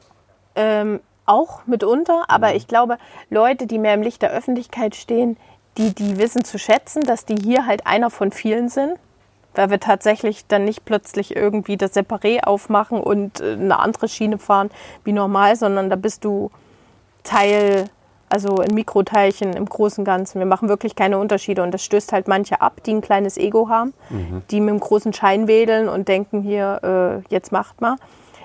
Ähm, 0.54 1.00
auch 1.32 1.66
mitunter, 1.66 2.24
aber 2.28 2.50
mhm. 2.50 2.56
ich 2.56 2.68
glaube, 2.68 2.98
Leute, 3.30 3.66
die 3.66 3.78
mehr 3.78 3.94
im 3.94 4.02
Licht 4.02 4.22
der 4.22 4.30
Öffentlichkeit 4.30 4.94
stehen, 4.94 5.36
die, 5.78 5.94
die 5.94 6.18
wissen 6.18 6.44
zu 6.44 6.58
schätzen, 6.58 7.02
dass 7.02 7.24
die 7.24 7.36
hier 7.36 7.66
halt 7.66 7.86
einer 7.86 8.10
von 8.10 8.30
vielen 8.30 8.68
sind, 8.68 8.94
weil 9.54 9.70
wir 9.70 9.80
tatsächlich 9.80 10.46
dann 10.46 10.64
nicht 10.64 10.84
plötzlich 10.84 11.34
irgendwie 11.36 11.76
das 11.76 11.94
Separé 11.94 12.44
aufmachen 12.44 13.00
und 13.00 13.40
äh, 13.40 13.52
eine 13.52 13.78
andere 13.78 14.08
Schiene 14.08 14.38
fahren 14.38 14.70
wie 15.04 15.12
normal, 15.12 15.56
sondern 15.56 15.90
da 15.90 15.96
bist 15.96 16.24
du 16.24 16.50
Teil, 17.22 17.86
also 18.28 18.56
ein 18.56 18.74
Mikroteilchen 18.74 19.54
im 19.54 19.66
großen 19.66 20.04
Ganzen. 20.04 20.38
Wir 20.38 20.46
machen 20.46 20.68
wirklich 20.68 20.96
keine 20.96 21.18
Unterschiede 21.18 21.62
und 21.62 21.72
das 21.72 21.84
stößt 21.84 22.12
halt 22.12 22.28
manche 22.28 22.60
ab, 22.60 22.82
die 22.84 22.92
ein 22.92 23.00
kleines 23.00 23.36
Ego 23.36 23.68
haben, 23.68 23.94
mhm. 24.10 24.42
die 24.50 24.60
mit 24.60 24.70
dem 24.70 24.80
großen 24.80 25.12
Schein 25.12 25.48
wedeln 25.48 25.88
und 25.88 26.08
denken 26.08 26.42
hier, 26.42 27.22
äh, 27.30 27.32
jetzt 27.32 27.52
macht 27.52 27.80
mal 27.80 27.96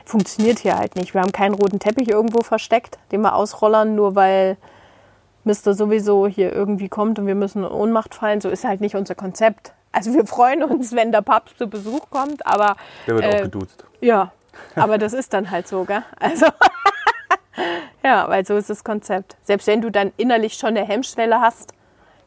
funktioniert 0.07 0.59
hier 0.59 0.77
halt 0.77 0.95
nicht. 0.95 1.13
Wir 1.13 1.21
haben 1.21 1.31
keinen 1.31 1.53
roten 1.53 1.79
Teppich 1.79 2.09
irgendwo 2.09 2.41
versteckt, 2.41 2.97
den 3.11 3.21
wir 3.21 3.35
ausrollern, 3.35 3.95
nur 3.95 4.15
weil 4.15 4.57
Mister 5.43 5.73
sowieso 5.73 6.27
hier 6.27 6.53
irgendwie 6.53 6.89
kommt 6.89 7.19
und 7.19 7.27
wir 7.27 7.35
müssen 7.35 7.63
in 7.63 7.69
Ohnmacht 7.69 8.15
fallen. 8.15 8.41
So 8.41 8.49
ist 8.49 8.63
halt 8.63 8.81
nicht 8.81 8.95
unser 8.95 9.15
Konzept. 9.15 9.73
Also 9.91 10.13
wir 10.13 10.25
freuen 10.25 10.63
uns, 10.63 10.93
wenn 10.93 11.11
der 11.11 11.21
Papst 11.21 11.57
zu 11.57 11.67
Besuch 11.67 12.09
kommt, 12.09 12.45
aber... 12.45 12.75
Der 13.07 13.15
wird 13.15 13.25
äh, 13.25 13.37
auch 13.37 13.41
geduzt. 13.43 13.85
Ja, 14.01 14.31
aber 14.75 14.97
das 14.97 15.13
ist 15.13 15.33
dann 15.33 15.49
halt 15.51 15.67
so, 15.67 15.85
gell? 15.85 16.03
Also... 16.19 16.45
ja, 18.03 18.27
weil 18.29 18.45
so 18.45 18.55
ist 18.57 18.69
das 18.69 18.83
Konzept. 18.83 19.35
Selbst 19.43 19.67
wenn 19.67 19.81
du 19.81 19.89
dann 19.89 20.11
innerlich 20.17 20.55
schon 20.55 20.69
eine 20.69 20.85
Hemmschwelle 20.85 21.41
hast, 21.41 21.73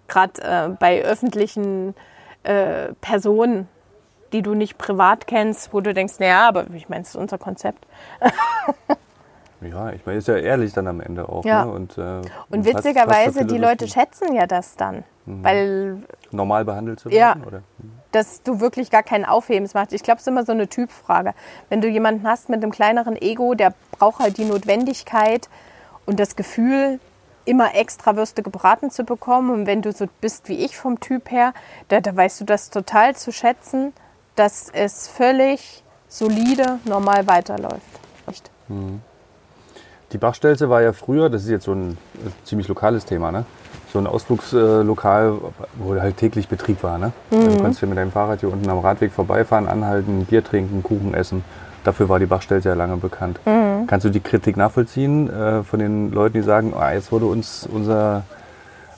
gerade 0.09 0.43
äh, 0.43 0.69
bei 0.69 1.03
öffentlichen 1.03 1.95
äh, 2.43 2.93
Personen, 3.01 3.69
die 4.33 4.43
du 4.43 4.55
nicht 4.55 4.79
privat 4.79 5.27
kennst, 5.27 5.73
wo 5.73 5.81
du 5.81 5.95
denkst, 5.95 6.15
naja, 6.19 6.49
aber 6.49 6.67
ich 6.75 6.89
meine, 6.89 7.03
es 7.03 7.11
ist 7.11 7.17
unser 7.17 7.39
Konzept. 7.39 7.87
ja, 9.61 9.91
ich 9.91 10.05
meine, 10.07 10.19
ist 10.19 10.29
ja 10.29 10.37
ehrlich 10.37 10.73
dann 10.73 10.87
am 10.87 11.01
Ende 11.01 11.29
auch. 11.29 11.45
Ja. 11.45 11.65
Ne? 11.65 11.73
Und, 11.73 11.99
äh, 11.99 12.23
und 12.51 12.65
witzigerweise, 12.65 13.45
die 13.45 13.59
Leute 13.59 13.89
schätzen 13.89 14.35
ja 14.35 14.47
das 14.47 14.77
dann. 14.77 15.05
Mhm. 15.27 15.45
Weil, 15.45 15.97
Normal 16.31 16.65
behandelt 16.65 17.01
zu 17.01 17.11
werden? 17.11 17.43
Ja, 17.43 17.47
oder? 17.47 17.63
dass 18.13 18.43
du 18.43 18.61
wirklich 18.61 18.91
gar 18.91 19.03
keinen 19.03 19.25
Aufhebens 19.25 19.75
machst. 19.75 19.93
Ich 19.93 20.03
glaube, 20.03 20.17
es 20.17 20.23
ist 20.23 20.29
immer 20.29 20.45
so 20.45 20.53
eine 20.53 20.69
Typfrage. 20.69 21.35
Wenn 21.69 21.81
du 21.81 21.89
jemanden 21.89 22.27
hast 22.27 22.49
mit 22.49 22.63
einem 22.63 22.73
kleineren 22.73 23.17
Ego, 23.17 23.55
der 23.55 23.73
braucht 23.93 24.21
halt 24.21 24.39
die 24.39 24.45
Notwendigkeit 24.45 25.49
und 26.07 26.19
das 26.19 26.37
Gefühl, 26.37 26.99
immer 27.45 27.75
extra 27.75 28.17
Würste 28.17 28.43
gebraten 28.43 28.91
zu 28.91 29.05
bekommen. 29.05 29.51
Und 29.51 29.67
wenn 29.67 29.83
du 29.83 29.93
so 29.93 30.07
bist 30.21 30.49
wie 30.49 30.65
ich 30.65 30.77
vom 30.77 31.01
Typ 31.01 31.31
her, 31.31 31.53
da, 31.89 32.01
da 32.01 32.15
weißt 32.15 32.41
du 32.41 32.45
das 32.45 32.71
total 32.71 33.17
zu 33.17 33.33
schätzen 33.33 33.93
dass 34.41 34.71
es 34.73 35.07
völlig 35.07 35.85
solide, 36.09 36.79
normal 36.87 37.27
weiterläuft. 37.27 37.85
Mhm. 38.69 39.03
Die 40.13 40.19
Bachstelze 40.19 40.71
war 40.71 40.81
ja 40.81 40.95
früher, 40.95 41.29
das 41.29 41.43
ist 41.43 41.51
jetzt 41.51 41.67
so 41.67 41.75
ein 41.75 41.99
ziemlich 42.45 42.67
lokales 42.67 43.05
Thema, 43.05 43.31
ne? 43.31 43.45
so 43.93 43.99
ein 43.99 44.07
Ausflugslokal, 44.07 45.35
wo 45.75 46.01
halt 46.01 46.17
täglich 46.17 46.49
Betrieb 46.49 46.83
war. 46.83 46.97
Ne? 46.97 47.13
Mhm. 47.31 47.39
Also 47.39 47.57
du 47.57 47.63
kannst 47.63 47.79
hier 47.81 47.89
mit 47.89 47.99
deinem 47.99 48.13
Fahrrad 48.13 48.41
hier 48.41 48.51
unten 48.51 48.71
am 48.71 48.79
Radweg 48.79 49.13
vorbeifahren, 49.13 49.69
anhalten, 49.69 50.25
Bier 50.25 50.43
trinken, 50.43 50.83
Kuchen 50.83 51.13
essen. 51.13 51.45
Dafür 51.85 52.09
war 52.09 52.19
die 52.19 52.27
Bachstelze 52.27 52.71
ja 52.71 52.75
lange 52.75 52.97
bekannt. 52.97 53.41
Mhm. 53.45 53.87
Kannst 53.87 54.07
du 54.07 54.11
die 54.11 54.21
Kritik 54.21 54.57
nachvollziehen 54.57 55.29
äh, 55.29 55.63
von 55.65 55.81
den 55.81 56.13
Leuten, 56.13 56.35
die 56.35 56.43
sagen, 56.43 56.73
oh, 56.75 56.91
jetzt 56.91 57.13
wurde 57.13 57.27
uns 57.27 57.69
unser 57.71 58.25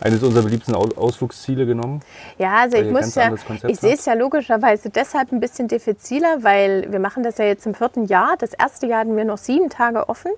eines 0.02 0.22
unserer 0.22 0.44
beliebten 0.44 0.74
Ausflugsziele 0.74 1.66
genommen? 1.66 2.00
Ja, 2.38 2.56
also 2.56 2.76
ich 2.76 2.90
muss 2.90 3.14
ja, 3.14 3.32
ich 3.66 3.80
sehe 3.80 3.94
es 3.94 4.04
ja 4.04 4.14
logischerweise 4.14 4.90
deshalb 4.90 5.32
ein 5.32 5.40
bisschen 5.40 5.68
diffiziler, 5.68 6.42
weil 6.42 6.90
wir 6.90 7.00
machen 7.00 7.22
das 7.22 7.38
ja 7.38 7.44
jetzt 7.44 7.66
im 7.66 7.74
vierten 7.74 8.06
Jahr. 8.06 8.36
Das 8.38 8.52
erste 8.52 8.86
Jahr 8.86 9.00
hatten 9.00 9.16
wir 9.16 9.24
noch 9.24 9.38
sieben 9.38 9.70
Tage 9.70 10.08
offen. 10.08 10.32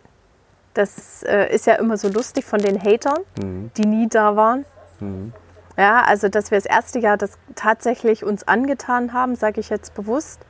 Das 0.74 1.22
äh, 1.22 1.54
ist 1.54 1.66
ja 1.66 1.74
immer 1.74 1.96
so 1.96 2.08
lustig 2.08 2.44
von 2.44 2.60
den 2.60 2.82
Hatern, 2.82 3.20
mhm. 3.40 3.70
die 3.76 3.86
nie 3.86 4.08
da 4.08 4.36
waren. 4.36 4.64
Mhm. 5.00 5.32
Ja, 5.76 6.02
also 6.02 6.28
dass 6.28 6.50
wir 6.50 6.58
das 6.58 6.66
erste 6.66 6.98
Jahr 6.98 7.16
das 7.16 7.38
tatsächlich 7.54 8.24
uns 8.24 8.46
angetan 8.46 9.12
haben, 9.12 9.34
sage 9.34 9.60
ich 9.60 9.70
jetzt 9.70 9.94
bewusst, 9.94 10.40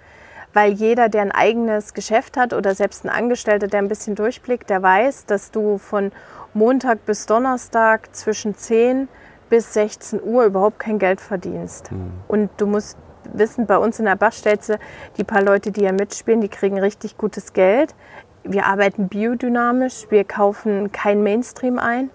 weil 0.53 0.73
jeder, 0.73 1.09
der 1.09 1.23
ein 1.23 1.33
eigenes 1.33 1.95
Geschäft 1.95 2.37
hat 2.37 2.53
oder 2.53 2.75
selbst 2.75 3.05
ein 3.05 3.09
Angestellter, 3.09 3.67
der 3.67 3.81
ein 3.81 3.89
bisschen 3.89 4.15
durchblickt, 4.15 4.71
der 4.71 4.83
weiß, 4.83 5.27
dass 5.27 5.51
du 5.51 5.79
von 5.79 6.13
Montag 6.55 7.05
bis 7.05 7.27
Donnerstag 7.27 8.15
zwischen 8.15 8.55
10 8.55 9.09
bis 9.51 9.75
16 9.75 10.23
Uhr 10.23 10.45
überhaupt 10.45 10.79
kein 10.79 10.99
Geld 10.99 11.21
verdienst. 11.21 11.93
Mhm. 11.93 12.13
Und 12.29 12.51
du 12.57 12.67
musst 12.67 12.97
wissen, 13.33 13.67
bei 13.67 13.79
uns 13.79 13.99
in 13.99 14.05
der 14.05 14.17
Bachstelze, 14.17 14.79
die 15.17 15.25
paar 15.25 15.43
Leute, 15.43 15.73
die 15.73 15.81
hier 15.81 15.93
mitspielen, 15.93 16.41
die 16.41 16.49
kriegen 16.49 16.79
richtig 16.79 17.17
gutes 17.17 17.53
Geld. 17.53 17.95
Wir 18.43 18.67
arbeiten 18.67 19.09
biodynamisch, 19.09 20.07
wir 20.11 20.25
kaufen 20.25 20.93
kein 20.93 21.23
Mainstream 21.23 21.79
ein. 21.79 22.11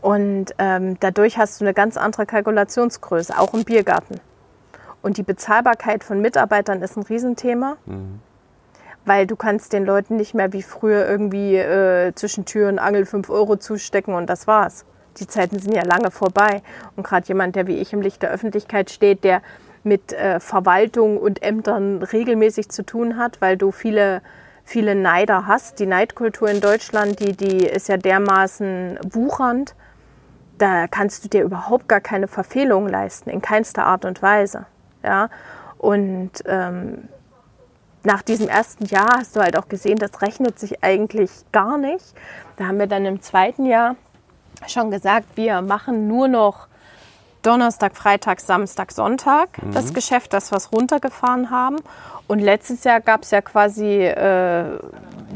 Und 0.00 0.54
ähm, 0.58 0.96
dadurch 1.00 1.38
hast 1.38 1.60
du 1.60 1.64
eine 1.64 1.74
ganz 1.74 1.96
andere 1.96 2.24
Kalkulationsgröße, 2.24 3.38
auch 3.38 3.52
im 3.52 3.64
Biergarten. 3.64 4.20
Und 5.02 5.16
die 5.16 5.22
Bezahlbarkeit 5.22 6.04
von 6.04 6.20
Mitarbeitern 6.20 6.82
ist 6.82 6.96
ein 6.96 7.02
Riesenthema. 7.02 7.76
Mhm 7.86 8.20
weil 9.08 9.26
du 9.26 9.36
kannst 9.36 9.72
den 9.72 9.86
Leuten 9.86 10.16
nicht 10.16 10.34
mehr 10.34 10.52
wie 10.52 10.62
früher 10.62 11.08
irgendwie 11.08 11.56
äh, 11.56 12.12
zwischen 12.14 12.44
Tür 12.44 12.68
und 12.68 12.78
Angel 12.78 13.06
5 13.06 13.30
Euro 13.30 13.56
zustecken 13.56 14.14
und 14.14 14.28
das 14.28 14.46
war's. 14.46 14.84
Die 15.18 15.26
Zeiten 15.26 15.58
sind 15.58 15.74
ja 15.74 15.82
lange 15.82 16.10
vorbei. 16.10 16.62
Und 16.94 17.04
gerade 17.06 17.26
jemand, 17.26 17.56
der 17.56 17.66
wie 17.66 17.78
ich 17.78 17.92
im 17.94 18.02
Licht 18.02 18.22
der 18.22 18.30
Öffentlichkeit 18.30 18.90
steht, 18.90 19.24
der 19.24 19.40
mit 19.82 20.12
äh, 20.12 20.40
Verwaltung 20.40 21.16
und 21.16 21.42
Ämtern 21.42 22.02
regelmäßig 22.02 22.68
zu 22.68 22.84
tun 22.84 23.16
hat, 23.16 23.40
weil 23.40 23.56
du 23.56 23.72
viele, 23.72 24.20
viele 24.62 24.94
Neider 24.94 25.46
hast. 25.46 25.78
Die 25.80 25.86
Neidkultur 25.86 26.50
in 26.50 26.60
Deutschland, 26.60 27.18
die, 27.20 27.34
die 27.34 27.64
ist 27.66 27.88
ja 27.88 27.96
dermaßen 27.96 28.98
wuchernd. 29.10 29.74
Da 30.58 30.86
kannst 30.86 31.24
du 31.24 31.28
dir 31.28 31.44
überhaupt 31.44 31.88
gar 31.88 32.00
keine 32.00 32.28
Verfehlung 32.28 32.86
leisten, 32.86 33.30
in 33.30 33.40
keinster 33.40 33.86
Art 33.86 34.04
und 34.04 34.20
Weise. 34.20 34.66
Ja? 35.02 35.30
Und 35.78 36.32
ähm, 36.44 37.08
nach 38.08 38.22
diesem 38.22 38.48
ersten 38.48 38.86
Jahr 38.86 39.18
hast 39.18 39.36
du 39.36 39.40
halt 39.40 39.54
auch 39.56 39.68
gesehen, 39.68 39.98
das 39.98 40.22
rechnet 40.22 40.58
sich 40.58 40.82
eigentlich 40.82 41.30
gar 41.52 41.76
nicht. 41.76 42.14
Da 42.56 42.66
haben 42.66 42.78
wir 42.78 42.86
dann 42.86 43.04
im 43.04 43.20
zweiten 43.20 43.66
Jahr 43.66 43.96
schon 44.66 44.90
gesagt, 44.90 45.26
wir 45.36 45.60
machen 45.60 46.08
nur 46.08 46.26
noch 46.26 46.68
Donnerstag, 47.42 47.94
Freitag, 47.94 48.40
Samstag, 48.40 48.92
Sonntag 48.92 49.62
mhm. 49.62 49.72
das 49.72 49.92
Geschäft, 49.92 50.32
das 50.32 50.50
wir 50.50 50.58
runtergefahren 50.72 51.50
haben. 51.50 51.76
Und 52.26 52.38
letztes 52.40 52.82
Jahr 52.84 53.00
gab 53.00 53.24
es 53.24 53.30
ja 53.30 53.42
quasi 53.42 54.04
äh, 54.06 54.78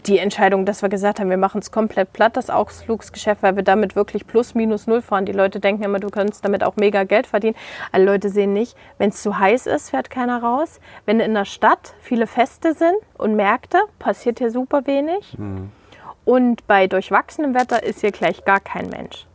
die 0.06 0.18
Entscheidung, 0.18 0.64
dass 0.64 0.82
wir 0.82 0.88
gesagt 0.88 1.20
haben, 1.20 1.30
wir 1.30 1.36
machen 1.36 1.60
es 1.60 1.70
komplett 1.70 2.12
platt, 2.12 2.36
das 2.36 2.50
Ausflugsgeschäft, 2.50 3.42
weil 3.42 3.56
wir 3.56 3.62
damit 3.62 3.96
wirklich 3.96 4.26
plus 4.26 4.54
minus 4.54 4.86
null 4.86 5.02
fahren. 5.02 5.26
Die 5.26 5.32
Leute 5.32 5.60
denken 5.60 5.82
immer, 5.82 5.98
du 5.98 6.08
kannst 6.08 6.44
damit 6.44 6.64
auch 6.64 6.76
mega 6.76 7.04
Geld 7.04 7.26
verdienen. 7.26 7.56
Alle 7.92 8.04
Leute 8.04 8.28
sehen 8.28 8.52
nicht, 8.52 8.76
wenn 8.98 9.10
es 9.10 9.22
zu 9.22 9.38
heiß 9.38 9.66
ist, 9.66 9.90
fährt 9.90 10.10
keiner 10.10 10.42
raus. 10.42 10.80
Wenn 11.04 11.20
in 11.20 11.34
der 11.34 11.44
Stadt 11.44 11.94
viele 12.00 12.26
Feste 12.26 12.74
sind 12.74 12.96
und 13.18 13.36
Märkte, 13.36 13.78
passiert 13.98 14.38
hier 14.38 14.50
super 14.50 14.86
wenig. 14.86 15.36
Mhm. 15.38 15.70
Und 16.24 16.66
bei 16.66 16.86
durchwachsenem 16.86 17.54
Wetter 17.54 17.82
ist 17.82 18.00
hier 18.00 18.12
gleich 18.12 18.44
gar 18.44 18.60
kein 18.60 18.88
Mensch. 18.88 19.26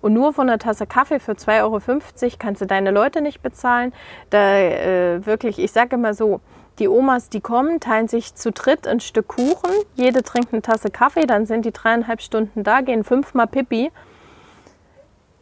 Und 0.00 0.14
nur 0.14 0.32
von 0.32 0.48
einer 0.48 0.58
Tasse 0.58 0.86
Kaffee 0.86 1.20
für 1.20 1.32
2,50 1.32 1.62
Euro 1.62 2.36
kannst 2.38 2.62
du 2.62 2.66
deine 2.66 2.90
Leute 2.90 3.20
nicht 3.20 3.42
bezahlen. 3.42 3.92
Da 4.30 4.56
äh, 4.56 5.26
wirklich, 5.26 5.58
ich 5.58 5.72
sage 5.72 5.96
immer 5.96 6.14
so, 6.14 6.40
die 6.80 6.88
Omas, 6.88 7.28
die 7.28 7.40
kommen, 7.40 7.78
teilen 7.78 8.08
sich 8.08 8.34
zu 8.34 8.50
dritt 8.50 8.86
ein 8.86 9.00
Stück 9.00 9.28
Kuchen. 9.28 9.70
Jede 9.94 10.22
trinkt 10.22 10.52
eine 10.52 10.62
Tasse 10.62 10.90
Kaffee, 10.90 11.26
dann 11.26 11.46
sind 11.46 11.64
die 11.64 11.72
dreieinhalb 11.72 12.20
Stunden 12.22 12.64
da, 12.64 12.80
gehen 12.80 13.04
fünfmal 13.04 13.46
Pipi. 13.46 13.92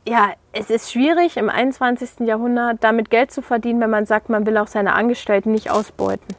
Ja, 0.07 0.31
es 0.53 0.71
ist 0.71 0.91
schwierig 0.91 1.37
im 1.37 1.49
21. 1.49 2.27
Jahrhundert 2.27 2.83
damit 2.83 3.11
Geld 3.11 3.31
zu 3.31 3.43
verdienen, 3.43 3.81
wenn 3.81 3.91
man 3.91 4.07
sagt, 4.07 4.29
man 4.29 4.47
will 4.47 4.57
auch 4.59 4.67
seine 4.67 4.95
Angestellten 4.95 5.53
nicht 5.53 5.71
ausbeuten. 5.71 6.35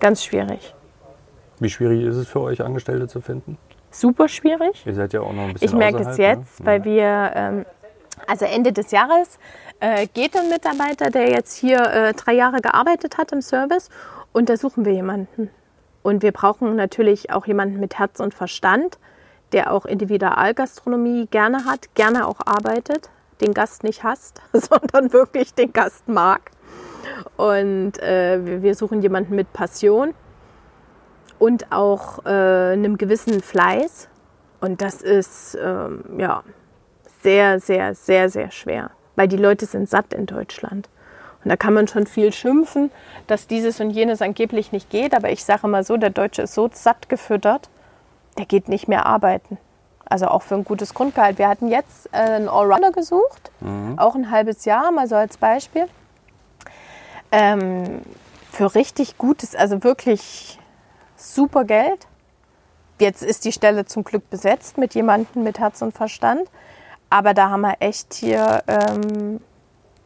Ganz 0.00 0.24
schwierig. 0.24 0.74
Wie 1.58 1.70
schwierig 1.70 2.02
ist 2.02 2.16
es 2.16 2.28
für 2.28 2.40
euch, 2.40 2.62
Angestellte 2.62 3.08
zu 3.08 3.20
finden? 3.20 3.58
Super 3.90 4.28
schwierig. 4.28 4.84
Ihr 4.86 4.94
seid 4.94 5.12
ja 5.12 5.20
auch 5.20 5.32
noch 5.32 5.44
ein 5.44 5.52
bisschen 5.54 5.68
Ich 5.68 5.74
merke 5.74 5.98
es 5.98 6.18
ne? 6.18 6.24
jetzt, 6.24 6.60
ne? 6.60 6.66
weil 6.66 6.84
wir, 6.84 7.32
ähm, 7.34 7.66
also 8.26 8.44
Ende 8.44 8.72
des 8.72 8.90
Jahres 8.90 9.38
äh, 9.80 10.06
geht 10.06 10.36
ein 10.36 10.48
Mitarbeiter, 10.48 11.10
der 11.10 11.30
jetzt 11.30 11.56
hier 11.56 11.80
äh, 11.80 12.12
drei 12.14 12.34
Jahre 12.34 12.60
gearbeitet 12.60 13.18
hat 13.18 13.32
im 13.32 13.42
Service 13.42 13.88
und 14.32 14.48
da 14.48 14.56
suchen 14.56 14.84
wir 14.84 14.92
jemanden. 14.92 15.50
Und 16.02 16.22
wir 16.22 16.32
brauchen 16.32 16.76
natürlich 16.76 17.30
auch 17.32 17.46
jemanden 17.46 17.80
mit 17.80 17.98
Herz 17.98 18.20
und 18.20 18.32
Verstand, 18.32 18.98
der 19.52 19.72
auch 19.72 19.86
Individualgastronomie 19.86 21.26
gerne 21.30 21.64
hat, 21.64 21.94
gerne 21.94 22.26
auch 22.26 22.40
arbeitet, 22.44 23.10
den 23.40 23.54
Gast 23.54 23.82
nicht 23.82 24.02
hasst, 24.02 24.40
sondern 24.52 25.12
wirklich 25.12 25.54
den 25.54 25.72
Gast 25.72 26.08
mag. 26.08 26.50
Und 27.36 27.98
äh, 27.98 28.62
wir 28.62 28.74
suchen 28.74 29.02
jemanden 29.02 29.34
mit 29.34 29.52
Passion 29.52 30.14
und 31.38 31.70
auch 31.70 32.24
äh, 32.24 32.72
einem 32.72 32.98
gewissen 32.98 33.42
Fleiß. 33.42 34.08
Und 34.60 34.80
das 34.80 35.02
ist 35.02 35.56
ähm, 35.60 36.02
ja 36.18 36.42
sehr, 37.22 37.60
sehr, 37.60 37.94
sehr, 37.94 38.30
sehr 38.30 38.50
schwer 38.50 38.90
weil 39.16 39.28
die 39.28 39.36
Leute 39.36 39.66
sind 39.66 39.88
satt 39.88 40.12
in 40.12 40.26
Deutschland. 40.26 40.88
Und 41.42 41.50
da 41.50 41.56
kann 41.56 41.74
man 41.74 41.88
schon 41.88 42.06
viel 42.06 42.32
schimpfen, 42.32 42.90
dass 43.26 43.46
dieses 43.46 43.80
und 43.80 43.90
jenes 43.90 44.20
angeblich 44.20 44.72
nicht 44.72 44.90
geht. 44.90 45.14
Aber 45.14 45.30
ich 45.30 45.44
sage 45.44 45.68
mal 45.68 45.84
so, 45.84 45.96
der 45.96 46.10
Deutsche 46.10 46.42
ist 46.42 46.54
so 46.54 46.68
satt 46.72 47.08
gefüttert, 47.08 47.68
der 48.36 48.46
geht 48.46 48.68
nicht 48.68 48.88
mehr 48.88 49.06
arbeiten. 49.06 49.58
Also 50.04 50.26
auch 50.26 50.42
für 50.42 50.54
ein 50.54 50.64
gutes 50.64 50.94
Grundgehalt. 50.94 51.38
Wir 51.38 51.48
hatten 51.48 51.68
jetzt 51.68 52.08
äh, 52.12 52.18
einen 52.18 52.48
Allrounder 52.48 52.92
gesucht, 52.92 53.50
mhm. 53.60 53.98
auch 53.98 54.14
ein 54.14 54.30
halbes 54.30 54.64
Jahr, 54.64 54.92
mal 54.92 55.08
so 55.08 55.16
als 55.16 55.36
Beispiel. 55.36 55.86
Ähm, 57.32 58.02
für 58.52 58.74
richtig 58.74 59.18
gutes, 59.18 59.54
also 59.54 59.82
wirklich 59.82 60.58
super 61.16 61.64
Geld. 61.64 62.06
Jetzt 62.98 63.22
ist 63.22 63.44
die 63.44 63.52
Stelle 63.52 63.84
zum 63.84 64.04
Glück 64.04 64.30
besetzt 64.30 64.78
mit 64.78 64.94
jemandem 64.94 65.42
mit 65.42 65.58
Herz 65.58 65.82
und 65.82 65.92
Verstand. 65.92 66.48
Aber 67.10 67.34
da 67.34 67.50
haben 67.50 67.62
wir 67.62 67.76
echt 67.80 68.14
hier 68.14 68.62
ähm, 68.66 69.40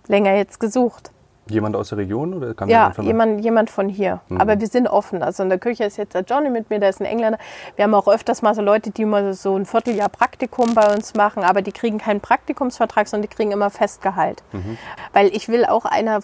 länger 0.07 0.35
jetzt 0.35 0.61
gesucht. 0.61 1.11
Jemand 1.49 1.75
aus 1.75 1.89
der 1.89 1.99
Region 1.99 2.35
oder 2.35 2.55
kam 2.55 2.69
Ja, 2.69 2.93
jemand, 3.01 3.43
jemand 3.43 3.71
von 3.71 3.89
hier. 3.89 4.21
Mhm. 4.29 4.41
Aber 4.41 4.61
wir 4.61 4.69
sind 4.69 4.87
offen. 4.87 5.23
Also 5.23 5.43
in 5.43 5.49
der 5.49 5.59
Küche 5.59 5.85
ist 5.85 5.97
jetzt 5.97 6.15
der 6.15 6.23
Johnny 6.23 6.49
mit 6.49 6.71
mir, 6.71 6.79
der 6.79 6.91
ist 6.91 7.01
ein 7.01 7.07
Engländer. 7.07 7.39
Wir 7.77 7.85
haben 7.85 7.95
auch 7.95 8.07
öfters 8.07 8.43
mal 8.43 8.55
so 8.55 8.63
Leute, 8.63 8.91
die 8.91 9.05
mal 9.05 9.35
so 9.35 9.57
ein 9.57 9.67
Vierteljahr 9.67 10.09
Praktikum 10.09 10.75
bei 10.75 10.95
uns 10.95 11.15
machen, 11.15 11.43
aber 11.43 11.63
die 11.63 11.73
kriegen 11.73 11.99
keinen 11.99 12.21
Praktikumsvertrag, 12.21 13.09
sondern 13.09 13.29
die 13.29 13.35
kriegen 13.35 13.51
immer 13.51 13.71
Festgehalt. 13.71 14.43
Mhm. 14.53 14.79
Weil 15.13 15.35
ich 15.35 15.49
will 15.49 15.65
auch 15.65 15.85
einer 15.85 16.21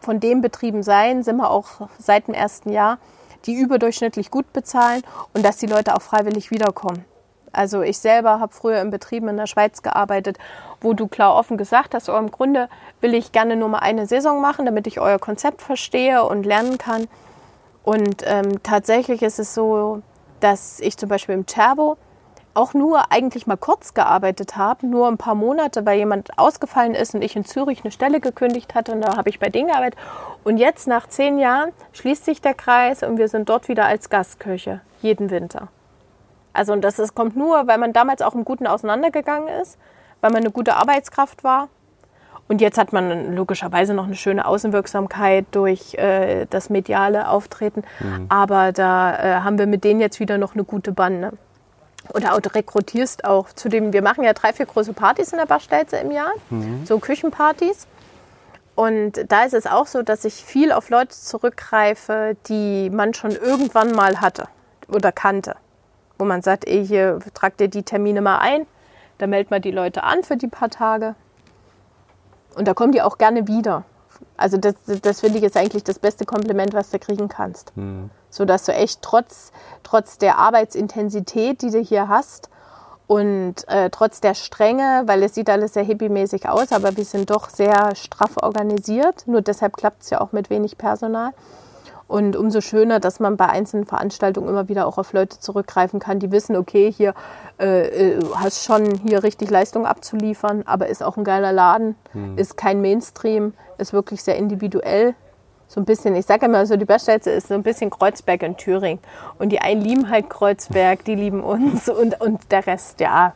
von 0.00 0.20
den 0.20 0.40
Betrieben 0.40 0.82
sein, 0.82 1.22
sind 1.22 1.36
wir 1.36 1.50
auch 1.50 1.88
seit 1.98 2.28
dem 2.28 2.34
ersten 2.34 2.70
Jahr, 2.70 2.98
die 3.46 3.54
überdurchschnittlich 3.54 4.30
gut 4.30 4.52
bezahlen 4.52 5.02
und 5.32 5.44
dass 5.44 5.56
die 5.56 5.66
Leute 5.66 5.96
auch 5.96 6.02
freiwillig 6.02 6.50
wiederkommen. 6.50 7.04
Also 7.52 7.82
ich 7.82 7.98
selber 7.98 8.40
habe 8.40 8.52
früher 8.52 8.80
in 8.80 8.90
Betrieben 8.90 9.28
in 9.28 9.36
der 9.36 9.46
Schweiz 9.46 9.82
gearbeitet, 9.82 10.38
wo 10.80 10.94
du 10.94 11.06
klar 11.08 11.34
offen 11.34 11.56
gesagt 11.56 11.94
hast, 11.94 12.08
oh, 12.08 12.16
im 12.16 12.30
Grunde 12.30 12.68
will 13.00 13.14
ich 13.14 13.32
gerne 13.32 13.56
nur 13.56 13.68
mal 13.68 13.78
eine 13.78 14.06
Saison 14.06 14.40
machen, 14.40 14.66
damit 14.66 14.86
ich 14.86 15.00
euer 15.00 15.18
Konzept 15.18 15.62
verstehe 15.62 16.24
und 16.24 16.44
lernen 16.44 16.78
kann. 16.78 17.08
Und 17.84 18.22
ähm, 18.26 18.62
tatsächlich 18.62 19.22
ist 19.22 19.38
es 19.38 19.54
so, 19.54 20.02
dass 20.40 20.80
ich 20.80 20.96
zum 20.96 21.08
Beispiel 21.08 21.34
im 21.34 21.46
Turbo 21.46 21.96
auch 22.54 22.74
nur 22.74 23.10
eigentlich 23.10 23.46
mal 23.46 23.56
kurz 23.56 23.94
gearbeitet 23.94 24.56
habe, 24.56 24.86
nur 24.86 25.08
ein 25.08 25.16
paar 25.16 25.34
Monate, 25.34 25.86
weil 25.86 25.98
jemand 25.98 26.38
ausgefallen 26.38 26.94
ist 26.94 27.14
und 27.14 27.22
ich 27.22 27.34
in 27.34 27.44
Zürich 27.44 27.82
eine 27.82 27.90
Stelle 27.90 28.20
gekündigt 28.20 28.74
hatte 28.74 28.92
und 28.92 29.00
da 29.00 29.16
habe 29.16 29.30
ich 29.30 29.38
bei 29.38 29.48
denen 29.48 29.68
gearbeitet. 29.68 29.98
Und 30.44 30.58
jetzt 30.58 30.86
nach 30.86 31.08
zehn 31.08 31.38
Jahren 31.38 31.72
schließt 31.92 32.24
sich 32.24 32.40
der 32.40 32.54
Kreis 32.54 33.02
und 33.02 33.18
wir 33.18 33.28
sind 33.28 33.48
dort 33.48 33.68
wieder 33.68 33.86
als 33.86 34.10
Gastköche, 34.10 34.80
jeden 35.00 35.30
Winter. 35.30 35.68
Also 36.52 36.72
und 36.72 36.82
das 36.82 36.98
ist, 36.98 37.14
kommt 37.14 37.36
nur, 37.36 37.66
weil 37.66 37.78
man 37.78 37.92
damals 37.92 38.22
auch 38.22 38.34
im 38.34 38.44
Guten 38.44 38.66
auseinandergegangen 38.66 39.48
ist, 39.62 39.78
weil 40.20 40.30
man 40.30 40.40
eine 40.40 40.50
gute 40.50 40.76
Arbeitskraft 40.76 41.44
war. 41.44 41.68
Und 42.48 42.60
jetzt 42.60 42.76
hat 42.76 42.92
man 42.92 43.34
logischerweise 43.34 43.94
noch 43.94 44.04
eine 44.04 44.16
schöne 44.16 44.46
Außenwirksamkeit 44.46 45.46
durch 45.52 45.94
äh, 45.94 46.46
das 46.50 46.70
mediale 46.70 47.28
Auftreten. 47.28 47.82
Mhm. 48.00 48.26
Aber 48.28 48.72
da 48.72 49.16
äh, 49.16 49.40
haben 49.40 49.58
wir 49.58 49.66
mit 49.66 49.84
denen 49.84 50.00
jetzt 50.00 50.20
wieder 50.20 50.38
noch 50.38 50.54
eine 50.54 50.64
gute 50.64 50.92
Bande. 50.92 51.32
Oder 52.12 52.34
auch, 52.34 52.40
du 52.40 52.52
rekrutierst 52.54 53.24
auch 53.24 53.52
zu 53.52 53.68
dem, 53.68 53.92
wir 53.92 54.02
machen 54.02 54.24
ja 54.24 54.32
drei, 54.32 54.52
vier 54.52 54.66
große 54.66 54.92
Partys 54.92 55.32
in 55.32 55.38
der 55.38 55.46
Bastelze 55.46 55.96
im 55.98 56.10
Jahr, 56.10 56.32
mhm. 56.50 56.84
so 56.84 56.98
Küchenpartys. 56.98 57.86
Und 58.74 59.24
da 59.28 59.44
ist 59.44 59.54
es 59.54 59.66
auch 59.66 59.86
so, 59.86 60.02
dass 60.02 60.24
ich 60.24 60.34
viel 60.34 60.72
auf 60.72 60.90
Leute 60.90 61.10
zurückgreife, 61.10 62.36
die 62.48 62.90
man 62.90 63.14
schon 63.14 63.30
irgendwann 63.30 63.92
mal 63.92 64.20
hatte 64.20 64.48
oder 64.88 65.12
kannte 65.12 65.54
wo 66.22 66.24
man 66.24 66.40
sagt, 66.40 66.68
ey, 66.68 66.86
hier 66.86 67.18
tragt 67.34 67.60
ihr 67.60 67.66
die 67.66 67.82
Termine 67.82 68.20
mal 68.20 68.38
ein, 68.38 68.64
da 69.18 69.26
meldet 69.26 69.50
man 69.50 69.60
die 69.60 69.72
Leute 69.72 70.04
an 70.04 70.22
für 70.22 70.36
die 70.36 70.46
paar 70.46 70.70
Tage. 70.70 71.16
Und 72.54 72.68
da 72.68 72.74
kommen 72.74 72.92
die 72.92 73.02
auch 73.02 73.18
gerne 73.18 73.48
wieder. 73.48 73.82
Also 74.36 74.56
das, 74.56 74.76
das 75.02 75.18
finde 75.18 75.38
ich 75.38 75.42
jetzt 75.42 75.56
eigentlich 75.56 75.82
das 75.82 75.98
beste 75.98 76.24
Kompliment, 76.24 76.74
was 76.74 76.90
du 76.90 77.00
kriegen 77.00 77.28
kannst. 77.28 77.76
Mhm. 77.76 78.10
So 78.30 78.44
dass 78.44 78.66
du 78.66 78.72
echt 78.72 79.02
trotz, 79.02 79.50
trotz 79.82 80.16
der 80.16 80.38
Arbeitsintensität, 80.38 81.60
die 81.60 81.70
du 81.70 81.80
hier 81.80 82.06
hast 82.06 82.50
und 83.08 83.66
äh, 83.66 83.90
trotz 83.90 84.20
der 84.20 84.34
Strenge, 84.34 85.02
weil 85.06 85.24
es 85.24 85.34
sieht 85.34 85.50
alles 85.50 85.74
sehr 85.74 85.82
hippiemäßig 85.82 86.48
aus, 86.48 86.70
aber 86.70 86.96
wir 86.96 87.04
sind 87.04 87.30
doch 87.30 87.48
sehr 87.48 87.96
straff 87.96 88.36
organisiert. 88.36 89.26
Nur 89.26 89.42
deshalb 89.42 89.76
klappt 89.76 90.04
es 90.04 90.10
ja 90.10 90.20
auch 90.20 90.30
mit 90.30 90.50
wenig 90.50 90.78
Personal. 90.78 91.32
Und 92.08 92.36
umso 92.36 92.60
schöner, 92.60 93.00
dass 93.00 93.20
man 93.20 93.36
bei 93.36 93.48
einzelnen 93.48 93.86
Veranstaltungen 93.86 94.48
immer 94.48 94.68
wieder 94.68 94.86
auch 94.86 94.98
auf 94.98 95.12
Leute 95.12 95.38
zurückgreifen 95.38 96.00
kann, 96.00 96.18
die 96.18 96.30
wissen, 96.30 96.56
okay, 96.56 96.92
hier 96.92 97.14
äh, 97.58 98.16
äh, 98.16 98.20
hast 98.34 98.64
schon 98.64 98.94
hier 99.06 99.22
richtig 99.22 99.50
Leistung 99.50 99.86
abzuliefern, 99.86 100.62
aber 100.66 100.88
ist 100.88 101.02
auch 101.02 101.16
ein 101.16 101.24
geiler 101.24 101.52
Laden, 101.52 101.96
hm. 102.12 102.36
ist 102.36 102.56
kein 102.56 102.80
Mainstream, 102.80 103.54
ist 103.78 103.92
wirklich 103.92 104.22
sehr 104.22 104.36
individuell. 104.36 105.14
So 105.68 105.80
ein 105.80 105.86
bisschen, 105.86 106.14
ich 106.14 106.26
sage 106.26 106.46
immer 106.46 106.66
so, 106.66 106.76
die 106.76 106.84
Beststellte 106.84 107.30
ist 107.30 107.48
so 107.48 107.54
ein 107.54 107.62
bisschen 107.62 107.88
Kreuzberg 107.88 108.42
in 108.42 108.58
Thüringen. 108.58 109.00
Und 109.38 109.50
die 109.50 109.60
einen 109.60 109.80
lieben 109.80 110.10
halt 110.10 110.28
Kreuzberg, 110.28 111.04
die 111.04 111.14
lieben 111.14 111.42
uns 111.42 111.88
und, 111.88 112.20
und 112.20 112.40
der 112.50 112.66
Rest, 112.66 113.00
ja, 113.00 113.32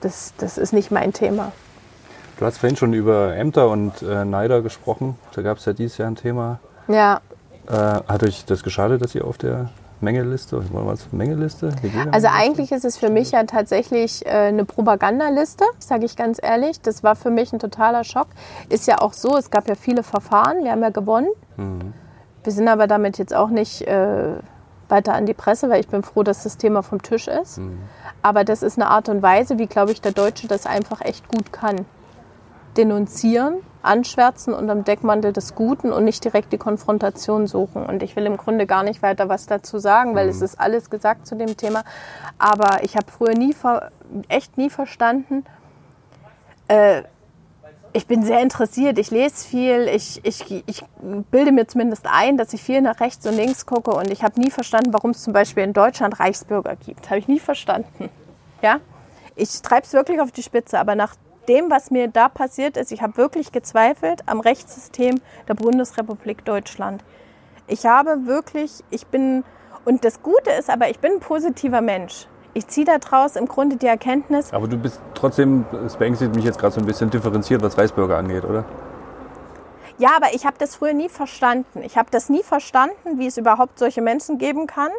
das, 0.00 0.32
das 0.38 0.56
ist 0.56 0.72
nicht 0.72 0.90
mein 0.90 1.12
Thema. 1.12 1.52
Du 2.38 2.46
hast 2.46 2.58
vorhin 2.58 2.76
schon 2.76 2.92
über 2.92 3.34
Ämter 3.34 3.68
und 3.68 4.00
äh, 4.00 4.24
Neider 4.24 4.62
gesprochen. 4.62 5.18
Da 5.34 5.42
gab 5.42 5.58
es 5.58 5.64
ja 5.64 5.72
dieses 5.72 5.98
Jahr 5.98 6.08
ein 6.08 6.14
Thema. 6.14 6.60
Ja. 6.86 7.20
Äh, 7.68 7.72
hat 7.72 8.22
euch 8.22 8.44
das 8.46 8.62
geschadet, 8.62 9.02
dass 9.02 9.14
ihr 9.14 9.26
auf 9.26 9.36
der 9.36 9.70
Mengeliste, 10.00 10.62
was 10.72 11.12
Mengeliste? 11.12 11.74
Also 12.12 12.28
eigentlich 12.30 12.72
ist 12.72 12.84
es 12.84 12.96
für 12.96 13.10
mich 13.10 13.32
ja 13.32 13.42
tatsächlich 13.44 14.24
äh, 14.24 14.30
eine 14.30 14.64
Propagandaliste, 14.64 15.64
sage 15.78 16.06
ich 16.06 16.16
ganz 16.16 16.38
ehrlich. 16.40 16.80
Das 16.80 17.02
war 17.02 17.16
für 17.16 17.30
mich 17.30 17.52
ein 17.52 17.58
totaler 17.58 18.04
Schock. 18.04 18.28
Ist 18.68 18.86
ja 18.86 19.00
auch 19.00 19.12
so, 19.12 19.36
es 19.36 19.50
gab 19.50 19.68
ja 19.68 19.74
viele 19.74 20.02
Verfahren, 20.02 20.64
wir 20.64 20.70
haben 20.70 20.82
ja 20.82 20.90
gewonnen. 20.90 21.28
Mhm. 21.56 21.92
Wir 22.44 22.52
sind 22.52 22.68
aber 22.68 22.86
damit 22.86 23.18
jetzt 23.18 23.34
auch 23.34 23.48
nicht 23.50 23.82
äh, 23.82 24.36
weiter 24.88 25.14
an 25.14 25.26
die 25.26 25.34
Presse, 25.34 25.68
weil 25.68 25.80
ich 25.80 25.88
bin 25.88 26.02
froh, 26.02 26.22
dass 26.22 26.44
das 26.44 26.56
Thema 26.56 26.82
vom 26.82 27.02
Tisch 27.02 27.28
ist. 27.28 27.58
Mhm. 27.58 27.78
Aber 28.22 28.44
das 28.44 28.62
ist 28.62 28.78
eine 28.78 28.88
Art 28.88 29.08
und 29.08 29.20
Weise, 29.20 29.58
wie, 29.58 29.66
glaube 29.66 29.92
ich, 29.92 30.00
der 30.00 30.12
Deutsche 30.12 30.46
das 30.46 30.64
einfach 30.64 31.00
echt 31.00 31.28
gut 31.28 31.52
kann. 31.52 31.84
Denunzieren 32.76 33.56
anschwärzen 33.88 34.54
unter 34.54 34.74
Deckmantel 34.76 35.32
des 35.32 35.54
Guten 35.54 35.92
und 35.92 36.04
nicht 36.04 36.22
direkt 36.22 36.52
die 36.52 36.58
Konfrontation 36.58 37.46
suchen. 37.46 37.84
Und 37.84 38.02
ich 38.02 38.14
will 38.14 38.26
im 38.26 38.36
Grunde 38.36 38.66
gar 38.66 38.82
nicht 38.82 39.02
weiter 39.02 39.28
was 39.28 39.46
dazu 39.46 39.78
sagen, 39.78 40.14
weil 40.14 40.26
mhm. 40.26 40.30
es 40.30 40.42
ist 40.42 40.60
alles 40.60 40.90
gesagt 40.90 41.26
zu 41.26 41.34
dem 41.34 41.56
Thema. 41.56 41.82
Aber 42.38 42.84
ich 42.84 42.96
habe 42.96 43.10
früher 43.10 43.34
nie, 43.34 43.54
echt 44.28 44.56
nie 44.58 44.70
verstanden, 44.70 45.44
äh, 46.68 47.02
ich 47.94 48.06
bin 48.06 48.22
sehr 48.22 48.40
interessiert, 48.42 48.98
ich 48.98 49.10
lese 49.10 49.46
viel, 49.46 49.88
ich, 49.88 50.20
ich, 50.22 50.62
ich 50.66 50.84
bilde 51.30 51.52
mir 51.52 51.66
zumindest 51.66 52.06
ein, 52.06 52.36
dass 52.36 52.52
ich 52.52 52.62
viel 52.62 52.82
nach 52.82 53.00
rechts 53.00 53.26
und 53.26 53.34
links 53.34 53.64
gucke 53.64 53.90
und 53.90 54.10
ich 54.10 54.22
habe 54.22 54.38
nie 54.38 54.50
verstanden, 54.50 54.92
warum 54.92 55.12
es 55.12 55.22
zum 55.22 55.32
Beispiel 55.32 55.64
in 55.64 55.72
Deutschland 55.72 56.20
Reichsbürger 56.20 56.76
gibt. 56.76 57.08
Habe 57.08 57.18
ich 57.18 57.28
nie 57.28 57.40
verstanden. 57.40 58.10
Ja? 58.62 58.80
Ich 59.36 59.62
treibe 59.62 59.86
es 59.86 59.92
wirklich 59.94 60.20
auf 60.20 60.32
die 60.32 60.42
Spitze, 60.42 60.78
aber 60.78 60.94
nach 60.94 61.14
dem, 61.48 61.70
was 61.70 61.90
mir 61.90 62.08
da 62.08 62.28
passiert 62.28 62.76
ist, 62.76 62.92
ich 62.92 63.02
habe 63.02 63.16
wirklich 63.16 63.52
gezweifelt 63.52 64.22
am 64.26 64.40
Rechtssystem 64.40 65.20
der 65.48 65.54
Bundesrepublik 65.54 66.44
Deutschland. 66.44 67.02
Ich 67.66 67.86
habe 67.86 68.26
wirklich, 68.26 68.84
ich 68.90 69.06
bin, 69.06 69.44
und 69.84 70.04
das 70.04 70.22
Gute 70.22 70.50
ist 70.58 70.70
aber, 70.70 70.90
ich 70.90 70.98
bin 70.98 71.12
ein 71.12 71.20
positiver 71.20 71.80
Mensch. 71.80 72.26
Ich 72.54 72.66
ziehe 72.66 72.86
daraus 72.86 73.36
im 73.36 73.46
Grunde 73.46 73.76
die 73.76 73.86
Erkenntnis. 73.86 74.52
Aber 74.52 74.68
du 74.68 74.76
bist 74.76 75.00
trotzdem, 75.14 75.64
es 75.86 75.96
beängstigt 75.96 76.34
mich 76.34 76.44
jetzt 76.44 76.58
gerade 76.58 76.74
so 76.74 76.80
ein 76.80 76.86
bisschen 76.86 77.10
differenziert, 77.10 77.62
was 77.62 77.76
Reisbürger 77.76 78.16
angeht, 78.16 78.44
oder? 78.44 78.64
Ja, 79.98 80.10
aber 80.16 80.32
ich 80.32 80.46
habe 80.46 80.56
das 80.58 80.76
früher 80.76 80.94
nie 80.94 81.08
verstanden. 81.08 81.82
Ich 81.82 81.98
habe 81.98 82.08
das 82.10 82.28
nie 82.28 82.42
verstanden, 82.42 83.18
wie 83.18 83.26
es 83.26 83.36
überhaupt 83.36 83.78
solche 83.78 84.00
Menschen 84.00 84.38
geben 84.38 84.66
kann, 84.66 84.90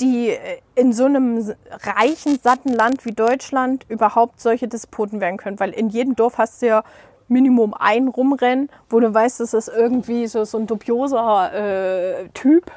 die 0.00 0.30
äh, 0.30 0.60
in 0.74 0.92
so 0.92 1.04
einem 1.04 1.54
reichen, 1.70 2.38
satten 2.42 2.70
Land 2.70 3.04
wie 3.04 3.12
Deutschland 3.12 3.84
überhaupt 3.88 4.40
solche 4.40 4.68
Despoten 4.68 5.20
werden 5.20 5.36
können. 5.36 5.60
Weil 5.60 5.70
in 5.70 5.88
jedem 5.88 6.16
Dorf 6.16 6.38
hast 6.38 6.62
du 6.62 6.66
ja 6.66 6.84
Minimum 7.28 7.74
einen 7.74 8.08
rumrennen, 8.08 8.68
wo 8.90 9.00
du 9.00 9.12
weißt, 9.12 9.40
das 9.40 9.54
ist 9.54 9.68
irgendwie 9.68 10.26
so, 10.26 10.44
so 10.44 10.58
ein 10.58 10.66
dubioser 10.66 11.52
äh, 11.52 12.28
Typ. 12.34 12.70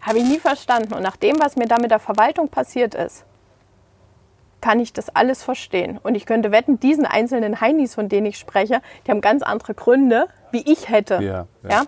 Habe 0.00 0.18
ich 0.18 0.24
nie 0.24 0.38
verstanden. 0.38 0.94
Und 0.94 1.02
nach 1.02 1.16
dem, 1.16 1.38
was 1.40 1.56
mir 1.56 1.66
da 1.66 1.78
mit 1.78 1.90
der 1.90 1.98
Verwaltung 1.98 2.48
passiert 2.48 2.94
ist, 2.94 3.24
kann 4.60 4.80
ich 4.80 4.92
das 4.92 5.14
alles 5.14 5.42
verstehen. 5.42 5.98
Und 6.02 6.14
ich 6.14 6.26
könnte 6.26 6.52
wetten, 6.52 6.80
diesen 6.80 7.06
einzelnen 7.06 7.60
Heinis, 7.60 7.94
von 7.94 8.08
denen 8.08 8.26
ich 8.26 8.38
spreche, 8.38 8.82
die 9.06 9.10
haben 9.10 9.20
ganz 9.20 9.42
andere 9.42 9.74
Gründe, 9.74 10.26
wie 10.52 10.62
ich 10.70 10.88
hätte. 10.88 11.14
Ja, 11.14 11.46
ja. 11.62 11.68
ja 11.68 11.84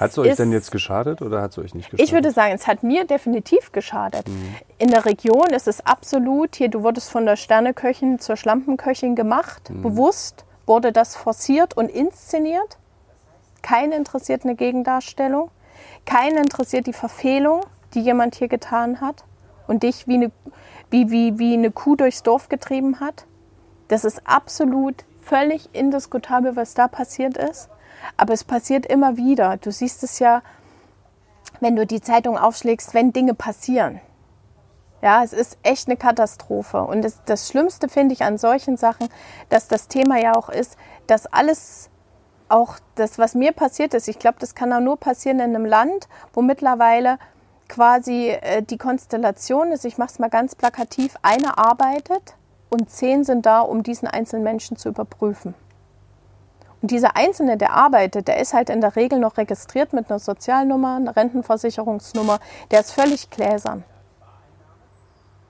hat 0.00 0.10
es 0.10 0.18
euch 0.18 0.36
denn 0.36 0.52
jetzt 0.52 0.70
geschadet 0.70 1.22
oder 1.22 1.42
hat 1.42 1.52
es 1.52 1.58
euch 1.58 1.74
nicht 1.74 1.90
geschadet? 1.90 2.06
Ich 2.06 2.12
würde 2.12 2.30
sagen, 2.30 2.54
es 2.54 2.66
hat 2.66 2.82
mir 2.82 3.04
definitiv 3.04 3.72
geschadet. 3.72 4.28
Mhm. 4.28 4.54
In 4.78 4.90
der 4.90 5.04
Region 5.04 5.50
ist 5.50 5.68
es 5.68 5.84
absolut, 5.84 6.56
hier, 6.56 6.68
du 6.68 6.82
wurdest 6.82 7.10
von 7.10 7.26
der 7.26 7.36
Sterneköchin 7.36 8.18
zur 8.18 8.36
Schlampenköchin 8.36 9.14
gemacht, 9.14 9.70
mhm. 9.70 9.82
bewusst 9.82 10.44
wurde 10.66 10.92
das 10.92 11.16
forciert 11.16 11.76
und 11.76 11.90
inszeniert. 11.90 12.78
Keinen 13.62 13.92
interessiert 13.92 14.44
eine 14.44 14.54
Gegendarstellung. 14.54 15.50
Keinen 16.04 16.38
interessiert 16.38 16.86
die 16.86 16.92
Verfehlung, 16.92 17.62
die 17.94 18.00
jemand 18.00 18.34
hier 18.34 18.48
getan 18.48 19.00
hat 19.00 19.24
und 19.66 19.82
dich 19.82 20.06
wie 20.06 20.14
eine, 20.14 20.32
wie, 20.90 21.10
wie, 21.10 21.38
wie 21.38 21.54
eine 21.54 21.70
Kuh 21.70 21.96
durchs 21.96 22.22
Dorf 22.22 22.48
getrieben 22.48 23.00
hat. 23.00 23.26
Das 23.88 24.04
ist 24.04 24.22
absolut 24.26 25.04
völlig 25.20 25.74
indiskutabel, 25.74 26.56
was 26.56 26.74
da 26.74 26.88
passiert 26.88 27.36
ist. 27.36 27.68
Aber 28.16 28.32
es 28.32 28.44
passiert 28.44 28.86
immer 28.86 29.16
wieder. 29.16 29.56
Du 29.56 29.70
siehst 29.70 30.02
es 30.02 30.18
ja, 30.18 30.42
wenn 31.60 31.76
du 31.76 31.86
die 31.86 32.00
Zeitung 32.00 32.38
aufschlägst, 32.38 32.94
wenn 32.94 33.12
Dinge 33.12 33.34
passieren. 33.34 34.00
Ja, 35.02 35.22
es 35.22 35.32
ist 35.32 35.58
echt 35.62 35.88
eine 35.88 35.96
Katastrophe. 35.96 36.82
Und 36.82 37.02
das, 37.02 37.22
das 37.26 37.48
Schlimmste 37.48 37.88
finde 37.88 38.14
ich 38.14 38.22
an 38.22 38.38
solchen 38.38 38.76
Sachen, 38.76 39.08
dass 39.50 39.68
das 39.68 39.88
Thema 39.88 40.18
ja 40.18 40.34
auch 40.34 40.48
ist, 40.48 40.78
dass 41.06 41.26
alles 41.26 41.90
auch 42.48 42.76
das, 42.94 43.18
was 43.18 43.34
mir 43.34 43.52
passiert 43.52 43.94
ist, 43.94 44.08
ich 44.08 44.18
glaube, 44.18 44.38
das 44.40 44.54
kann 44.54 44.72
auch 44.72 44.80
nur 44.80 44.98
passieren 44.98 45.40
in 45.40 45.54
einem 45.54 45.64
Land, 45.64 46.08
wo 46.32 46.42
mittlerweile 46.42 47.18
quasi 47.68 48.28
äh, 48.28 48.62
die 48.62 48.78
Konstellation 48.78 49.72
ist, 49.72 49.84
ich 49.84 49.98
mache 49.98 50.10
es 50.10 50.18
mal 50.18 50.30
ganz 50.30 50.54
plakativ, 50.54 51.16
einer 51.22 51.58
arbeitet 51.58 52.36
und 52.70 52.90
zehn 52.90 53.24
sind 53.24 53.46
da, 53.46 53.60
um 53.60 53.82
diesen 53.82 54.08
einzelnen 54.08 54.44
Menschen 54.44 54.76
zu 54.76 54.90
überprüfen. 54.90 55.54
Und 56.84 56.90
dieser 56.90 57.16
Einzelne, 57.16 57.56
der 57.56 57.72
arbeitet, 57.72 58.28
der 58.28 58.38
ist 58.38 58.52
halt 58.52 58.68
in 58.68 58.82
der 58.82 58.94
Regel 58.94 59.18
noch 59.18 59.38
registriert 59.38 59.94
mit 59.94 60.10
einer 60.10 60.18
Sozialnummer, 60.18 60.96
einer 60.96 61.16
Rentenversicherungsnummer, 61.16 62.40
der 62.70 62.80
ist 62.80 62.92
völlig 62.92 63.30
gläsern 63.30 63.84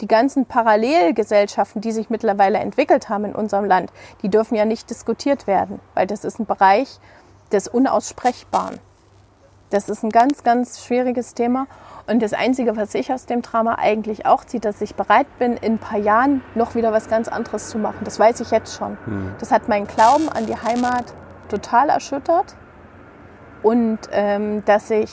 die 0.00 0.06
ganzen 0.06 0.46
Parallelgesellschaften, 0.46 1.80
die 1.80 1.90
sich 1.90 2.08
mittlerweile 2.08 2.58
entwickelt 2.58 3.08
haben 3.08 3.24
in 3.24 3.34
unserem 3.34 3.64
Land, 3.64 3.90
die 4.22 4.28
dürfen 4.28 4.54
ja 4.54 4.64
nicht 4.64 4.88
diskutiert 4.90 5.48
werden, 5.48 5.80
weil 5.94 6.06
das 6.06 6.24
ist 6.24 6.38
ein 6.38 6.46
Bereich 6.46 7.00
des 7.50 7.66
Unaussprechbaren. 7.66 8.78
Das 9.70 9.88
ist 9.88 10.04
ein 10.04 10.10
ganz, 10.10 10.44
ganz 10.44 10.84
schwieriges 10.84 11.34
Thema. 11.34 11.66
Und 12.06 12.22
das 12.22 12.32
Einzige, 12.32 12.76
was 12.76 12.94
ich 12.94 13.12
aus 13.12 13.26
dem 13.26 13.42
Drama 13.42 13.74
eigentlich 13.76 14.24
auch 14.24 14.44
ziehe, 14.44 14.60
dass 14.60 14.80
ich 14.80 14.94
bereit 14.94 15.26
bin, 15.40 15.56
in 15.56 15.74
ein 15.74 15.78
paar 15.78 15.98
Jahren 15.98 16.42
noch 16.54 16.76
wieder 16.76 16.92
was 16.92 17.08
ganz 17.08 17.26
anderes 17.26 17.70
zu 17.70 17.78
machen. 17.78 17.98
Das 18.04 18.20
weiß 18.20 18.38
ich 18.40 18.52
jetzt 18.52 18.76
schon. 18.76 18.96
Hm. 19.04 19.34
Das 19.40 19.50
hat 19.50 19.68
meinen 19.68 19.88
Glauben 19.88 20.28
an 20.28 20.46
die 20.46 20.56
Heimat 20.56 21.14
total 21.48 21.88
erschüttert. 21.88 22.54
Und 23.62 23.98
ähm, 24.12 24.64
dass 24.64 24.90
ich 24.90 25.10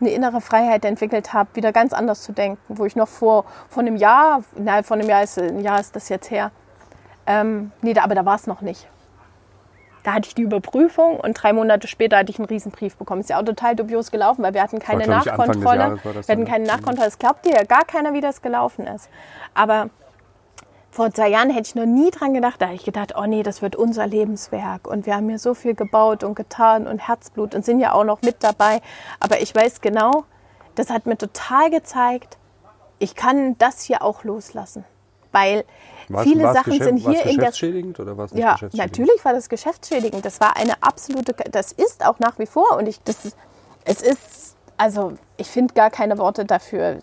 eine 0.00 0.10
innere 0.10 0.40
Freiheit 0.40 0.84
entwickelt 0.84 1.32
habe, 1.32 1.50
wieder 1.54 1.72
ganz 1.72 1.92
anders 1.92 2.22
zu 2.22 2.32
denken, 2.32 2.62
wo 2.68 2.86
ich 2.86 2.96
noch 2.96 3.08
vor, 3.08 3.44
vor 3.68 3.82
einem 3.82 3.96
Jahr, 3.96 4.42
nein, 4.56 4.84
vor 4.84 4.96
einem 4.96 5.08
Jahr 5.08 5.22
ist, 5.22 5.38
ein 5.38 5.60
Jahr 5.60 5.78
ist 5.80 5.94
das 5.94 6.08
jetzt 6.08 6.30
her, 6.30 6.50
ähm, 7.26 7.72
nee, 7.82 7.92
da, 7.92 8.02
aber 8.04 8.14
da 8.14 8.24
war 8.24 8.36
es 8.36 8.46
noch 8.46 8.62
nicht. 8.62 8.88
Da 10.02 10.14
hatte 10.14 10.28
ich 10.28 10.34
die 10.34 10.42
Überprüfung 10.42 11.20
und 11.20 11.34
drei 11.34 11.52
Monate 11.52 11.86
später 11.86 12.16
hatte 12.16 12.30
ich 12.30 12.38
einen 12.38 12.46
Riesenbrief 12.46 12.96
bekommen. 12.96 13.20
Ist 13.20 13.28
ja 13.28 13.38
auch 13.38 13.44
total 13.44 13.76
dubios 13.76 14.10
gelaufen, 14.10 14.42
weil 14.42 14.54
wir 14.54 14.62
hatten 14.62 14.78
keine 14.78 15.06
war, 15.06 15.24
Nachkontrolle. 15.24 15.98
wir 16.02 16.22
hatten 16.22 16.46
keine 16.46 16.66
Nachkontrolle. 16.66 17.08
Es 17.08 17.18
glaubt 17.18 17.44
dir 17.44 17.52
ja 17.52 17.64
gar 17.64 17.84
keiner, 17.84 18.14
wie 18.14 18.22
das 18.22 18.40
gelaufen 18.40 18.86
ist. 18.86 19.10
Aber 19.52 19.90
vor 20.90 21.12
zwei 21.12 21.28
Jahren 21.28 21.50
hätte 21.50 21.68
ich 21.68 21.74
noch 21.74 21.86
nie 21.86 22.10
dran 22.10 22.34
gedacht. 22.34 22.60
Da 22.60 22.66
hätte 22.66 22.76
ich 22.76 22.84
gedacht, 22.84 23.14
oh 23.16 23.24
nee, 23.26 23.42
das 23.42 23.62
wird 23.62 23.76
unser 23.76 24.06
Lebenswerk. 24.06 24.86
Und 24.86 25.06
wir 25.06 25.14
haben 25.14 25.28
hier 25.28 25.38
so 25.38 25.54
viel 25.54 25.74
gebaut 25.74 26.24
und 26.24 26.34
getan 26.34 26.86
und 26.86 27.06
Herzblut 27.06 27.54
und 27.54 27.64
sind 27.64 27.80
ja 27.80 27.92
auch 27.92 28.04
noch 28.04 28.22
mit 28.22 28.36
dabei. 28.40 28.80
Aber 29.20 29.40
ich 29.40 29.54
weiß 29.54 29.80
genau, 29.80 30.24
das 30.74 30.90
hat 30.90 31.06
mir 31.06 31.16
total 31.16 31.70
gezeigt, 31.70 32.38
ich 32.98 33.14
kann 33.14 33.56
das 33.58 33.82
hier 33.82 34.02
auch 34.02 34.24
loslassen. 34.24 34.84
Weil 35.32 35.64
war's, 36.08 36.24
viele 36.24 36.44
war's 36.44 36.56
Sachen 36.56 36.72
sind 36.80 36.96
hier 36.96 37.24
in 37.24 37.38
der. 37.38 37.52
oder 38.00 38.16
war 38.16 38.24
es 38.24 38.32
nicht 38.32 38.42
Ja, 38.42 38.58
natürlich 38.72 39.24
war 39.24 39.32
das 39.32 39.48
geschäftsschädigend. 39.48 40.24
Das 40.24 40.40
war 40.40 40.56
eine 40.56 40.82
absolute, 40.82 41.34
das 41.50 41.70
ist 41.70 42.04
auch 42.04 42.18
nach 42.18 42.38
wie 42.38 42.46
vor. 42.46 42.76
Und 42.76 42.88
ich, 42.88 43.00
das, 43.02 43.36
es 43.84 44.02
ist 44.02 44.56
also 44.80 45.12
ich 45.36 45.48
finde 45.48 45.74
gar 45.74 45.90
keine 45.90 46.16
Worte 46.16 46.46
dafür. 46.46 47.00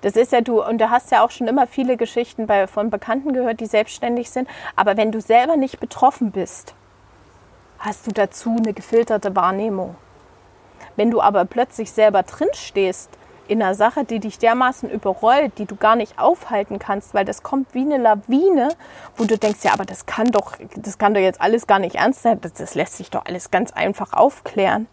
Das 0.00 0.16
ist 0.16 0.32
ja 0.32 0.40
du, 0.40 0.64
und 0.64 0.80
du 0.80 0.90
hast 0.90 1.12
ja 1.12 1.24
auch 1.24 1.30
schon 1.30 1.46
immer 1.46 1.68
viele 1.68 1.96
Geschichten 1.96 2.48
bei, 2.48 2.66
von 2.66 2.90
Bekannten 2.90 3.32
gehört, 3.32 3.60
die 3.60 3.66
selbstständig 3.66 4.30
sind. 4.30 4.48
Aber 4.74 4.96
wenn 4.96 5.12
du 5.12 5.20
selber 5.20 5.56
nicht 5.56 5.78
betroffen 5.78 6.32
bist, 6.32 6.74
hast 7.78 8.08
du 8.08 8.10
dazu 8.10 8.56
eine 8.58 8.72
gefilterte 8.72 9.36
Wahrnehmung. 9.36 9.94
Wenn 10.96 11.12
du 11.12 11.20
aber 11.20 11.44
plötzlich 11.44 11.92
selber 11.92 12.24
drinstehst 12.24 13.10
in 13.46 13.62
einer 13.62 13.76
Sache, 13.76 14.04
die 14.04 14.18
dich 14.18 14.38
dermaßen 14.40 14.90
überrollt, 14.90 15.56
die 15.58 15.66
du 15.66 15.76
gar 15.76 15.94
nicht 15.94 16.18
aufhalten 16.18 16.80
kannst, 16.80 17.14
weil 17.14 17.24
das 17.24 17.44
kommt 17.44 17.74
wie 17.74 17.82
eine 17.82 17.98
Lawine, 17.98 18.70
wo 19.16 19.24
du 19.24 19.38
denkst, 19.38 19.60
ja, 19.62 19.72
aber 19.72 19.84
das 19.84 20.04
kann 20.04 20.32
doch, 20.32 20.56
das 20.74 20.98
kann 20.98 21.14
doch 21.14 21.20
jetzt 21.20 21.40
alles 21.40 21.68
gar 21.68 21.78
nicht 21.78 21.94
ernst 21.94 22.22
sein, 22.22 22.40
das, 22.40 22.54
das 22.54 22.74
lässt 22.74 22.96
sich 22.96 23.08
doch 23.10 23.24
alles 23.24 23.52
ganz 23.52 23.70
einfach 23.70 24.14
aufklären 24.14 24.88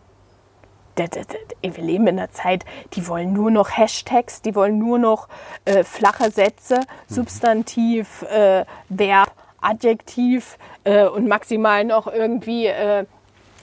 wir 0.97 1.83
leben 1.83 2.07
in 2.07 2.19
einer 2.19 2.31
Zeit, 2.31 2.65
die 2.93 3.07
wollen 3.07 3.33
nur 3.33 3.51
noch 3.51 3.77
Hashtags, 3.77 4.41
die 4.41 4.55
wollen 4.55 4.77
nur 4.79 4.99
noch 4.99 5.27
äh, 5.65 5.83
flache 5.83 6.31
Sätze, 6.31 6.79
mhm. 6.79 7.13
Substantiv, 7.13 8.23
äh, 8.23 8.65
Verb, 8.89 9.31
Adjektiv 9.59 10.57
äh, 10.83 11.05
und 11.05 11.27
maximal 11.27 11.83
noch 11.83 12.07
irgendwie 12.07 12.67
äh, 12.67 13.05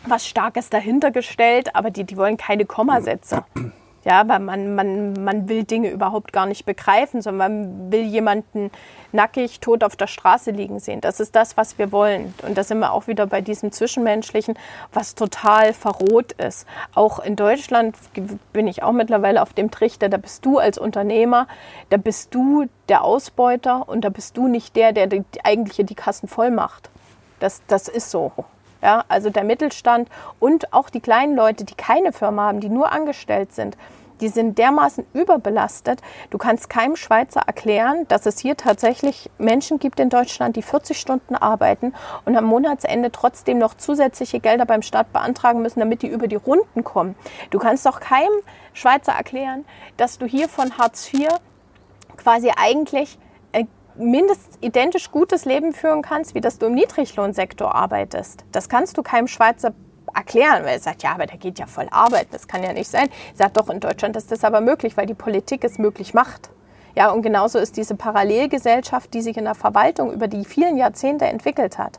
was 0.07 0.27
Starkes 0.27 0.71
dahinter 0.71 1.11
gestellt, 1.11 1.75
aber 1.75 1.91
die, 1.91 2.05
die 2.05 2.17
wollen 2.17 2.37
keine 2.37 2.65
Kommasätze. 2.65 3.45
Ja, 4.05 4.29
weil 4.29 4.41
man, 4.41 4.75
man, 4.75 5.13
man 5.25 5.49
will 5.49 5.65
Dinge 5.65 5.91
überhaupt 5.91 6.33
gar 6.33 6.45
nicht 6.45 6.67
begreifen, 6.67 7.23
sondern 7.23 7.53
man 7.53 7.93
will 7.93 8.03
jemanden 8.03 8.71
nackig 9.13 9.61
tot 9.61 9.83
auf 9.83 9.97
der 9.97 10.09
Straße 10.09 10.51
liegen 10.51 10.79
sehen. 10.79 11.01
Das 11.01 11.21
ist 11.21 11.35
das, 11.35 11.57
was 11.57 11.79
wir 11.79 11.91
wollen. 11.91 12.35
Und 12.47 12.59
da 12.59 12.65
sind 12.65 12.81
wir 12.81 12.93
auch 12.93 13.07
wieder 13.07 13.27
bei 13.27 13.41
diesem 13.41 13.73
Zwischenmenschlichen, 13.73 14.59
was 14.93 15.15
total 15.15 15.73
verroht 15.73 16.33
ist. 16.33 16.67
Auch 16.95 17.19
in 17.19 17.35
Deutschland 17.35 17.97
bin 18.53 18.69
ich 18.69 18.83
auch 18.83 18.93
mittlerweile 18.93 19.41
auf 19.41 19.55
dem 19.55 19.71
Trichter, 19.71 20.11
da 20.11 20.19
bist 20.19 20.45
du 20.45 20.59
als 20.59 20.77
Unternehmer, 20.77 21.47
da 21.89 21.97
bist 21.97 22.35
du 22.35 22.67
der 22.91 23.05
Ausbeuter 23.05 23.89
und 23.89 24.03
da 24.03 24.11
bist 24.11 24.37
du 24.37 24.49
nicht 24.49 24.77
der, 24.77 24.93
der 24.93 25.07
die, 25.07 25.25
eigentlich 25.45 25.87
die 25.87 25.95
Kassen 25.95 26.29
voll 26.29 26.51
macht. 26.51 26.91
Das, 27.41 27.63
das 27.69 27.89
ist 27.89 28.11
so. 28.11 28.33
Ja, 28.85 29.03
also 29.09 29.31
der 29.31 29.45
Mittelstand 29.45 30.11
und 30.41 30.75
auch 30.75 30.91
die 30.91 31.01
kleinen 31.01 31.35
Leute, 31.35 31.65
die 31.65 31.75
keine 31.75 32.13
Firma 32.13 32.49
haben, 32.49 32.61
die 32.61 32.69
nur 32.69 32.93
angestellt 32.93 33.55
sind, 33.55 33.79
die 34.21 34.29
sind 34.29 34.59
dermaßen 34.59 35.07
überbelastet. 35.15 36.03
Du 36.29 36.37
kannst 36.37 36.69
keinem 36.69 36.95
Schweizer 36.95 37.41
erklären, 37.47 38.07
dass 38.09 38.27
es 38.27 38.39
hier 38.39 38.59
tatsächlich 38.59 39.31
Menschen 39.39 39.79
gibt 39.79 40.01
in 40.01 40.11
Deutschland, 40.11 40.57
die 40.57 40.63
40 40.63 41.01
Stunden 41.01 41.35
arbeiten 41.35 41.95
und 42.27 42.37
am 42.37 42.45
Monatsende 42.45 43.11
trotzdem 43.11 43.57
noch 43.57 43.73
zusätzliche 43.73 44.39
Gelder 44.39 44.67
beim 44.67 44.83
Staat 44.83 45.15
beantragen 45.15 45.63
müssen, 45.63 45.81
damit 45.81 46.03
die 46.03 46.09
über 46.09 46.29
die 46.29 46.37
Runden 46.37 46.85
kommen. 46.85 47.15
Du 47.49 47.59
kannst 47.59 47.87
doch 47.87 48.01
keinem 48.01 48.43
Schweizer 48.75 49.13
erklären, 49.13 49.65
dass 49.97 50.19
du 50.19 50.27
hier 50.27 50.51
von 50.51 50.77
Hartz 50.77 51.11
IV 51.11 51.29
quasi 52.19 52.53
eigentlich 52.55 53.19
mindestens 53.97 54.59
identisch 54.61 55.11
gutes 55.11 55.45
Leben 55.45 55.73
führen 55.73 56.03
kannst, 56.03 56.35
wie 56.35 56.41
dass 56.41 56.59
du 56.59 56.67
im 56.67 56.75
Niedriglohnsektor 56.75 57.75
arbeitest. 57.75 58.45
Das 58.53 58.69
kannst 58.69 58.99
du 58.99 59.03
keinem 59.03 59.29
Schweizer 59.29 59.73
erklären, 60.15 60.65
weil 60.65 60.75
er 60.75 60.81
sagt, 60.81 61.03
ja, 61.03 61.13
aber 61.13 61.27
der 61.27 61.39
geht 61.39 61.59
ja 61.59 61.67
voll 61.67 61.89
arbeiten, 61.91 62.29
das 62.33 62.49
kann 62.49 62.63
ja 62.63 62.73
nicht 62.73 62.91
sein. 62.91 63.09
Ich 63.33 63.39
sage 63.39 63.53
doch, 63.55 63.69
in 63.69 63.81
Deutschland 63.81 64.17
ist 64.17 64.31
das 64.31 64.45
aber 64.45 64.61
möglich, 64.61 64.97
weil 64.97 65.07
die 65.07 65.15
Politik 65.15 65.65
es 65.65 65.79
möglich 65.79 66.15
macht. 66.15 66.51
Ja, 66.97 67.11
und 67.11 67.23
genauso 67.23 67.59
ist 67.59 67.77
diese 67.77 67.97
Parallelgesellschaft, 67.97 69.13
die 69.15 69.23
sich 69.23 69.37
in 69.37 69.45
der 69.45 69.57
Verwaltung 69.57 70.13
über 70.13 70.29
die 70.29 70.45
vielen 70.45 70.77
Jahrzehnte 70.77 71.25
entwickelt 71.27 71.79
hat. 71.79 71.99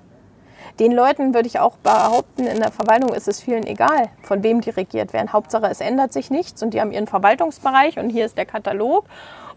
Den 0.79 0.91
Leuten 0.91 1.33
würde 1.33 1.47
ich 1.47 1.59
auch 1.59 1.77
behaupten, 1.77 2.47
in 2.47 2.59
der 2.59 2.71
Verwaltung 2.71 3.13
ist 3.13 3.27
es 3.27 3.41
vielen 3.41 3.65
egal, 3.65 4.09
von 4.23 4.43
wem 4.43 4.61
die 4.61 4.69
regiert 4.69 5.13
werden. 5.13 5.31
Hauptsache, 5.31 5.67
es 5.67 5.81
ändert 5.81 6.11
sich 6.13 6.29
nichts 6.29 6.63
und 6.63 6.73
die 6.73 6.81
haben 6.81 6.91
ihren 6.91 7.07
Verwaltungsbereich 7.07 7.97
und 7.97 8.09
hier 8.09 8.25
ist 8.25 8.37
der 8.37 8.45
Katalog. 8.45 9.05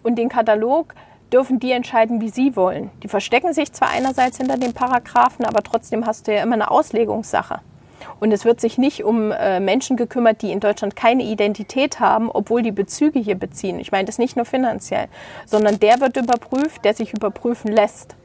Und 0.04 0.16
den 0.16 0.28
Katalog 0.28 0.94
dürfen 1.32 1.60
die 1.60 1.72
entscheiden, 1.72 2.20
wie 2.20 2.30
sie 2.30 2.56
wollen. 2.56 2.90
Die 3.02 3.08
verstecken 3.08 3.52
sich 3.52 3.72
zwar 3.72 3.90
einerseits 3.90 4.38
hinter 4.38 4.56
den 4.56 4.72
Paragraphen, 4.72 5.44
aber 5.44 5.62
trotzdem 5.62 6.06
hast 6.06 6.26
du 6.26 6.34
ja 6.34 6.42
immer 6.42 6.54
eine 6.54 6.70
Auslegungssache. 6.70 7.60
Und 8.20 8.32
es 8.32 8.44
wird 8.44 8.60
sich 8.60 8.78
nicht 8.78 9.04
um 9.04 9.32
äh, 9.32 9.60
Menschen 9.60 9.96
gekümmert, 9.96 10.42
die 10.42 10.52
in 10.52 10.60
Deutschland 10.60 10.96
keine 10.96 11.24
Identität 11.24 12.00
haben, 12.00 12.30
obwohl 12.30 12.62
die 12.62 12.72
Bezüge 12.72 13.18
hier 13.18 13.36
beziehen. 13.36 13.78
Ich 13.78 13.92
meine 13.92 14.04
das 14.04 14.18
nicht 14.18 14.36
nur 14.36 14.44
finanziell, 14.44 15.08
sondern 15.46 15.78
der 15.78 16.00
wird 16.00 16.16
überprüft, 16.16 16.84
der 16.84 16.94
sich 16.94 17.12
überprüfen 17.12 17.70
lässt. 17.70 18.16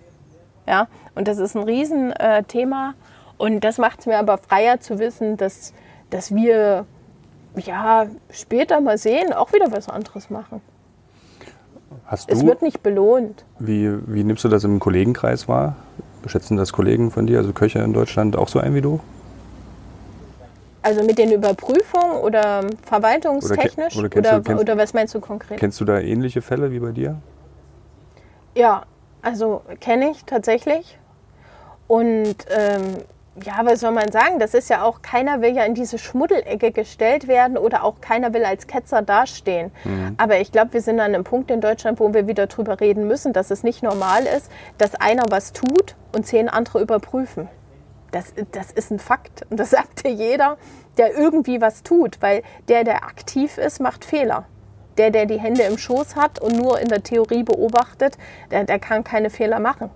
Ja, 0.67 0.87
und 1.15 1.27
das 1.27 1.37
ist 1.37 1.55
ein 1.55 1.63
Riesenthema. 1.63 2.89
Äh, 2.89 3.43
und 3.43 3.63
das 3.63 3.77
macht 3.77 4.01
es 4.01 4.05
mir 4.05 4.17
aber 4.17 4.37
freier 4.37 4.79
zu 4.79 4.99
wissen, 4.99 5.37
dass, 5.37 5.73
dass 6.09 6.33
wir 6.33 6.85
ja 7.55 8.07
später 8.31 8.79
mal 8.79 8.97
sehen, 8.97 9.33
auch 9.33 9.53
wieder 9.53 9.71
was 9.71 9.89
anderes 9.89 10.29
machen. 10.29 10.61
Hast 12.13 12.29
du, 12.29 12.35
es 12.35 12.45
wird 12.45 12.61
nicht 12.61 12.83
belohnt. 12.83 13.43
Wie, 13.57 13.91
wie 14.05 14.23
nimmst 14.23 14.43
du 14.43 14.47
das 14.47 14.63
im 14.65 14.79
Kollegenkreis 14.79 15.47
wahr? 15.47 15.77
Schätzen 16.27 16.57
das 16.57 16.71
Kollegen 16.71 17.09
von 17.09 17.25
dir, 17.25 17.39
also 17.39 17.53
Köche 17.53 17.79
in 17.79 17.91
Deutschland, 17.91 18.35
auch 18.35 18.49
so 18.49 18.59
ein 18.59 18.75
wie 18.75 18.81
du? 18.81 18.99
Also 20.83 21.03
mit 21.03 21.17
den 21.17 21.31
Überprüfungen 21.31 22.17
oder 22.17 22.65
verwaltungstechnisch? 22.85 23.97
Oder, 23.97 24.05
oder, 24.05 24.19
oder, 24.19 24.31
du, 24.37 24.43
kennst, 24.43 24.61
oder, 24.61 24.77
was 24.77 24.93
meinst 24.93 25.15
du 25.15 25.21
konkret? 25.21 25.59
Kennst 25.59 25.81
du 25.81 25.85
da 25.85 25.99
ähnliche 25.99 26.43
Fälle 26.43 26.71
wie 26.71 26.77
bei 26.77 26.91
dir? 26.91 27.15
Ja, 28.53 28.83
also 29.23 29.63
kenne 29.79 30.11
ich 30.11 30.23
tatsächlich. 30.23 30.99
Und 31.87 32.35
ähm, 32.55 32.97
ja, 33.43 33.61
was 33.63 33.79
soll 33.79 33.91
man 33.91 34.11
sagen? 34.11 34.37
Das 34.39 34.53
ist 34.53 34.69
ja 34.69 34.83
auch, 34.83 35.01
keiner 35.01 35.41
will 35.41 35.55
ja 35.55 35.63
in 35.63 35.73
diese 35.73 35.97
Schmuddelecke 35.97 36.71
gestellt 36.71 37.27
werden 37.27 37.57
oder 37.57 37.83
auch 37.83 37.99
keiner 37.99 38.33
will 38.33 38.45
als 38.45 38.67
Ketzer 38.67 39.01
dastehen. 39.01 39.71
Mhm. 39.83 40.15
Aber 40.17 40.39
ich 40.39 40.51
glaube, 40.51 40.73
wir 40.73 40.81
sind 40.81 40.99
an 40.99 41.13
einem 41.13 41.23
Punkt 41.23 41.49
in 41.49 41.59
Deutschland, 41.59 41.99
wo 41.99 42.13
wir 42.13 42.27
wieder 42.27 42.47
drüber 42.47 42.79
reden 42.79 43.07
müssen, 43.07 43.33
dass 43.33 43.49
es 43.49 43.63
nicht 43.63 43.81
normal 43.81 44.25
ist, 44.25 44.51
dass 44.77 44.95
einer 44.95 45.23
was 45.29 45.51
tut 45.51 45.95
und 46.13 46.27
zehn 46.27 46.47
andere 46.47 46.81
überprüfen. 46.81 47.49
Das, 48.11 48.33
das 48.51 48.71
ist 48.71 48.91
ein 48.91 48.99
Fakt. 48.99 49.45
Und 49.49 49.59
das 49.59 49.71
sagt 49.71 50.05
dir 50.05 50.11
jeder, 50.11 50.57
der 50.97 51.17
irgendwie 51.17 51.59
was 51.59 51.81
tut, 51.81 52.21
weil 52.21 52.43
der, 52.67 52.83
der 52.83 53.03
aktiv 53.03 53.57
ist, 53.57 53.79
macht 53.79 54.05
Fehler. 54.05 54.45
Der, 54.99 55.09
der 55.09 55.25
die 55.25 55.39
Hände 55.39 55.63
im 55.63 55.79
Schoß 55.79 56.15
hat 56.15 56.39
und 56.39 56.55
nur 56.55 56.79
in 56.79 56.87
der 56.87 57.01
Theorie 57.01 57.41
beobachtet, 57.41 58.15
der, 58.51 58.65
der 58.65 58.77
kann 58.77 59.03
keine 59.03 59.31
Fehler 59.31 59.59
machen. 59.59 59.89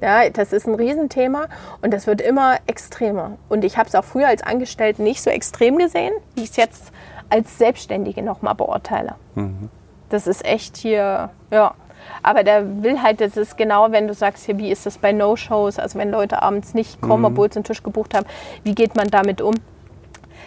Ja, 0.00 0.28
das 0.30 0.52
ist 0.52 0.66
ein 0.66 0.74
Riesenthema 0.74 1.46
und 1.82 1.92
das 1.92 2.06
wird 2.06 2.20
immer 2.20 2.56
extremer. 2.66 3.36
Und 3.48 3.64
ich 3.64 3.78
habe 3.78 3.88
es 3.88 3.94
auch 3.94 4.04
früher 4.04 4.28
als 4.28 4.42
Angestellte 4.42 5.02
nicht 5.02 5.22
so 5.22 5.30
extrem 5.30 5.76
gesehen, 5.78 6.12
wie 6.34 6.44
ich 6.44 6.50
es 6.50 6.56
jetzt 6.56 6.92
als 7.30 7.58
Selbstständige 7.58 8.22
nochmal 8.22 8.54
beurteile. 8.54 9.16
Mhm. 9.34 9.68
Das 10.08 10.26
ist 10.26 10.44
echt 10.44 10.76
hier, 10.76 11.30
ja, 11.50 11.74
aber 12.22 12.44
der 12.44 12.82
will 12.82 13.02
halt, 13.02 13.20
das 13.20 13.36
ist 13.36 13.56
genau, 13.56 13.90
wenn 13.90 14.06
du 14.06 14.14
sagst, 14.14 14.46
hier, 14.46 14.58
wie 14.58 14.70
ist 14.70 14.86
das 14.86 14.98
bei 14.98 15.12
No-Shows, 15.12 15.78
also 15.78 15.98
wenn 15.98 16.10
Leute 16.10 16.42
abends 16.42 16.74
nicht 16.74 17.00
kommen, 17.00 17.22
mhm. 17.22 17.32
obwohl 17.32 17.52
sie 17.52 17.56
einen 17.56 17.64
Tisch 17.64 17.82
gebucht 17.82 18.14
haben, 18.14 18.26
wie 18.62 18.74
geht 18.74 18.96
man 18.96 19.08
damit 19.08 19.42
um? 19.42 19.54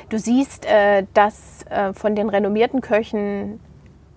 Du 0.09 0.17
siehst, 0.17 0.65
äh, 0.65 1.05
dass 1.13 1.65
äh, 1.69 1.93
von 1.93 2.15
den 2.15 2.29
renommierten 2.29 2.81
Köchen 2.81 3.59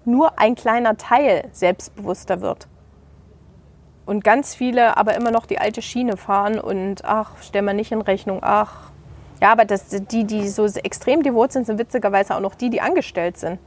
nur 0.05 0.39
ein 0.39 0.55
kleiner 0.55 0.97
Teil 0.97 1.49
selbstbewusster 1.53 2.41
wird. 2.41 2.67
Und 4.07 4.23
ganz 4.23 4.55
viele 4.55 4.97
aber 4.97 5.15
immer 5.15 5.31
noch 5.31 5.47
die 5.47 5.59
alte 5.59 5.81
Schiene 5.81 6.17
fahren 6.17 6.61
und 6.61 7.05
ach, 7.05 7.33
stell 7.41 7.63
mal 7.63 7.75
nicht 7.75 7.93
in 7.93 8.03
Rechnung, 8.03 8.41
ach. 8.43 8.91
Ja, 9.41 9.53
aber 9.53 9.65
das, 9.65 9.89
die, 9.89 10.25
die 10.25 10.49
so 10.49 10.67
extrem 10.67 11.23
devot 11.23 11.53
sind, 11.53 11.67
sind 11.67 11.79
witzigerweise 11.79 12.35
auch 12.37 12.41
noch 12.41 12.55
die, 12.55 12.71
die 12.71 12.81
angestellt 12.81 13.39
sind. 13.39 13.59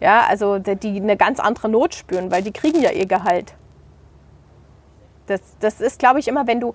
Ja, 0.00 0.26
also 0.28 0.58
die 0.58 1.00
eine 1.00 1.16
ganz 1.16 1.40
andere 1.40 1.68
Not 1.68 1.94
spüren, 1.94 2.30
weil 2.30 2.42
die 2.42 2.52
kriegen 2.52 2.80
ja 2.82 2.90
ihr 2.90 3.06
Gehalt. 3.06 3.54
Das, 5.26 5.40
das 5.60 5.80
ist, 5.80 5.98
glaube 5.98 6.20
ich, 6.20 6.28
immer, 6.28 6.46
wenn 6.46 6.60
du 6.60 6.74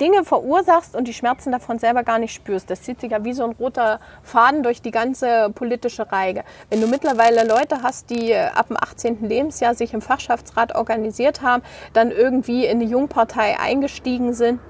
Dinge 0.00 0.24
verursachst 0.24 0.94
und 0.94 1.08
die 1.08 1.14
Schmerzen 1.14 1.52
davon 1.52 1.78
selber 1.78 2.02
gar 2.02 2.18
nicht 2.18 2.34
spürst. 2.34 2.68
Das 2.70 2.82
zieht 2.82 3.00
sich 3.00 3.12
ja 3.12 3.24
wie 3.24 3.32
so 3.32 3.44
ein 3.44 3.52
roter 3.52 4.00
Faden 4.22 4.62
durch 4.62 4.82
die 4.82 4.90
ganze 4.90 5.50
politische 5.54 6.10
Reihe. 6.12 6.44
Wenn 6.70 6.80
du 6.80 6.86
mittlerweile 6.86 7.46
Leute 7.46 7.82
hast, 7.82 8.10
die 8.10 8.34
ab 8.34 8.68
dem 8.68 8.76
18. 8.76 9.28
Lebensjahr 9.28 9.74
sich 9.74 9.94
im 9.94 10.02
Fachschaftsrat 10.02 10.74
organisiert 10.74 11.42
haben, 11.42 11.62
dann 11.92 12.10
irgendwie 12.10 12.66
in 12.66 12.80
eine 12.80 12.90
Jungpartei 12.90 13.58
eingestiegen 13.58 14.34
sind, 14.34 14.60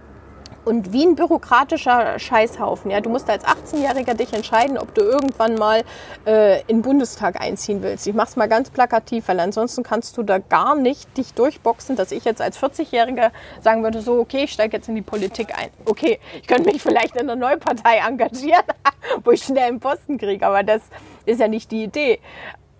und 0.67 0.93
wie 0.93 1.07
ein 1.07 1.15
bürokratischer 1.15 2.19
Scheißhaufen. 2.19 2.91
Ja, 2.91 3.01
du 3.01 3.09
musst 3.09 3.31
als 3.31 3.45
18-Jähriger 3.45 4.15
dich 4.15 4.33
entscheiden, 4.33 4.79
ob 4.79 4.95
du 4.95 5.03
irgendwann 5.03 5.55
mal 5.55 5.85
äh, 6.27 6.61
in 6.63 6.79
den 6.79 6.83
Bundestag 6.83 7.41
einziehen 7.41 7.83
willst. 7.83 8.07
Ich 8.07 8.15
mache 8.15 8.29
es 8.29 8.37
mal 8.37 8.49
ganz 8.49 8.71
plakativ, 8.71 9.29
weil 9.29 9.39
ansonsten 9.39 9.85
kannst 9.85 10.17
du 10.19 10.25
da 10.25 10.39
gar 10.39 10.75
nicht 10.75 11.17
dich 11.17 11.35
durchboxen, 11.35 11.95
dass 11.95 12.11
ich 12.11 12.25
jetzt 12.25 12.43
als 12.43 12.59
40-Jähriger 12.61 13.31
sagen 13.61 13.85
würde, 13.85 14.01
so 14.01 14.19
okay, 14.19 14.45
ich 14.45 14.53
steige 14.53 14.77
jetzt 14.77 14.89
in 14.89 14.97
die 14.97 15.03
Politik 15.03 15.57
ein. 15.57 15.71
Okay, 15.85 16.19
ich 16.41 16.49
könnte 16.49 16.73
mich 16.73 16.83
vielleicht 16.83 17.15
in 17.15 17.31
einer 17.31 17.37
Neupartei 17.37 17.99
engagieren, 18.05 18.65
wo 19.25 19.31
ich 19.31 19.45
schnell 19.45 19.69
einen 19.69 19.81
Posten 19.81 20.19
kriege, 20.19 20.45
aber 20.45 20.65
das 20.65 20.83
ist 21.27 21.41
ja 21.41 21.47
nicht 21.47 21.71
die 21.71 21.85
Idee. 21.85 22.19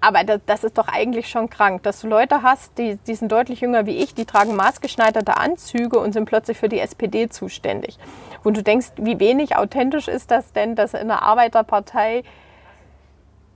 Aber 0.07 0.23
das, 0.23 0.41
das, 0.47 0.63
ist 0.63 0.79
doch 0.79 0.87
eigentlich 0.87 1.29
schon 1.29 1.51
krank, 1.51 1.83
dass 1.83 2.03
du 2.03 2.07
Leute 2.07 2.45
hast, 2.45 2.79
die, 2.79 2.97
die 3.09 3.17
sind 3.17 3.33
deutlich 3.33 3.61
jünger 3.61 3.87
wie 3.87 3.97
ich, 3.97 4.15
die 4.15 4.25
tragen 4.25 4.55
maßgeschneiderte 4.55 5.37
Anzüge 5.37 5.99
und 5.99 6.13
sind 6.13 6.27
plötzlich 6.27 6.59
für 6.59 6.69
die 6.69 6.79
SPD 6.79 7.29
zuständig. 7.29 7.99
Wo 8.45 8.53
du 8.53 8.63
denkst, 8.63 8.93
wie 8.99 9.19
wenig 9.19 9.57
authentisch 9.57 10.07
ist 10.07 10.31
das 10.31 10.53
denn, 10.53 10.77
dass 10.77 10.95
in 10.95 11.11
einer 11.11 11.23
Arbeiterpartei 11.23 12.23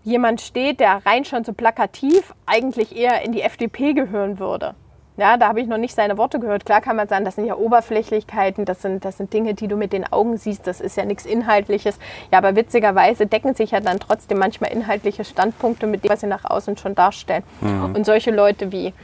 jemand 0.02 0.40
steht, 0.40 0.80
der 0.80 1.06
rein 1.06 1.24
schon 1.24 1.44
so 1.44 1.52
plakativ 1.52 2.34
eigentlich 2.46 2.96
eher 2.96 3.22
in 3.22 3.30
die 3.30 3.42
FDP 3.42 3.92
gehören 3.92 4.40
würde. 4.40 4.74
Ja, 5.20 5.36
da 5.36 5.48
habe 5.48 5.60
ich 5.60 5.66
noch 5.66 5.76
nicht 5.76 5.94
seine 5.94 6.16
Worte 6.16 6.40
gehört. 6.40 6.64
Klar 6.64 6.80
kann 6.80 6.96
man 6.96 7.06
sagen, 7.06 7.26
das 7.26 7.34
sind 7.34 7.44
ja 7.44 7.54
Oberflächlichkeiten, 7.54 8.64
das 8.64 8.80
sind, 8.80 9.04
das 9.04 9.18
sind 9.18 9.30
Dinge, 9.34 9.52
die 9.52 9.68
du 9.68 9.76
mit 9.76 9.92
den 9.92 10.10
Augen 10.10 10.38
siehst, 10.38 10.66
das 10.66 10.80
ist 10.80 10.96
ja 10.96 11.04
nichts 11.04 11.26
Inhaltliches. 11.26 11.98
Ja, 12.32 12.38
aber 12.38 12.56
witzigerweise 12.56 13.26
decken 13.26 13.54
sich 13.54 13.72
ja 13.72 13.80
dann 13.80 14.00
trotzdem 14.00 14.38
manchmal 14.38 14.72
inhaltliche 14.72 15.24
Standpunkte 15.24 15.86
mit 15.86 16.04
dem, 16.04 16.10
was 16.10 16.20
sie 16.20 16.26
nach 16.26 16.46
außen 16.46 16.78
schon 16.78 16.94
darstellen. 16.94 17.42
Mhm. 17.60 17.96
Und 17.96 18.06
solche 18.06 18.30
Leute 18.30 18.72
wie 18.72 18.94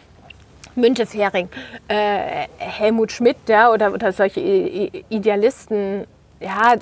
Müntefering, 0.75 1.51
äh, 1.89 2.47
Helmut 2.57 3.13
Schmidt 3.13 3.37
ja, 3.47 3.71
oder, 3.71 3.93
oder 3.93 4.11
solche 4.13 4.41
Idealisten, 4.41 6.07
ja, 6.41 6.77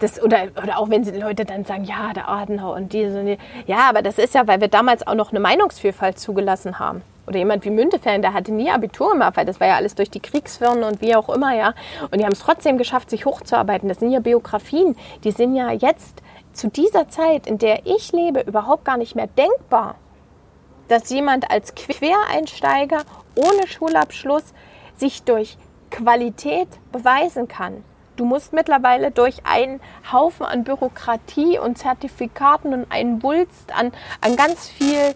das, 0.00 0.22
oder, 0.22 0.44
oder 0.62 0.78
auch 0.78 0.88
wenn 0.88 1.04
sie 1.04 1.10
Leute 1.10 1.44
dann 1.44 1.66
sagen, 1.66 1.84
ja, 1.84 2.14
der 2.14 2.30
Adenauer 2.30 2.76
und 2.76 2.94
diese, 2.94 3.36
ja, 3.66 3.90
aber 3.90 4.00
das 4.00 4.16
ist 4.16 4.34
ja, 4.34 4.46
weil 4.46 4.62
wir 4.62 4.68
damals 4.68 5.06
auch 5.06 5.14
noch 5.14 5.32
eine 5.32 5.40
Meinungsvielfalt 5.40 6.18
zugelassen 6.18 6.78
haben 6.78 7.02
oder 7.26 7.38
jemand 7.38 7.64
wie 7.64 7.70
Müntefering, 7.70 8.22
der 8.22 8.32
hatte 8.32 8.52
nie 8.52 8.70
Abitur 8.70 9.12
gemacht, 9.12 9.36
weil 9.36 9.46
das 9.46 9.60
war 9.60 9.68
ja 9.68 9.76
alles 9.76 9.94
durch 9.94 10.10
die 10.10 10.20
Kriegswirren 10.20 10.82
und 10.82 11.00
wie 11.00 11.14
auch 11.14 11.28
immer, 11.28 11.54
ja. 11.54 11.74
Und 12.10 12.18
die 12.18 12.24
haben 12.24 12.32
es 12.32 12.40
trotzdem 12.40 12.78
geschafft, 12.78 13.10
sich 13.10 13.26
hochzuarbeiten. 13.26 13.88
Das 13.88 14.00
sind 14.00 14.10
ja 14.10 14.20
Biografien, 14.20 14.96
die 15.24 15.30
sind 15.30 15.54
ja 15.54 15.70
jetzt 15.70 16.22
zu 16.52 16.68
dieser 16.68 17.08
Zeit, 17.08 17.46
in 17.46 17.58
der 17.58 17.86
ich 17.86 18.12
lebe, 18.12 18.40
überhaupt 18.40 18.84
gar 18.84 18.96
nicht 18.96 19.14
mehr 19.14 19.28
denkbar, 19.28 19.94
dass 20.88 21.10
jemand 21.10 21.50
als 21.50 21.74
Quereinsteiger 21.74 23.02
ohne 23.36 23.66
Schulabschluss 23.66 24.52
sich 24.96 25.22
durch 25.22 25.56
Qualität 25.90 26.68
beweisen 26.90 27.48
kann. 27.48 27.84
Du 28.16 28.24
musst 28.26 28.52
mittlerweile 28.52 29.10
durch 29.10 29.38
einen 29.44 29.80
Haufen 30.12 30.44
an 30.44 30.64
Bürokratie 30.64 31.58
und 31.58 31.78
Zertifikaten 31.78 32.74
und 32.74 32.92
einen 32.92 33.22
Wulst 33.22 33.74
an, 33.74 33.92
an 34.20 34.36
ganz 34.36 34.68
viel 34.68 35.14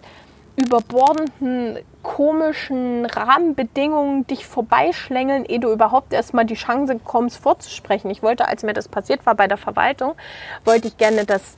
überbordenden, 0.55 1.79
komischen 2.07 3.05
Rahmenbedingungen 3.05 4.25
dich 4.27 4.47
vorbeischlängeln, 4.47 5.43
ehe 5.43 5.59
du 5.59 5.71
überhaupt 5.73 6.13
erstmal 6.13 6.45
die 6.45 6.55
Chance 6.55 6.95
bekommst, 6.95 7.37
vorzusprechen. 7.37 8.09
Ich 8.09 8.23
wollte, 8.23 8.47
als 8.47 8.63
mir 8.63 8.71
das 8.71 8.87
passiert 8.87 9.25
war 9.25 9.35
bei 9.35 9.47
der 9.47 9.57
Verwaltung, 9.57 10.15
wollte 10.63 10.87
ich 10.87 10.97
gerne 10.97 11.25
das 11.25 11.57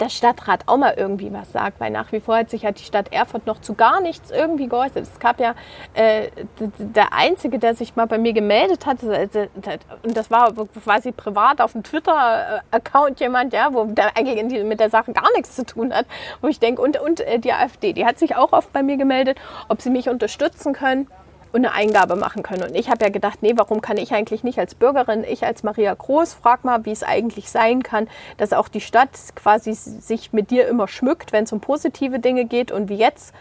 der 0.00 0.08
Stadtrat 0.08 0.62
auch 0.66 0.76
mal 0.76 0.94
irgendwie 0.96 1.32
was 1.32 1.52
sagt, 1.52 1.80
weil 1.80 1.90
nach 1.90 2.12
wie 2.12 2.20
vor 2.20 2.36
hat 2.36 2.50
sich 2.50 2.64
halt 2.64 2.78
die 2.78 2.84
Stadt 2.84 3.12
Erfurt 3.12 3.46
noch 3.46 3.60
zu 3.60 3.74
gar 3.74 4.00
nichts 4.00 4.30
irgendwie 4.30 4.68
geäußert. 4.68 5.02
Es 5.02 5.18
gab 5.18 5.40
ja 5.40 5.54
äh, 5.94 6.30
der 6.78 7.12
Einzige, 7.12 7.58
der 7.58 7.74
sich 7.74 7.96
mal 7.96 8.06
bei 8.06 8.18
mir 8.18 8.32
gemeldet 8.32 8.86
hat, 8.86 9.02
und 9.02 10.16
das 10.16 10.30
war 10.30 10.52
quasi 10.82 11.12
privat 11.12 11.60
auf 11.60 11.72
dem 11.72 11.82
Twitter-Account 11.82 13.20
jemand, 13.20 13.52
ja, 13.52 13.72
wo 13.72 13.84
der 13.84 14.16
eigentlich 14.16 14.64
mit 14.64 14.80
der 14.80 14.90
Sache 14.90 15.12
gar 15.12 15.30
nichts 15.34 15.54
zu 15.56 15.64
tun 15.64 15.92
hat, 15.92 16.06
wo 16.40 16.48
ich 16.48 16.58
denke, 16.60 16.82
und, 16.82 17.00
und 17.00 17.20
äh, 17.20 17.38
die 17.38 17.52
AfD, 17.52 17.92
die 17.92 18.06
hat 18.06 18.18
sich 18.18 18.36
auch 18.36 18.52
oft 18.52 18.72
bei 18.72 18.82
mir 18.82 18.96
gemeldet, 18.96 19.38
ob 19.68 19.80
sie 19.80 19.90
mich 19.90 20.08
unterstützen 20.08 20.72
können 20.72 21.08
und 21.54 21.64
eine 21.64 21.72
Eingabe 21.72 22.16
machen 22.16 22.42
können. 22.42 22.64
Und 22.64 22.74
ich 22.74 22.90
habe 22.90 23.04
ja 23.04 23.10
gedacht, 23.10 23.38
nee, 23.40 23.52
warum 23.54 23.80
kann 23.80 23.96
ich 23.96 24.12
eigentlich 24.12 24.42
nicht 24.42 24.58
als 24.58 24.74
Bürgerin, 24.74 25.22
ich 25.22 25.44
als 25.46 25.62
Maria 25.62 25.94
Groß, 25.94 26.34
frag 26.34 26.64
mal, 26.64 26.84
wie 26.84 26.90
es 26.90 27.04
eigentlich 27.04 27.48
sein 27.48 27.84
kann, 27.84 28.08
dass 28.38 28.52
auch 28.52 28.66
die 28.66 28.80
Stadt 28.80 29.10
quasi 29.36 29.72
sich 29.72 30.32
mit 30.32 30.50
dir 30.50 30.66
immer 30.66 30.88
schmückt, 30.88 31.32
wenn 31.32 31.44
es 31.44 31.52
um 31.52 31.60
positive 31.60 32.18
Dinge 32.18 32.44
geht 32.44 32.72
und 32.72 32.88
wie 32.88 32.96
jetzt 32.96 33.32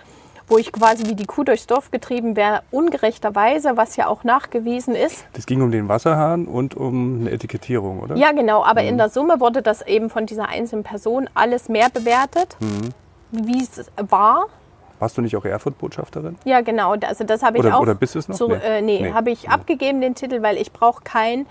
wo 0.49 0.57
ich 0.57 0.73
quasi 0.73 1.07
wie 1.07 1.15
die 1.15 1.25
Kuh 1.25 1.45
durchs 1.45 1.67
Dorf 1.67 1.89
getrieben 1.89 2.35
wäre, 2.35 2.63
ungerechterweise, 2.69 3.77
was 3.77 3.95
ja 3.95 4.07
auch 4.07 4.25
nachgewiesen 4.25 4.93
ist. 4.93 5.23
Das 5.31 5.45
ging 5.45 5.61
um 5.61 5.71
den 5.71 5.87
Wasserhahn 5.87 6.47
und 6.47 6.75
um 6.75 7.21
eine 7.21 7.31
Etikettierung, 7.31 8.01
oder? 8.01 8.17
Ja, 8.17 8.33
genau, 8.33 8.61
aber 8.63 8.81
mhm. 8.81 8.89
in 8.89 8.97
der 8.97 9.07
Summe 9.07 9.39
wurde 9.39 9.61
das 9.61 9.81
eben 9.81 10.09
von 10.09 10.25
dieser 10.25 10.49
einzelnen 10.49 10.83
Person 10.83 11.29
alles 11.33 11.69
mehr 11.69 11.89
bewertet, 11.89 12.57
mhm. 12.59 12.89
wie 13.31 13.63
es 13.63 13.89
war. 13.95 14.47
Warst 15.03 15.17
du 15.17 15.21
nicht 15.21 15.35
auch 15.35 15.43
Erfurt-Botschafterin? 15.43 16.37
Ja, 16.45 16.61
genau. 16.61 16.93
Also 16.93 17.25
das 17.25 17.43
habe 17.43 17.57
ich 17.57 17.65
oder, 17.65 17.75
auch. 17.75 17.81
Oder 17.81 17.93
bist 17.93 18.15
du 18.15 18.19
es 18.19 18.29
noch? 18.29 18.37
So, 18.37 18.47
nee, 18.47 18.55
äh, 18.63 18.81
nee, 18.81 19.01
nee. 19.01 19.11
habe 19.11 19.31
ich 19.31 19.43
ja. 19.43 19.49
abgegeben 19.49 19.99
den 19.99 20.15
Titel, 20.15 20.41
weil 20.41 20.55
ich 20.55 20.71
brauche 20.71 21.03
keinen, 21.03 21.45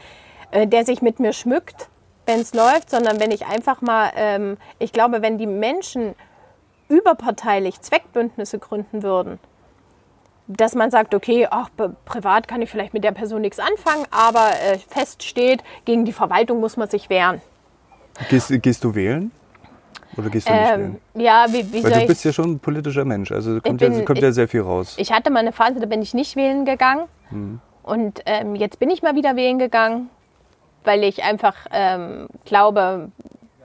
äh, 0.53 0.66
der 0.66 0.86
sich 0.86 1.03
mit 1.03 1.20
mir 1.20 1.34
schmückt, 1.34 1.90
wenn 2.24 2.40
es 2.40 2.55
läuft, 2.55 2.88
sondern 2.88 3.20
wenn 3.20 3.30
ich 3.30 3.44
einfach 3.44 3.82
mal, 3.82 4.11
ähm, 4.16 4.57
ich 4.78 4.94
glaube, 4.94 5.20
wenn 5.20 5.36
die 5.36 5.46
Menschen 5.46 6.14
überparteilich 6.88 7.78
Zweckbündnisse 7.82 8.59
gründen 8.59 9.03
würden, 9.03 9.38
dass 10.46 10.74
man 10.74 10.90
sagt, 10.90 11.14
okay, 11.14 11.46
ach, 11.50 11.68
privat 12.07 12.48
kann 12.48 12.62
ich 12.62 12.70
vielleicht 12.70 12.94
mit 12.94 13.05
der 13.05 13.12
Person 13.12 13.42
nichts 13.42 13.59
anfangen, 13.59 14.07
aber 14.11 14.48
äh, 14.64 14.78
fest 14.78 15.24
steht, 15.24 15.62
gegen 15.84 16.07
die 16.07 16.14
Verwaltung 16.14 16.59
muss 16.59 16.78
man 16.78 16.88
sich 16.88 17.11
wehren. 17.11 17.42
Gehst, 18.30 18.50
gehst 18.62 18.82
du 18.82 18.94
wählen? 18.94 19.30
Oder 20.16 20.30
gehst 20.30 20.48
du 20.48 20.52
nicht 20.52 20.62
ähm, 20.62 20.80
wählen? 20.80 21.00
Ja, 21.14 21.46
wie, 21.48 21.72
wie 21.72 21.84
Weil 21.84 22.00
du 22.00 22.06
bist 22.06 22.24
ja 22.24 22.32
schon 22.32 22.52
ein 22.52 22.58
politischer 22.58 23.04
Mensch, 23.04 23.32
also 23.32 23.60
kommt, 23.60 23.80
bin, 23.80 23.98
ja, 23.98 24.04
kommt 24.04 24.18
ich, 24.18 24.24
ja 24.24 24.32
sehr 24.32 24.48
viel 24.48 24.60
raus. 24.60 24.94
Ich 24.98 25.12
hatte 25.12 25.30
mal 25.30 25.40
eine 25.40 25.52
Phase, 25.52 25.80
da 25.80 25.86
bin 25.86 26.02
ich 26.02 26.14
nicht 26.14 26.36
wählen 26.36 26.64
gegangen. 26.64 27.06
Mhm. 27.30 27.60
Und 27.82 28.20
ähm, 28.26 28.54
jetzt 28.54 28.78
bin 28.78 28.90
ich 28.90 29.02
mal 29.02 29.14
wieder 29.14 29.36
wählen 29.36 29.58
gegangen, 29.58 30.10
weil 30.84 31.02
ich 31.04 31.24
einfach 31.24 31.56
ähm, 31.72 32.28
glaube, 32.44 33.10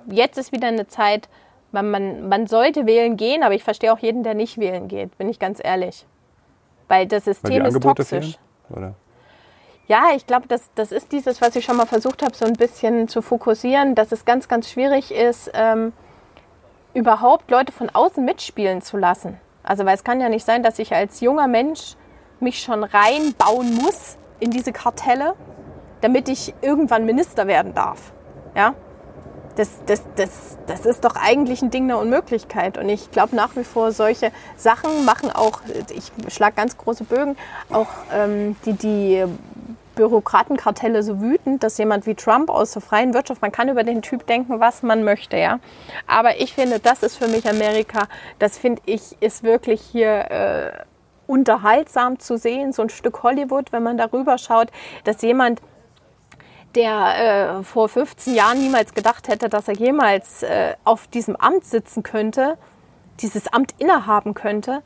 jetzt 0.10 0.38
ist 0.38 0.52
wieder 0.52 0.70
eine 0.70 0.88
Zeit, 0.88 1.30
man, 1.72 1.92
man, 1.92 2.30
man 2.30 2.48
sollte 2.48 2.86
wählen 2.86 3.18
gehen, 3.18 3.44
aber 3.44 3.54
ich 3.54 3.64
verstehe 3.64 3.94
auch 3.94 4.00
jeden, 4.00 4.24
der 4.24 4.34
nicht 4.34 4.58
wählen 4.58 4.88
geht, 4.88 5.18
bin 5.18 5.30
ich 5.30 5.40
ganz 5.40 5.60
ehrlich. 5.64 6.06
Weil 6.88 7.06
das 7.06 7.26
System 7.26 7.64
Weil 7.64 7.68
ist 7.68 7.82
toxisch. 7.82 8.38
Fehlen, 8.70 8.96
ja, 9.88 10.08
ich 10.16 10.28
glaube, 10.28 10.48
das, 10.48 10.70
das 10.76 10.92
ist 10.92 11.12
dieses, 11.12 11.42
was 11.42 11.56
ich 11.56 11.64
schon 11.64 11.78
mal 11.78 11.86
versucht 11.86 12.22
habe, 12.22 12.36
so 12.36 12.46
ein 12.46 12.54
bisschen 12.54 13.08
zu 13.08 13.22
fokussieren, 13.22 13.96
dass 13.96 14.12
es 14.12 14.26
ganz, 14.26 14.48
ganz 14.48 14.70
schwierig 14.70 15.14
ist, 15.14 15.50
ähm, 15.54 15.94
überhaupt 16.98 17.52
Leute 17.52 17.72
von 17.72 17.92
außen 17.92 18.26
mitspielen 18.26 18.82
zu 18.82 18.98
lassen. 18.98 19.40
Also, 19.62 19.86
weil 19.86 19.94
es 19.94 20.04
kann 20.04 20.20
ja 20.20 20.30
nicht 20.30 20.46
sein, 20.46 20.64
dass 20.64 20.80
ich 20.80 20.96
als 20.96 21.22
junger 21.22 21.48
Mensch 21.48 21.96
mich 22.40 22.60
schon 22.60 22.84
reinbauen 22.84 23.76
muss 23.76 24.18
in 24.40 24.50
diese 24.50 24.72
Kartelle, 24.72 25.36
damit 26.02 26.28
ich 26.28 26.56
irgendwann 26.62 27.06
Minister 27.06 27.46
werden 27.46 27.76
darf. 27.76 28.14
Ja? 28.56 28.74
Das, 29.58 29.70
das, 29.86 30.04
das, 30.16 30.58
das 30.66 30.86
ist 30.86 31.06
doch 31.06 31.16
eigentlich 31.16 31.62
ein 31.62 31.70
Ding 31.70 31.88
der 31.88 32.00
Unmöglichkeit. 32.00 32.80
Und 32.80 32.90
ich 32.90 33.12
glaube 33.12 33.36
nach 33.36 33.56
wie 33.56 33.64
vor, 33.64 33.92
solche 33.92 34.32
Sachen 34.56 35.06
machen 35.06 35.32
auch, 35.32 35.62
ich 35.94 36.12
schlage 36.34 36.56
ganz 36.56 36.78
große 36.78 37.04
Bögen, 37.04 37.36
auch 37.72 37.88
ähm, 38.12 38.56
die, 38.66 38.74
die 38.74 39.26
Bürokratenkartelle 39.98 41.04
so 41.04 41.20
wütend, 41.20 41.64
dass 41.64 41.78
jemand 41.78 42.06
wie 42.06 42.16
Trump 42.16 42.50
aus 42.50 42.72
der 42.72 42.82
freien 42.82 43.14
Wirtschaft, 43.14 43.42
man 43.42 43.52
kann 43.52 43.68
über 43.68 43.84
den 43.84 44.02
Typ 44.02 44.26
denken, 44.26 44.62
was 44.62 44.84
man 44.84 45.04
möchte, 45.04 45.36
ja. 45.36 45.60
Aber 46.08 46.40
ich 46.40 46.54
finde, 46.54 46.80
das 46.80 47.04
ist 47.04 47.18
für 47.18 47.28
mich 47.28 47.50
Amerika, 47.50 48.08
das 48.40 48.58
finde 48.58 48.82
ich, 48.86 49.18
ist 49.20 49.44
wirklich 49.44 49.82
hier 49.82 50.32
äh, 50.32 50.72
unterhaltsam 51.28 52.20
zu 52.20 52.38
sehen, 52.38 52.72
so 52.72 52.84
ein 52.84 52.90
Stück 52.90 53.24
Hollywood, 53.24 53.74
wenn 53.74 53.84
man 53.84 53.98
darüber 53.98 54.38
schaut, 54.38 54.70
dass 55.04 55.22
jemand 55.22 55.62
der 56.76 57.60
äh, 57.60 57.64
vor 57.64 57.90
15 57.90 58.36
Jahren 58.36 58.60
niemals 58.60 58.94
gedacht 58.94 59.28
hätte, 59.28 59.50
dass 59.50 59.68
er 59.68 59.74
jemals 59.74 60.44
äh, 60.44 60.76
auf 60.84 61.08
diesem 61.08 61.36
Amt 61.36 61.66
sitzen 61.66 62.04
könnte, 62.04 62.58
dieses 63.20 63.52
Amt 63.52 63.74
innehaben 63.80 64.34
könnte, 64.34 64.84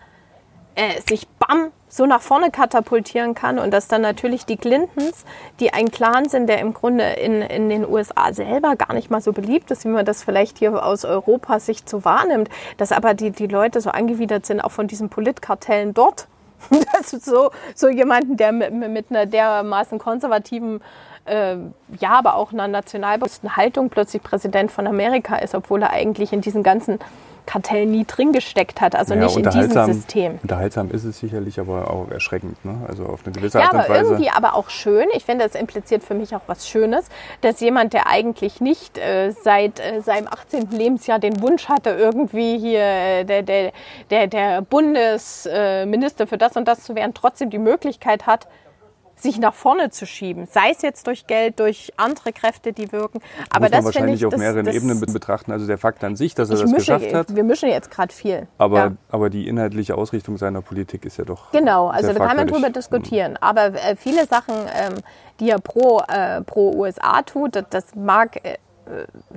äh, 0.76 1.02
sich 1.08 1.28
bam 1.28 1.72
so 1.88 2.06
nach 2.06 2.22
vorne 2.22 2.52
katapultieren 2.52 3.36
kann 3.36 3.60
und 3.60 3.72
dass 3.72 3.90
dann 3.90 4.02
natürlich 4.02 4.46
die 4.46 4.56
Clintons, 4.56 5.26
die 5.60 5.74
ein 5.74 5.92
Clan 5.92 6.30
sind, 6.30 6.48
der 6.48 6.60
im 6.60 6.74
Grunde 6.74 7.04
in, 7.04 7.42
in 7.42 7.68
den 7.68 7.88
USA 7.88 8.32
selber 8.32 8.78
gar 8.78 8.94
nicht 8.94 9.12
mal 9.12 9.20
so 9.20 9.34
beliebt 9.34 9.70
ist, 9.72 9.84
wie 9.84 9.90
man 9.90 10.06
das 10.06 10.24
vielleicht 10.24 10.60
hier 10.60 10.86
aus 10.86 11.04
Europa 11.04 11.60
sich 11.60 11.84
so 11.86 12.06
wahrnimmt, 12.06 12.50
dass 12.78 12.94
aber 12.94 13.14
die, 13.14 13.32
die 13.32 13.48
Leute 13.48 13.82
so 13.82 13.90
angewidert 13.90 14.46
sind, 14.46 14.62
auch 14.62 14.72
von 14.72 14.88
diesen 14.88 15.10
Politkartellen 15.10 15.94
dort. 15.94 16.28
Das 16.94 17.12
ist 17.12 17.26
so, 17.26 17.50
so 17.76 17.90
jemanden, 17.90 18.38
der 18.38 18.52
mit, 18.52 18.72
mit 18.72 19.08
einer 19.10 19.26
dermaßen 19.26 19.98
konservativen 20.00 20.80
äh, 21.26 21.56
ja, 22.00 22.12
aber 22.12 22.36
auch 22.36 22.52
einer 22.54 22.68
nationalbewussten 22.68 23.56
Haltung 23.56 23.90
plötzlich 23.90 24.24
Präsident 24.24 24.72
von 24.72 24.88
Amerika 24.88 25.38
ist, 25.38 25.56
obwohl 25.56 25.82
er 25.82 25.92
eigentlich 25.92 26.34
in 26.34 26.42
diesen 26.42 26.64
ganzen 26.64 27.00
Kartell 27.46 27.86
nie 27.86 28.06
drin 28.06 28.32
gesteckt 28.32 28.82
hat, 28.82 28.96
also 28.96 29.14
ja, 29.14 29.22
nicht 29.22 29.38
in 29.38 29.50
diesem 29.50 29.94
System. 29.94 30.40
Unterhaltsam 30.42 30.92
ist 30.92 31.04
es 31.04 31.20
sicherlich, 31.20 31.60
aber 31.60 31.90
auch 31.92 32.10
erschreckend, 32.10 32.64
ne? 32.64 32.78
also 32.88 33.06
auf 33.06 33.22
eine 33.26 33.34
gewisse 33.34 33.60
ja, 33.60 33.66
Art 33.66 33.74
und 33.74 33.80
Weise. 33.80 33.94
Ja, 33.94 34.00
aber 34.00 34.10
irgendwie 34.10 34.30
aber 34.30 34.56
auch 34.56 34.70
schön. 34.70 35.08
Ich 35.16 35.26
finde, 35.26 35.46
das 35.46 35.56
impliziert 35.56 36.04
für 36.04 36.14
mich 36.14 36.36
auch 36.36 36.42
was 36.48 36.68
Schönes, 36.68 37.08
dass 37.42 37.60
jemand, 37.60 37.94
der 37.94 38.08
eigentlich 38.08 38.62
nicht 38.62 38.98
äh, 38.98 39.32
seit 39.32 39.80
äh, 39.80 40.02
seinem 40.02 40.28
18. 40.28 40.72
Lebensjahr 40.72 41.20
den 41.20 41.42
Wunsch 41.42 41.68
hatte, 41.68 41.92
irgendwie 41.92 42.58
hier 42.58 42.82
äh, 42.82 43.24
der, 43.26 43.44
der, 43.44 43.72
der, 44.10 44.28
der 44.28 44.62
Bundesminister 44.62 46.28
für 46.28 46.38
das 46.38 46.56
und 46.56 46.68
das 46.68 46.84
zu 46.84 46.96
werden, 46.96 47.14
trotzdem 47.14 47.50
die 47.50 47.60
Möglichkeit 47.60 48.28
hat, 48.28 48.48
sich 49.22 49.40
nach 49.40 49.54
vorne 49.54 49.90
zu 49.90 50.06
schieben. 50.06 50.48
Sei 50.48 50.72
es 50.72 50.82
jetzt 50.82 51.08
durch 51.08 51.28
Geld, 51.28 51.60
durch 51.60 51.92
andere 51.98 52.34
Kräfte, 52.34 52.74
die 52.74 52.92
wirken. 52.92 53.20
Aber 53.50 53.62
muss 53.62 53.72
das 53.72 53.78
man 53.78 53.86
wahrscheinlich 53.86 54.22
ich, 54.22 54.26
auf 54.26 54.36
mehreren 54.38 54.66
das, 54.66 54.76
Ebenen 54.76 55.00
betrachten. 55.00 55.52
Also 55.52 55.68
der 55.68 55.78
Fakt 55.78 56.04
an 56.04 56.16
sich, 56.16 56.36
dass 56.36 56.50
er 56.50 56.58
das 56.58 56.66
mische, 56.66 56.78
geschafft 56.78 57.14
hat. 57.14 57.36
Wir 57.36 57.44
mischen 57.44 57.70
jetzt 57.70 57.92
gerade 57.92 58.14
viel. 58.14 58.48
Aber, 58.58 58.78
ja. 58.78 58.92
aber 59.10 59.30
die 59.30 59.48
inhaltliche 59.48 59.96
Ausrichtung 59.96 60.38
seiner 60.38 60.62
Politik 60.62 61.06
ist 61.06 61.18
ja 61.18 61.26
doch. 61.26 61.52
Genau, 61.52 61.88
also 61.88 62.14
da 62.14 62.26
kann 62.26 62.38
man 62.38 62.48
drüber 62.48 62.70
diskutieren. 62.70 63.38
Aber 63.40 63.74
äh, 63.74 63.96
viele 63.96 64.26
Sachen, 64.26 64.56
ähm, 64.56 64.96
die 65.40 65.50
er 65.50 65.60
pro, 65.60 66.02
äh, 66.08 66.42
pro 66.42 66.72
USA 66.72 67.22
tut, 67.22 67.56
das, 67.56 67.66
das 67.70 67.96
mag. 67.96 68.44
Äh, 68.46 68.58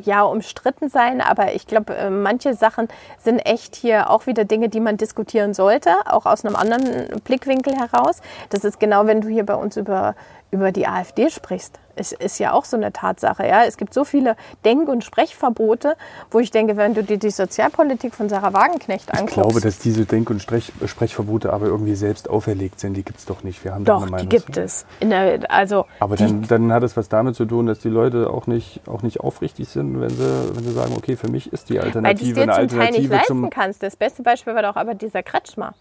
ja 0.01 0.23
umstritten 0.23 0.89
sein, 0.89 1.21
aber 1.21 1.55
ich 1.55 1.67
glaube, 1.67 1.95
äh, 1.97 2.11
manche 2.11 2.55
Sachen 2.55 2.89
sind 3.19 3.39
echt 3.41 3.77
hier 3.77 4.11
auch 4.11 4.27
wieder 4.27 4.45
Dinge, 4.45 4.69
die 4.69 4.81
man 4.81 4.97
diskutieren 4.97 5.55
sollte, 5.55 5.91
auch 6.07 6.27
aus 6.27 6.45
einem 6.45 6.57
anderen 6.57 7.21
Blickwinkel 7.25 7.75
heraus. 7.75 8.21
Das 8.51 8.65
ist 8.65 8.81
genau, 8.81 9.07
wenn 9.07 9.21
du 9.21 9.29
hier 9.29 9.47
bei 9.47 9.55
uns 9.55 9.77
über 9.77 10.15
über 10.55 10.71
die 10.71 10.87
AfD 10.87 11.31
sprichst. 11.31 11.81
Es 11.97 12.13
ist 12.13 12.39
ja 12.39 12.53
auch 12.53 12.65
so 12.65 12.77
eine 12.77 12.93
Tatsache. 12.93 13.47
Ja? 13.47 13.65
Es 13.65 13.77
gibt 13.77 13.93
so 13.93 14.05
viele 14.05 14.37
Denk- 14.65 14.89
und 14.89 15.05
Sprechverbote, 15.05 15.97
wo 16.31 16.39
ich 16.39 16.51
denke, 16.51 16.77
wenn 16.77 16.95
du 16.95 17.03
dir 17.03 17.19
die 17.19 17.31
Sozialpolitik 17.31 18.15
von 18.15 18.29
Sarah 18.29 18.53
Wagenknecht 18.53 19.13
anguckst. 19.13 19.37
Ich 19.37 19.43
glaube, 19.43 19.61
dass 19.61 19.79
diese 19.79 20.05
Denk- 20.05 20.31
und 20.31 20.41
Sprechverbote 20.41 21.53
aber 21.53 21.67
irgendwie 21.67 21.95
selbst 21.97 22.31
auferlegt 22.31 22.79
sind. 22.79 22.95
Die 22.95 23.03
gibt 23.03 23.19
es 23.19 23.27
doch 23.27 23.43
nicht. 23.43 23.65
Wir 23.65 23.75
haben 23.75 23.85
doch, 23.85 24.09
doch 24.09 24.17
die 24.17 24.29
gibt 24.29 24.57
es. 24.57 24.87
Der, 25.03 25.51
also 25.51 25.87
aber 25.99 26.17
dann, 26.17 26.43
dann, 26.43 26.73
hat 26.73 26.85
es 26.85 26.97
was 26.97 27.09
damit 27.09 27.35
zu 27.35 27.47
tun, 27.47 27.67
dass 27.67 27.81
die 27.81 27.89
Leute 27.89 28.31
auch 28.31 28.47
nicht, 28.47 28.81
auch 28.87 29.03
nicht 29.03 29.21
aufrichtig 29.21 29.69
sind, 29.69 30.01
wenn 30.01 30.11
sie, 30.11 30.51
wenn 30.55 30.65
sie 30.65 30.73
sagen, 30.73 30.95
okay, 30.97 31.17
für 31.17 31.29
mich 31.29 31.53
ist 31.53 31.69
die 31.69 31.81
Alternative 31.81 32.37
Weil 32.37 32.51
eine 32.51 32.69
zum 32.69 32.79
Teil 32.79 32.91
nicht 32.93 33.11
leisten 33.11 33.51
kannst. 33.51 33.83
Das 33.83 33.97
beste 33.97 34.23
Beispiel 34.23 34.55
war 34.55 34.63
doch 34.63 34.77
aber 34.77 34.95
dieser 34.95 35.23
Kretschmer 35.23 35.75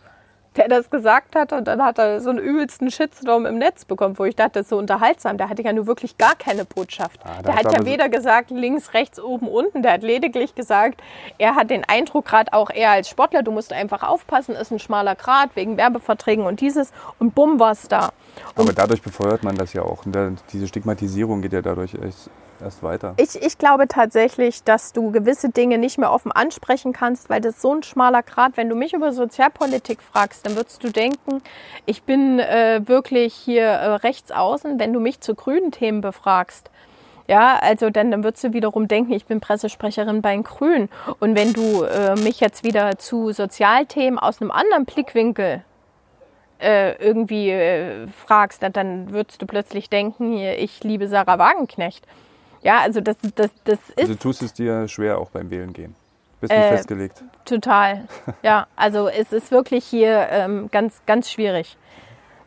der 0.55 0.67
das 0.67 0.89
gesagt 0.89 1.35
hat 1.35 1.53
und 1.53 1.67
dann 1.67 1.83
hat 1.83 1.97
er 1.97 2.21
so 2.21 2.29
einen 2.29 2.39
übelsten 2.39 2.91
Shitstorm 2.91 3.45
im 3.45 3.57
Netz 3.57 3.85
bekommen, 3.85 4.17
wo 4.17 4.25
ich 4.25 4.35
dachte, 4.35 4.53
das 4.53 4.63
ist 4.63 4.69
so 4.69 4.77
unterhaltsam. 4.77 5.37
Der 5.37 5.49
hatte 5.49 5.63
ja 5.63 5.73
nur 5.73 5.87
wirklich 5.87 6.17
gar 6.17 6.35
keine 6.35 6.65
Botschaft. 6.65 7.19
Ah, 7.23 7.41
der 7.41 7.55
hat 7.55 7.71
ja 7.71 7.85
weder 7.85 8.09
gesagt 8.09 8.51
links, 8.51 8.93
rechts, 8.93 9.19
oben, 9.19 9.47
unten. 9.47 9.81
Der 9.81 9.93
hat 9.93 10.03
lediglich 10.03 10.55
gesagt, 10.55 11.01
er 11.37 11.55
hat 11.55 11.69
den 11.69 11.83
Eindruck, 11.85 12.25
gerade 12.25 12.53
auch 12.53 12.69
er 12.69 12.91
als 12.91 13.09
Sportler, 13.09 13.43
du 13.43 13.51
musst 13.51 13.73
einfach 13.73 14.03
aufpassen, 14.03 14.55
ist 14.55 14.71
ein 14.71 14.79
schmaler 14.79 15.15
Grad 15.15 15.55
wegen 15.55 15.77
Werbeverträgen 15.77 16.45
und 16.45 16.61
dieses 16.61 16.91
und 17.19 17.35
bumm 17.35 17.59
war 17.59 17.71
es 17.71 17.87
da. 17.87 18.11
Und 18.55 18.63
Aber 18.63 18.73
dadurch 18.73 19.01
befeuert 19.01 19.43
man 19.43 19.55
das 19.55 19.73
ja 19.73 19.83
auch. 19.83 20.05
Und 20.05 20.15
diese 20.51 20.67
Stigmatisierung 20.67 21.41
geht 21.41 21.53
ja 21.53 21.61
dadurch 21.61 21.95
erst 22.63 22.83
weiter. 22.83 23.13
Ich, 23.17 23.35
ich 23.41 23.57
glaube 23.57 23.87
tatsächlich, 23.87 24.63
dass 24.63 24.93
du 24.93 25.11
gewisse 25.11 25.49
Dinge 25.49 25.77
nicht 25.77 25.97
mehr 25.97 26.11
offen 26.11 26.31
ansprechen 26.31 26.93
kannst, 26.93 27.29
weil 27.29 27.41
das 27.41 27.61
so 27.61 27.73
ein 27.73 27.83
schmaler 27.83 28.23
Grad, 28.23 28.57
wenn 28.57 28.69
du 28.69 28.75
mich 28.75 28.93
über 28.93 29.11
Sozialpolitik 29.11 30.01
fragst, 30.01 30.45
dann 30.45 30.55
würdest 30.55 30.83
du 30.83 30.89
denken, 30.89 31.41
ich 31.85 32.03
bin 32.03 32.39
äh, 32.39 32.81
wirklich 32.85 33.33
hier 33.33 33.65
äh, 33.65 33.95
rechts 33.95 34.31
außen, 34.31 34.79
wenn 34.79 34.93
du 34.93 34.99
mich 34.99 35.21
zu 35.21 35.35
grünen 35.35 35.71
Themen 35.71 36.01
befragst. 36.01 36.69
Ja, 37.27 37.57
also 37.61 37.89
dann, 37.89 38.11
dann 38.11 38.23
würdest 38.23 38.43
du 38.43 38.53
wiederum 38.53 38.87
denken, 38.87 39.13
ich 39.13 39.25
bin 39.25 39.39
Pressesprecherin 39.39 40.21
bei 40.21 40.33
den 40.33 40.43
Grünen. 40.43 40.89
Und 41.19 41.35
wenn 41.37 41.53
du 41.53 41.83
äh, 41.83 42.15
mich 42.15 42.39
jetzt 42.41 42.63
wieder 42.65 42.97
zu 42.97 43.31
Sozialthemen 43.31 44.19
aus 44.19 44.41
einem 44.41 44.51
anderen 44.51 44.85
Blickwinkel 44.85 45.63
äh, 46.59 46.95
irgendwie 46.97 47.49
äh, 47.49 48.07
fragst, 48.07 48.61
dann, 48.63 48.73
dann 48.73 49.11
würdest 49.11 49.41
du 49.41 49.45
plötzlich 49.45 49.89
denken, 49.89 50.37
ich 50.37 50.83
liebe 50.83 51.07
Sarah 51.07 51.39
Wagenknecht. 51.39 52.05
Ja, 52.63 52.79
also 52.79 53.01
das, 53.01 53.17
das, 53.35 53.49
das 53.65 53.79
ist. 53.89 53.99
Also 53.99 54.15
tust 54.15 54.41
es 54.41 54.53
dir 54.53 54.87
schwer 54.87 55.17
auch 55.17 55.29
beim 55.29 55.49
Wählen 55.49 55.73
gehen. 55.73 55.95
Bist 56.41 56.51
nicht 56.51 56.61
äh, 56.61 56.69
festgelegt. 56.69 57.23
Total. 57.45 58.05
ja, 58.43 58.67
also 58.75 59.07
es 59.07 59.31
ist 59.31 59.51
wirklich 59.51 59.85
hier 59.85 60.27
ähm, 60.31 60.69
ganz, 60.71 61.01
ganz 61.05 61.31
schwierig. 61.31 61.77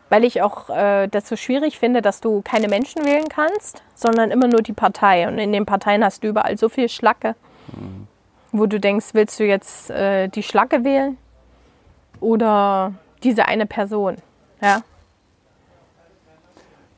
weil 0.08 0.24
ich 0.24 0.42
auch 0.42 0.70
äh, 0.70 1.08
das 1.08 1.28
so 1.28 1.36
schwierig 1.36 1.78
finde, 1.78 2.02
dass 2.02 2.20
du 2.20 2.42
keine 2.42 2.68
Menschen 2.68 3.04
wählen 3.04 3.28
kannst, 3.28 3.82
sondern 3.94 4.30
immer 4.30 4.46
nur 4.46 4.62
die 4.62 4.72
Partei. 4.72 5.26
Und 5.26 5.38
in 5.38 5.52
den 5.52 5.66
Parteien 5.66 6.04
hast 6.04 6.22
du 6.22 6.28
überall 6.28 6.56
so 6.56 6.68
viel 6.68 6.88
Schlacke, 6.88 7.34
mhm. 7.72 8.06
wo 8.52 8.66
du 8.66 8.78
denkst, 8.78 9.06
willst 9.12 9.40
du 9.40 9.44
jetzt 9.44 9.90
äh, 9.90 10.28
die 10.28 10.42
Schlacke 10.42 10.84
wählen 10.84 11.16
oder 12.20 12.94
diese 13.22 13.46
eine 13.46 13.66
Person? 13.66 14.16
Ja. 14.60 14.82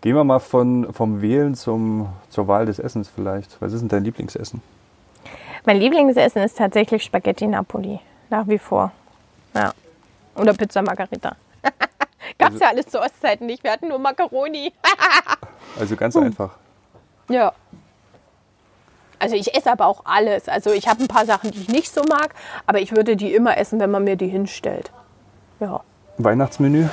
Gehen 0.01 0.15
wir 0.15 0.25
mal 0.25 0.39
von, 0.39 0.93
vom 0.93 1.21
Wählen 1.23 1.57
zum, 1.57 2.09
zur 2.31 2.47
Wahl 2.47 2.67
des 2.67 2.79
Essens 2.79 3.09
vielleicht. 3.13 3.61
Was 3.61 3.73
ist 3.73 3.81
denn 3.81 3.89
dein 3.89 4.05
Lieblingsessen? 4.05 4.63
Mein 5.65 5.79
Lieblingsessen 5.79 6.43
ist 6.43 6.57
tatsächlich 6.57 7.03
Spaghetti 7.03 7.47
Napoli, 7.47 7.99
nach 8.31 8.47
wie 8.47 8.59
vor. 8.59 8.93
Ja. 9.55 9.75
Oder 10.37 10.55
Pizza 10.55 10.83
Margarita. 10.83 11.37
Gab 12.39 12.51
es 12.51 12.55
also, 12.55 12.65
ja 12.65 12.71
alles 12.71 12.87
zu 12.87 13.01
Ostzeiten 13.01 13.47
nicht. 13.47 13.65
Wir 13.65 13.73
hatten 13.73 13.89
nur 13.89 13.99
Macaroni. 13.99 14.73
also 15.79 15.97
ganz 15.97 16.15
hm. 16.15 16.25
einfach. 16.25 16.57
Ja. 17.29 17.53
Also 19.19 19.35
ich 19.35 19.53
esse 19.57 19.73
aber 19.73 19.87
auch 19.87 20.03
alles. 20.05 20.49
Also 20.49 20.71
ich 20.71 20.87
habe 20.87 21.03
ein 21.03 21.09
paar 21.09 21.27
Sachen, 21.27 21.51
die 21.51 21.63
ich 21.63 21.69
nicht 21.69 21.93
so 21.93 22.03
mag, 22.09 22.35
aber 22.67 22.81
ich 22.81 22.95
würde 22.95 23.17
die 23.17 23.35
immer 23.35 23.59
essen, 23.59 23.81
wenn 23.81 23.91
man 23.91 24.05
mir 24.05 24.15
die 24.15 24.29
hinstellt. 24.29 24.93
Ja. 25.59 25.81
Weihnachtsmenü, 26.19 26.87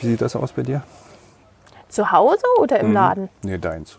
wie 0.00 0.06
sieht 0.06 0.20
das 0.20 0.36
aus 0.36 0.52
bei 0.52 0.62
dir? 0.62 0.82
Zu 1.90 2.10
Hause 2.12 2.42
oder 2.58 2.80
im 2.80 2.88
mhm. 2.88 2.94
Laden? 2.94 3.28
Nee, 3.42 3.58
deins. 3.58 3.98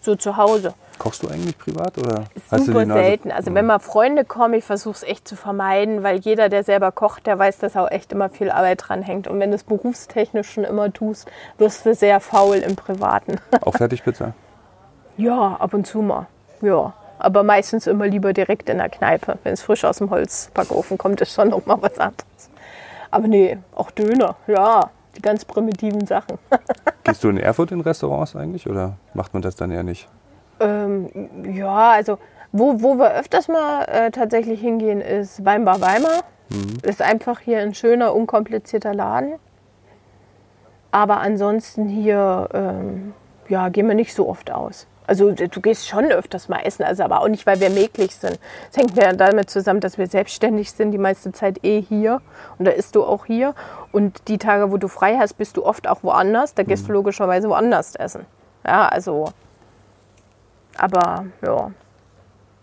So 0.00 0.16
zu 0.16 0.36
Hause. 0.36 0.74
Kochst 0.98 1.22
du 1.22 1.28
eigentlich 1.28 1.58
privat 1.58 1.96
oder? 1.98 2.24
Super 2.50 2.86
selten. 2.86 3.32
Also 3.32 3.54
wenn 3.54 3.66
mal 3.66 3.78
Freunde 3.78 4.24
kommen, 4.24 4.54
ich 4.54 4.64
versuche 4.64 4.94
es 4.94 5.02
echt 5.02 5.26
zu 5.26 5.36
vermeiden, 5.36 6.02
weil 6.02 6.18
jeder, 6.18 6.48
der 6.48 6.62
selber 6.64 6.92
kocht, 6.92 7.26
der 7.26 7.38
weiß, 7.38 7.58
dass 7.58 7.76
auch 7.76 7.90
echt 7.90 8.12
immer 8.12 8.28
viel 8.28 8.50
Arbeit 8.50 8.84
dran 8.86 9.02
hängt. 9.02 9.26
Und 9.26 9.40
wenn 9.40 9.50
du 9.50 9.56
es 9.56 9.64
berufstechnisch 9.64 10.50
schon 10.50 10.64
immer 10.64 10.92
tust, 10.92 11.28
wirst 11.58 11.86
du 11.86 11.94
sehr 11.94 12.20
faul 12.20 12.56
im 12.56 12.76
Privaten. 12.76 13.38
Auch 13.62 13.74
Fertigpizza? 13.74 14.34
ja, 15.16 15.56
ab 15.58 15.74
und 15.74 15.86
zu 15.86 16.02
mal. 16.02 16.26
Ja. 16.60 16.92
Aber 17.18 17.44
meistens 17.44 17.86
immer 17.86 18.08
lieber 18.08 18.32
direkt 18.32 18.68
in 18.68 18.78
der 18.78 18.88
Kneipe. 18.88 19.38
Wenn 19.44 19.52
es 19.52 19.62
frisch 19.62 19.84
aus 19.84 19.98
dem 19.98 20.10
Holzbackofen 20.10 20.98
kommt, 20.98 21.20
ist 21.20 21.32
schon 21.32 21.50
noch 21.50 21.64
mal 21.66 21.80
was 21.80 21.98
anderes. 21.98 22.50
Aber 23.12 23.28
nee, 23.28 23.58
auch 23.74 23.92
Döner, 23.92 24.34
ja, 24.48 24.90
die 25.16 25.22
ganz 25.22 25.44
primitiven 25.44 26.06
Sachen. 26.06 26.38
Gehst 27.04 27.24
du 27.24 27.28
in 27.28 27.38
Erfurt 27.38 27.72
in 27.72 27.80
Restaurants 27.80 28.36
eigentlich 28.36 28.68
oder 28.68 28.96
macht 29.14 29.32
man 29.32 29.42
das 29.42 29.56
dann 29.56 29.70
eher 29.70 29.82
nicht? 29.82 30.08
Ähm, 30.60 31.08
ja, 31.52 31.90
also 31.90 32.18
wo, 32.52 32.82
wo 32.82 32.98
wir 32.98 33.14
öfters 33.14 33.48
mal 33.48 33.84
äh, 33.84 34.10
tatsächlich 34.10 34.60
hingehen, 34.60 35.00
ist 35.00 35.44
Weinbar 35.44 35.80
Weimar. 35.80 36.22
Mhm. 36.50 36.78
Ist 36.82 37.00
einfach 37.00 37.40
hier 37.40 37.60
ein 37.60 37.74
schöner, 37.74 38.14
unkomplizierter 38.14 38.94
Laden. 38.94 39.34
Aber 40.90 41.20
ansonsten 41.20 41.88
hier 41.88 42.48
ähm, 42.52 43.14
ja, 43.48 43.70
gehen 43.70 43.88
wir 43.88 43.94
nicht 43.94 44.14
so 44.14 44.28
oft 44.28 44.50
aus. 44.50 44.86
Also 45.06 45.32
du 45.32 45.60
gehst 45.60 45.88
schon 45.88 46.12
öfters 46.12 46.48
mal 46.48 46.60
essen, 46.60 46.84
also 46.84 47.02
aber 47.02 47.20
auch 47.20 47.28
nicht, 47.28 47.44
weil 47.46 47.60
wir 47.60 47.70
möglich 47.70 48.14
sind. 48.14 48.38
Es 48.70 48.76
hängt 48.76 48.96
ja 48.96 49.12
damit 49.12 49.50
zusammen, 49.50 49.80
dass 49.80 49.98
wir 49.98 50.06
selbstständig 50.06 50.72
sind, 50.72 50.92
die 50.92 50.98
meiste 50.98 51.32
Zeit 51.32 51.64
eh 51.64 51.80
hier. 51.80 52.20
Und 52.58 52.66
da 52.66 52.70
isst 52.70 52.94
du 52.94 53.04
auch 53.04 53.26
hier. 53.26 53.54
Und 53.90 54.28
die 54.28 54.38
Tage, 54.38 54.70
wo 54.70 54.76
du 54.76 54.88
frei 54.88 55.16
hast, 55.18 55.34
bist 55.34 55.56
du 55.56 55.66
oft 55.66 55.88
auch 55.88 56.02
woanders. 56.02 56.54
Da 56.54 56.62
gehst 56.62 56.84
du 56.84 56.92
mhm. 56.92 56.94
logischerweise 56.94 57.48
woanders 57.48 57.96
essen. 57.96 58.26
Ja, 58.64 58.88
also 58.88 59.32
aber 60.78 61.26
ja. 61.44 61.70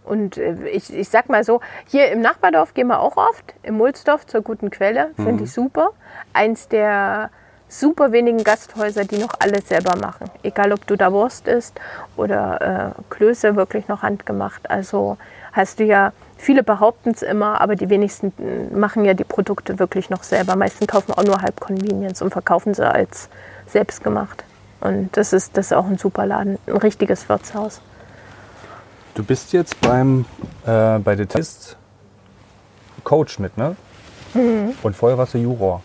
Und 0.04 0.38
äh, 0.38 0.68
ich, 0.70 0.94
ich 0.94 1.10
sag 1.10 1.30
mal 1.30 1.44
so, 1.44 1.62
hier 1.88 2.12
im 2.12 2.22
Nachbardorf 2.22 2.74
gehen 2.74 2.88
wir 2.88 3.00
auch 3.00 3.18
oft, 3.18 3.54
im 3.64 3.76
Mulsdorf 3.76 4.26
zur 4.26 4.42
guten 4.42 4.70
Quelle, 4.70 5.12
finde 5.16 5.34
mhm. 5.34 5.44
ich 5.44 5.52
super. 5.52 5.92
Eins 6.34 6.68
der 6.68 7.30
super 7.70 8.12
wenigen 8.12 8.44
Gasthäuser, 8.44 9.06
die 9.06 9.20
noch 9.20 9.36
alles 9.40 9.70
selber 9.70 9.96
machen. 9.96 10.30
Egal, 10.44 10.74
ob 10.74 10.86
du 10.88 10.98
da 10.98 11.14
Wurst 11.14 11.48
isst 11.48 11.80
oder 12.18 12.96
äh, 12.98 13.02
Klöße 13.14 13.56
wirklich 13.56 13.88
noch 13.88 14.02
handgemacht. 14.02 14.70
Also 14.70 15.18
hast 15.54 15.80
du 15.80 15.86
ja, 15.86 16.12
viele 16.38 16.64
behaupten 16.64 17.12
es 17.12 17.22
immer, 17.22 17.62
aber 17.62 17.76
die 17.76 17.90
wenigsten 17.90 18.34
machen 18.78 19.06
ja 19.06 19.14
die 19.14 19.24
Produkte 19.24 19.80
wirklich 19.80 20.10
noch 20.10 20.24
selber. 20.24 20.56
Meisten 20.56 20.88
kaufen 20.88 21.14
auch 21.14 21.24
nur 21.24 21.42
halb 21.42 21.60
Convenience 21.60 22.22
und 22.22 22.32
verkaufen 22.32 22.74
sie 22.74 22.86
als 22.86 23.30
selbstgemacht. 23.68 24.44
Und 24.82 25.16
das 25.16 25.32
ist, 25.32 25.56
das 25.56 25.68
ist 25.68 25.74
auch 25.74 25.86
ein 25.86 25.98
super 25.98 26.26
Laden, 26.26 26.58
ein 26.66 26.78
richtiges 26.78 27.30
Wirtshaus. 27.30 27.82
Du 29.14 29.24
bist 29.24 29.54
jetzt 29.54 29.80
beim, 29.82 30.26
äh, 30.66 30.98
bei 31.00 31.16
der 31.16 31.28
Test 31.28 31.78
Coach 33.04 33.40
mit, 33.40 33.58
ne? 33.58 33.76
Mhm. 34.34 34.74
Und 34.82 34.96
vorher 34.96 35.18
warst 35.18 35.34
du 35.34 35.38
Juror. 35.38 35.82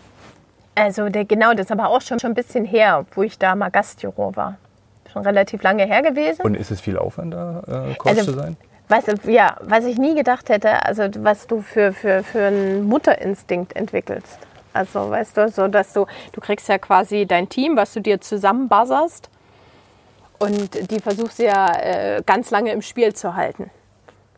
Also 0.75 1.09
der, 1.09 1.25
genau, 1.25 1.53
das 1.53 1.67
ist 1.67 1.71
aber 1.71 1.89
auch 1.89 2.01
schon, 2.01 2.19
schon 2.19 2.31
ein 2.31 2.35
bisschen 2.35 2.65
her, 2.65 3.05
wo 3.15 3.23
ich 3.23 3.39
da 3.39 3.55
mal 3.55 3.69
Gastjuror 3.69 4.35
war. 4.35 4.57
Schon 5.11 5.23
relativ 5.23 5.63
lange 5.63 5.85
her 5.85 6.01
gewesen. 6.01 6.41
Und 6.41 6.55
ist 6.55 6.71
es 6.71 6.81
viel 6.81 6.97
Aufwand, 6.97 7.33
da 7.33 7.63
äh, 7.67 7.95
Coach 7.95 8.17
also, 8.17 8.31
zu 8.33 8.37
sein? 8.37 8.57
Was, 8.89 9.05
ja, 9.23 9.55
was 9.61 9.85
ich 9.85 9.97
nie 9.97 10.13
gedacht 10.13 10.49
hätte, 10.49 10.85
also 10.85 11.03
was 11.19 11.47
du 11.47 11.61
für, 11.61 11.93
für, 11.93 12.23
für 12.23 12.47
einen 12.47 12.83
Mutterinstinkt 12.83 13.75
entwickelst. 13.75 14.37
Also 14.73 15.09
weißt 15.09 15.37
du, 15.37 15.49
so 15.49 15.67
dass 15.69 15.93
du, 15.93 16.05
du 16.33 16.41
kriegst 16.41 16.67
ja 16.67 16.77
quasi 16.77 17.25
dein 17.25 17.47
Team, 17.47 17.77
was 17.77 17.93
du 17.93 18.01
dir 18.01 18.19
zusammenbuzzerst 18.19 19.29
und 20.37 20.91
die 20.91 20.99
versuchst 20.99 21.39
du 21.39 21.45
ja 21.45 21.73
äh, 21.79 22.21
ganz 22.25 22.51
lange 22.51 22.71
im 22.71 22.81
Spiel 22.81 23.13
zu 23.13 23.35
halten. 23.35 23.71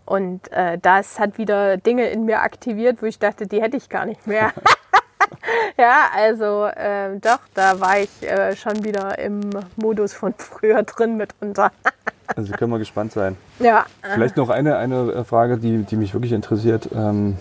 Und 0.05 0.49
äh, 0.51 0.77
das 0.77 1.19
hat 1.19 1.37
wieder 1.37 1.77
Dinge 1.77 2.07
in 2.09 2.23
mir 2.23 2.41
aktiviert, 2.41 3.01
wo 3.01 3.07
ich 3.07 3.19
dachte, 3.19 3.47
die 3.47 3.61
hätte 3.61 3.75
ich 3.75 3.89
gar 3.89 4.05
nicht 4.05 4.25
mehr. 4.27 4.53
ja, 5.77 6.05
also 6.15 6.65
äh, 6.65 7.17
doch, 7.19 7.39
da 7.53 7.79
war 7.79 7.99
ich 7.99 8.23
äh, 8.23 8.55
schon 8.55 8.83
wieder 8.83 9.17
im 9.19 9.49
Modus 9.75 10.13
von 10.13 10.33
früher 10.37 10.83
drin 10.83 11.17
mitunter. 11.17 11.71
also 12.35 12.53
können 12.53 12.71
wir 12.71 12.79
gespannt 12.79 13.11
sein. 13.11 13.37
Ja. 13.59 13.85
Vielleicht 14.13 14.37
noch 14.37 14.49
eine, 14.49 14.77
eine 14.77 15.25
Frage, 15.25 15.57
die, 15.57 15.83
die 15.83 15.95
mich 15.95 16.13
wirklich 16.13 16.33
interessiert. 16.33 16.89
Ähm, 16.93 17.37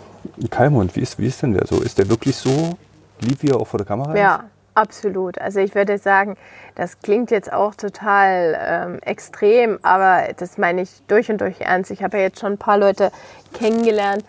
Kalmund, 0.51 0.97
wie 0.97 1.01
ist, 1.01 1.19
wie 1.19 1.27
ist 1.27 1.43
denn 1.43 1.53
der 1.53 1.67
so? 1.67 1.81
Ist 1.81 1.99
der 1.99 2.09
wirklich 2.09 2.37
so 2.37 2.77
lieb, 3.21 3.43
wie 3.43 3.51
er 3.51 3.57
auch 3.57 3.67
vor 3.67 3.79
der 3.79 3.87
Kamera 3.87 4.17
ja. 4.17 4.37
ist? 4.37 4.43
Absolut. 4.77 5.39
Also 5.41 5.61
ich 5.61 5.75
würde 5.75 5.97
sagen, 5.97 6.37
das 6.75 7.01
klingt 7.01 7.31
jetzt 7.31 7.51
auch 7.51 7.75
total 7.75 8.59
ähm, 8.61 8.99
extrem, 9.01 9.79
aber 9.83 10.35
das 10.37 10.59
meine 10.59 10.83
ich 10.83 10.91
durch 11.07 11.31
und 11.31 11.41
durch 11.41 11.63
ernst. 11.63 11.91
Ich 11.91 12.03
habe 12.03 12.19
ja 12.19 12.25
jetzt 12.25 12.41
schon 12.41 12.53
ein 12.53 12.59
paar 12.59 12.77
Leute 12.77 13.11
kennengelernt 13.55 14.23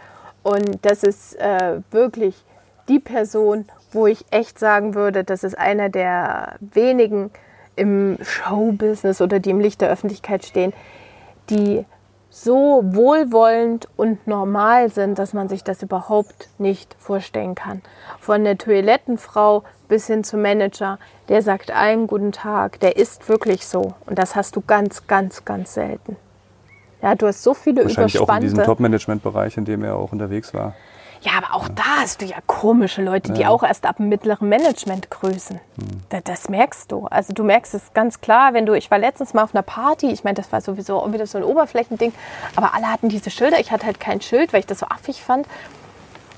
und 0.43 0.85
das 0.85 1.03
ist 1.03 1.35
äh, 1.35 1.81
wirklich 1.91 2.45
die 2.89 2.99
Person, 2.99 3.65
wo 3.91 4.07
ich 4.07 4.25
echt 4.31 4.59
sagen 4.59 4.95
würde, 4.95 5.23
das 5.23 5.43
ist 5.43 5.57
einer 5.57 5.89
der 5.89 6.55
wenigen 6.59 7.31
im 7.75 8.17
Showbusiness 8.21 9.21
oder 9.21 9.39
die 9.39 9.51
im 9.51 9.59
Licht 9.59 9.81
der 9.81 9.89
Öffentlichkeit 9.89 10.45
stehen, 10.45 10.73
die 11.49 11.85
so 12.29 12.81
wohlwollend 12.83 13.87
und 13.95 14.27
normal 14.27 14.89
sind, 14.89 15.17
dass 15.17 15.33
man 15.33 15.47
sich 15.47 15.63
das 15.63 15.81
überhaupt 15.81 16.49
nicht 16.57 16.95
vorstellen 16.99 17.55
kann. 17.55 17.81
Von 18.19 18.43
der 18.43 18.57
Toilettenfrau 18.57 19.63
bis 19.87 20.07
hin 20.07 20.23
zum 20.23 20.41
Manager, 20.41 20.99
der 21.29 21.41
sagt 21.41 21.71
allen 21.71 22.07
guten 22.07 22.31
Tag, 22.31 22.79
der 22.79 22.97
ist 22.97 23.29
wirklich 23.29 23.65
so. 23.65 23.93
Und 24.05 24.19
das 24.19 24.35
hast 24.35 24.55
du 24.55 24.61
ganz, 24.61 25.07
ganz, 25.07 25.45
ganz 25.45 25.73
selten. 25.73 26.17
Ja, 27.01 27.15
du 27.15 27.27
hast 27.27 27.43
so 27.43 27.53
viele 27.53 27.83
Wahrscheinlich 27.83 28.15
überspannte... 28.15 28.31
auch 28.31 28.35
in 28.35 28.41
diesem 28.41 28.63
Top-Management-Bereich, 28.63 29.57
in 29.57 29.65
dem 29.65 29.83
er 29.83 29.95
auch 29.95 30.11
unterwegs 30.11 30.53
war. 30.53 30.75
Ja, 31.21 31.31
aber 31.37 31.55
auch 31.55 31.67
da 31.69 32.01
hast 32.01 32.21
du 32.21 32.25
ja 32.25 32.37
komische 32.45 33.01
Leute, 33.01 33.33
die 33.33 33.41
ja. 33.41 33.49
auch 33.49 33.63
erst 33.63 33.85
ab 33.85 33.97
dem 33.97 34.09
mittleren 34.09 34.49
Management 34.49 35.09
grüßen. 35.09 35.57
Hm. 35.57 35.87
Das, 36.09 36.23
das, 36.23 36.49
merkst 36.49 36.91
du. 36.91 37.07
Also 37.07 37.33
du 37.33 37.43
merkst 37.43 37.73
es 37.73 37.93
ganz 37.93 38.21
klar, 38.21 38.53
wenn 38.53 38.65
du, 38.65 38.73
ich 38.73 38.91
war 38.91 38.99
letztens 38.99 39.33
mal 39.33 39.43
auf 39.43 39.53
einer 39.53 39.63
Party, 39.63 40.11
ich 40.11 40.23
meine, 40.23 40.35
das 40.35 40.51
war 40.51 40.61
sowieso 40.61 41.11
wieder 41.11 41.27
so 41.27 41.37
ein 41.37 41.43
Oberflächending, 41.43 42.13
aber 42.55 42.73
alle 42.73 42.91
hatten 42.91 43.09
diese 43.09 43.29
Schilder. 43.29 43.59
Ich 43.59 43.71
hatte 43.71 43.85
halt 43.85 43.99
kein 43.99 44.21
Schild, 44.21 44.53
weil 44.53 44.61
ich 44.61 44.67
das 44.67 44.79
so 44.79 44.85
affig 44.87 45.21
fand. 45.21 45.47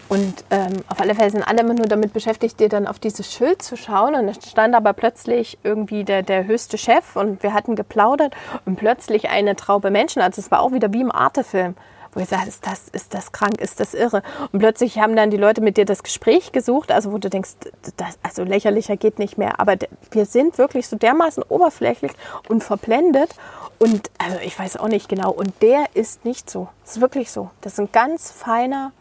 Und 0.10 0.44
ähm, 0.50 0.74
auf 0.90 1.00
alle 1.00 1.14
Fälle 1.14 1.30
sind 1.30 1.48
alle 1.48 1.62
immer 1.62 1.76
nur 1.76 1.86
damit 1.86 2.14
beschäftigt, 2.14 2.60
dir 2.60 2.68
dann 2.68 2.88
auf 2.88 2.98
dieses 2.98 3.32
Schild 3.32 3.62
zu 3.62 3.78
schauen. 3.78 4.16
Und 4.16 4.28
es 4.28 4.50
stand 4.50 4.74
aber 4.74 4.94
plötzlich 4.94 5.60
irgendwie 5.64 6.04
der, 6.04 6.24
der 6.24 6.46
höchste 6.46 6.80
Chef 6.80 7.16
und 7.16 7.44
wir 7.44 7.54
hatten 7.54 7.76
geplaudert 7.76 8.36
und 8.66 8.76
plötzlich 8.76 9.30
eine 9.30 9.56
Traube 9.56 9.92
Menschen. 9.92 10.24
Also 10.24 10.42
es 10.42 10.50
war 10.50 10.62
auch 10.62 10.72
wieder 10.72 10.92
wie 10.94 11.02
im 11.02 11.12
Arte-Film 11.12 11.76
wo 12.14 12.20
ich 12.20 12.30
sage, 12.30 12.48
ist 12.48 12.66
das, 12.66 12.88
ist 12.90 13.14
das 13.14 13.32
krank, 13.32 13.62
ist 13.62 13.80
das 13.80 13.94
irre? 13.94 14.24
Und 14.52 14.60
plötzlich 14.60 14.98
haben 15.00 15.16
dann 15.16 15.30
die 15.30 15.38
Leute 15.38 15.62
mit 15.62 15.78
dir 15.78 15.86
das 15.86 16.04
Gespräch 16.04 16.52
gesucht, 16.52 16.92
also 16.92 17.12
wo 17.12 17.18
du 17.18 17.30
denkst, 17.30 17.52
das, 17.98 18.18
also 18.24 18.44
lächerlicher 18.44 18.98
geht 18.98 19.20
nicht 19.20 19.38
mehr. 19.38 19.60
Aber 19.60 19.76
wir 20.12 20.26
sind 20.26 20.58
wirklich 20.58 20.88
so 20.88 20.96
dermaßen 20.96 21.44
oberflächlich 21.44 22.12
und 22.48 22.64
verblendet. 22.64 23.36
Und 23.78 24.10
also 24.18 24.38
ich 24.44 24.58
weiß 24.58 24.78
auch 24.78 24.88
nicht 24.88 25.08
genau. 25.08 25.32
Und 25.32 25.62
der 25.62 25.86
ist 25.94 26.26
nicht 26.26 26.50
so. 26.50 26.70
Das 26.84 26.96
ist 26.96 27.02
wirklich 27.02 27.32
so. 27.32 27.52
Das 27.62 27.74
ist 27.74 27.80
ein 27.80 27.92
ganz 27.92 28.32
feiner 28.32 28.92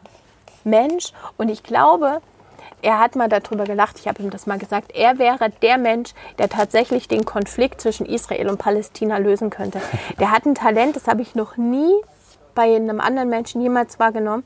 Mensch. 0.64 1.12
Und 1.36 1.48
ich 1.48 1.62
glaube, 1.62 2.20
er 2.82 2.98
hat 3.00 3.16
mal 3.16 3.28
darüber 3.28 3.64
gelacht, 3.64 3.98
ich 3.98 4.06
habe 4.06 4.22
ihm 4.22 4.30
das 4.30 4.46
mal 4.46 4.58
gesagt, 4.58 4.92
er 4.94 5.18
wäre 5.18 5.50
der 5.62 5.78
Mensch, 5.78 6.10
der 6.38 6.48
tatsächlich 6.48 7.08
den 7.08 7.24
Konflikt 7.24 7.80
zwischen 7.80 8.06
Israel 8.06 8.48
und 8.48 8.58
Palästina 8.58 9.18
lösen 9.18 9.50
könnte. 9.50 9.80
Der 10.20 10.30
hat 10.30 10.46
ein 10.46 10.54
Talent, 10.54 10.94
das 10.94 11.08
habe 11.08 11.22
ich 11.22 11.34
noch 11.34 11.56
nie 11.56 11.92
bei 12.58 12.74
einem 12.74 13.00
anderen 13.00 13.28
Menschen 13.28 13.60
jemals 13.60 14.00
wahrgenommen. 14.00 14.42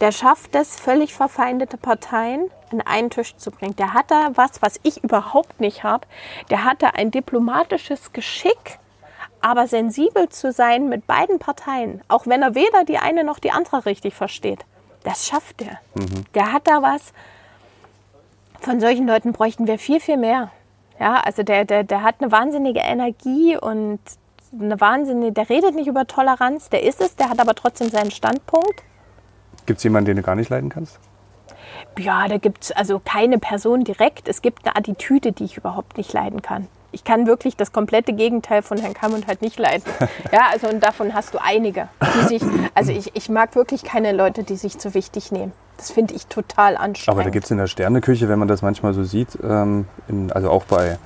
Der 0.00 0.10
schafft 0.10 0.52
es, 0.56 0.80
völlig 0.80 1.14
verfeindete 1.14 1.76
Parteien 1.76 2.50
an 2.72 2.80
einen 2.80 3.08
Tisch 3.08 3.36
zu 3.36 3.52
bringen. 3.52 3.76
Der 3.76 3.94
hat 3.94 4.10
da 4.10 4.30
was, 4.34 4.60
was 4.62 4.80
ich 4.82 5.04
überhaupt 5.04 5.60
nicht 5.60 5.84
habe. 5.84 6.04
Der 6.50 6.64
hat 6.64 6.82
da 6.82 6.88
ein 6.88 7.12
diplomatisches 7.12 8.12
Geschick, 8.12 8.80
aber 9.40 9.68
sensibel 9.68 10.28
zu 10.28 10.50
sein 10.50 10.88
mit 10.88 11.06
beiden 11.06 11.38
Parteien, 11.38 12.00
auch 12.08 12.26
wenn 12.26 12.42
er 12.42 12.56
weder 12.56 12.82
die 12.84 12.98
eine 12.98 13.22
noch 13.22 13.38
die 13.38 13.52
andere 13.52 13.86
richtig 13.86 14.14
versteht. 14.14 14.64
Das 15.04 15.28
schafft 15.28 15.62
er. 15.62 15.78
Der 16.34 16.52
hat 16.52 16.66
da 16.66 16.82
was. 16.82 17.12
Von 18.60 18.80
solchen 18.80 19.06
Leuten 19.06 19.32
bräuchten 19.32 19.68
wir 19.68 19.78
viel, 19.78 20.00
viel 20.00 20.16
mehr. 20.16 20.50
Ja, 20.98 21.20
also 21.20 21.44
der, 21.44 21.64
der, 21.64 21.84
der 21.84 22.02
hat 22.02 22.16
eine 22.18 22.32
wahnsinnige 22.32 22.80
Energie 22.80 23.56
und 23.56 24.00
eine 24.58 24.80
wahnsinnige, 24.80 25.32
der 25.32 25.48
redet 25.48 25.74
nicht 25.74 25.86
über 25.86 26.06
Toleranz, 26.06 26.68
der 26.68 26.82
ist 26.82 27.00
es, 27.00 27.16
der 27.16 27.30
hat 27.30 27.40
aber 27.40 27.54
trotzdem 27.54 27.88
seinen 27.88 28.10
Standpunkt. 28.10 28.82
Gibt 29.66 29.78
es 29.78 29.84
jemanden, 29.84 30.06
den 30.06 30.16
du 30.16 30.22
gar 30.22 30.34
nicht 30.34 30.50
leiden 30.50 30.68
kannst? 30.68 30.98
Ja, 31.98 32.26
da 32.28 32.38
gibt 32.38 32.64
es 32.64 32.72
also 32.72 33.00
keine 33.04 33.38
Person 33.38 33.84
direkt. 33.84 34.28
Es 34.28 34.42
gibt 34.42 34.66
eine 34.66 34.76
Attitüde, 34.76 35.32
die 35.32 35.44
ich 35.44 35.56
überhaupt 35.56 35.96
nicht 35.96 36.12
leiden 36.12 36.42
kann. 36.42 36.68
Ich 36.90 37.04
kann 37.04 37.26
wirklich 37.26 37.56
das 37.56 37.72
komplette 37.72 38.12
Gegenteil 38.12 38.62
von 38.62 38.78
Herrn 38.78 38.92
Kammund 38.92 39.26
halt 39.26 39.40
nicht 39.40 39.58
leiden. 39.58 39.84
Ja, 40.32 40.48
also 40.50 40.68
und 40.68 40.82
davon 40.82 41.14
hast 41.14 41.34
du 41.34 41.38
einige. 41.42 41.88
Die 42.16 42.26
sich, 42.26 42.42
also 42.74 42.92
ich, 42.92 43.14
ich 43.14 43.28
mag 43.28 43.54
wirklich 43.54 43.82
keine 43.82 44.12
Leute, 44.12 44.42
die 44.42 44.56
sich 44.56 44.78
zu 44.78 44.94
wichtig 44.94 45.32
nehmen. 45.32 45.52
Das 45.76 45.90
finde 45.90 46.14
ich 46.14 46.26
total 46.26 46.76
anstrengend. 46.76 47.18
Aber 47.18 47.24
da 47.24 47.30
gibt 47.30 47.44
es 47.44 47.50
in 47.50 47.58
der 47.58 47.66
Sterneküche, 47.66 48.28
wenn 48.28 48.38
man 48.38 48.48
das 48.48 48.62
manchmal 48.62 48.94
so 48.94 49.04
sieht, 49.04 49.38
ähm, 49.42 49.86
in, 50.08 50.30
also 50.32 50.50
auch 50.50 50.64
bei 50.64 50.98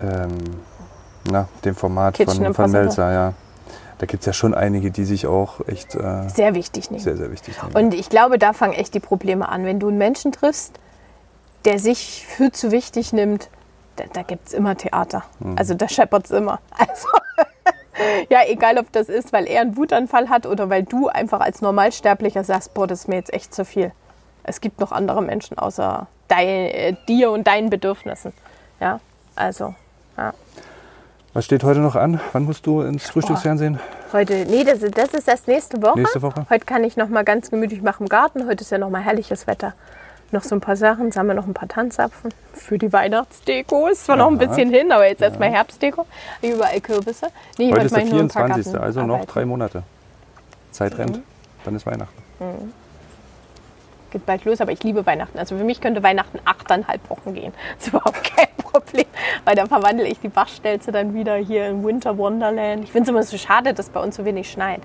ähm, 0.00 0.38
na, 1.30 1.48
dem 1.64 1.74
Format 1.74 2.14
Kitchen 2.14 2.44
von, 2.44 2.54
von. 2.54 2.70
Melzer, 2.70 3.12
ja. 3.12 3.34
Da 3.98 4.06
gibt 4.06 4.22
es 4.22 4.26
ja 4.26 4.32
schon 4.32 4.52
einige, 4.52 4.90
die 4.90 5.04
sich 5.04 5.26
auch 5.26 5.60
echt 5.68 5.94
äh, 5.94 6.28
sehr 6.28 6.54
wichtig 6.54 6.90
nehmen. 6.90 7.02
sehr, 7.02 7.16
sehr 7.16 7.30
wichtig 7.30 7.54
nehmen. 7.62 7.76
Und 7.76 7.94
ich 7.94 8.08
glaube, 8.08 8.38
da 8.38 8.52
fangen 8.52 8.72
echt 8.72 8.94
die 8.94 9.00
Probleme 9.00 9.48
an. 9.48 9.64
Wenn 9.64 9.78
du 9.78 9.88
einen 9.88 9.98
Menschen 9.98 10.32
triffst, 10.32 10.72
der 11.64 11.78
sich 11.78 12.26
für 12.26 12.50
zu 12.50 12.72
wichtig 12.72 13.12
nimmt, 13.12 13.48
da, 13.96 14.04
da 14.12 14.22
gibt 14.22 14.48
es 14.48 14.54
immer 14.54 14.76
Theater. 14.76 15.22
Also 15.56 15.74
da 15.74 15.88
scheppert 15.88 16.24
es 16.24 16.30
immer. 16.30 16.60
Also, 16.76 17.08
ja, 18.30 18.40
egal 18.48 18.78
ob 18.78 18.90
das 18.92 19.08
ist, 19.08 19.32
weil 19.32 19.46
er 19.46 19.60
einen 19.60 19.76
Wutanfall 19.76 20.30
hat 20.30 20.46
oder 20.46 20.70
weil 20.70 20.82
du 20.82 21.08
einfach 21.08 21.40
als 21.40 21.60
Normalsterblicher 21.60 22.42
sagst, 22.42 22.72
boah, 22.74 22.86
das 22.86 23.00
ist 23.00 23.08
mir 23.08 23.16
jetzt 23.16 23.32
echt 23.32 23.54
zu 23.54 23.64
viel. 23.64 23.92
Es 24.44 24.60
gibt 24.60 24.80
noch 24.80 24.92
andere 24.92 25.22
Menschen 25.22 25.58
außer 25.58 26.06
dein, 26.26 26.48
äh, 26.48 26.96
dir 27.06 27.30
und 27.30 27.46
deinen 27.46 27.70
Bedürfnissen. 27.70 28.32
Ja, 28.80 28.98
also. 29.36 29.74
Was 31.34 31.46
steht 31.46 31.64
heute 31.64 31.80
noch 31.80 31.96
an? 31.96 32.20
Wann 32.32 32.44
musst 32.44 32.66
du 32.66 32.82
ins 32.82 33.08
Frühstücksfernsehen? 33.08 33.78
Heute, 34.12 34.44
nee, 34.46 34.64
das, 34.64 34.82
ist- 34.82 34.98
das 34.98 35.14
ist 35.14 35.26
erst 35.28 35.48
nächste 35.48 35.80
Woche. 35.82 35.98
Nächste 36.00 36.20
Woche? 36.20 36.46
Heute 36.50 36.66
kann 36.66 36.84
ich 36.84 36.96
noch 36.98 37.08
mal 37.08 37.24
ganz 37.24 37.50
gemütlich 37.50 37.80
machen 37.80 38.02
im 38.04 38.08
Garten. 38.10 38.46
Heute 38.46 38.62
ist 38.62 38.70
ja 38.70 38.76
noch 38.78 38.90
mal 38.90 39.00
herrliches 39.00 39.46
Wetter. 39.46 39.72
Noch 40.30 40.42
so 40.42 40.54
ein 40.54 40.60
paar 40.60 40.76
Sachen, 40.76 41.10
sammeln 41.12 41.36
noch 41.36 41.46
ein 41.46 41.54
paar 41.54 41.68
Tanzapfen 41.68 42.32
für 42.54 42.76
die 42.78 42.92
Weihnachtsdeko. 42.92 43.88
Ist 43.88 44.04
zwar 44.06 44.16
noch 44.16 44.28
ein 44.30 44.38
Aha. 44.40 44.46
bisschen 44.46 44.70
hin, 44.70 44.92
aber 44.92 45.06
jetzt 45.06 45.22
erstmal 45.22 45.50
Herbstdeko. 45.50 46.06
Überall 46.42 46.80
Kürbisse. 46.80 47.28
Nee, 47.58 47.70
Heute 47.72 47.86
ist 47.86 47.96
der 47.96 48.04
ich 48.04 48.10
nur 48.10 48.20
ein 48.20 48.28
paar 48.28 48.46
24. 48.46 48.80
Also 48.80 49.02
noch 49.06 49.24
drei 49.26 49.44
Monate. 49.46 49.82
Zeit 50.70 50.96
rennt. 50.98 51.16
Mhm. 51.18 51.22
Dann 51.64 51.76
ist 51.76 51.86
Weihnachten. 51.86 52.22
Geht 54.12 54.26
bald 54.26 54.44
los, 54.44 54.60
aber 54.60 54.72
ich 54.72 54.82
liebe 54.84 55.06
Weihnachten. 55.06 55.38
Also 55.38 55.56
für 55.56 55.64
mich 55.64 55.80
könnte 55.80 56.02
Weihnachten 56.02 56.38
achteinhalb 56.44 57.08
Wochen 57.08 57.32
gehen. 57.32 57.52
Das 57.78 57.86
ist 57.86 57.94
überhaupt 57.94 58.22
kein 58.22 58.48
Problem, 58.58 59.06
weil 59.44 59.54
dann 59.54 59.68
verwandle 59.68 60.06
ich 60.06 60.20
die 60.20 60.28
Bachstelze 60.28 60.92
dann 60.92 61.14
wieder 61.14 61.36
hier 61.36 61.66
in 61.66 61.82
Winter 61.82 62.18
Wonderland. 62.18 62.84
Ich 62.84 62.92
finde 62.92 63.04
es 63.04 63.08
immer 63.08 63.22
so 63.22 63.38
schade, 63.38 63.72
dass 63.72 63.88
bei 63.88 64.00
uns 64.00 64.16
so 64.16 64.24
wenig 64.26 64.50
schneit. 64.50 64.82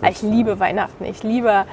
Aber 0.00 0.10
ich 0.10 0.22
liebe 0.22 0.60
Weihnachten. 0.60 1.04
Ich 1.04 1.24
liebe 1.24 1.64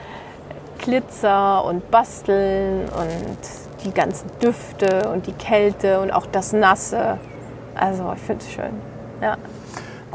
Glitzer 0.80 1.64
und 1.64 1.92
Basteln 1.92 2.90
und 2.90 3.86
die 3.86 3.92
ganzen 3.92 4.30
Düfte 4.42 5.10
und 5.10 5.28
die 5.28 5.34
Kälte 5.34 6.02
und 6.02 6.12
auch 6.12 6.26
das 6.26 6.54
Nasse. 6.54 7.20
Also 7.76 8.14
ich 8.16 8.22
finde 8.22 8.44
es 8.44 8.52
schön. 8.52 8.82
Ja, 9.22 9.38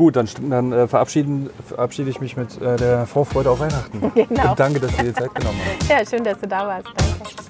Gut, 0.00 0.16
dann, 0.16 0.26
dann 0.48 0.72
äh, 0.72 0.88
verabschieden, 0.88 1.50
verabschiede 1.68 2.08
ich 2.08 2.22
mich 2.22 2.34
mit 2.34 2.58
äh, 2.62 2.76
der 2.76 3.04
Vorfreude 3.04 3.50
auf 3.50 3.60
Weihnachten. 3.60 4.00
Genau. 4.14 4.52
Und 4.52 4.58
danke, 4.58 4.80
dass 4.80 4.96
du 4.96 5.02
dir 5.02 5.12
Zeit 5.12 5.34
genommen 5.34 5.58
hast. 5.78 5.90
ja 5.90 6.06
schön, 6.06 6.24
dass 6.24 6.40
du 6.40 6.48
da 6.48 6.66
warst. 6.66 6.86
Danke. 6.86 7.49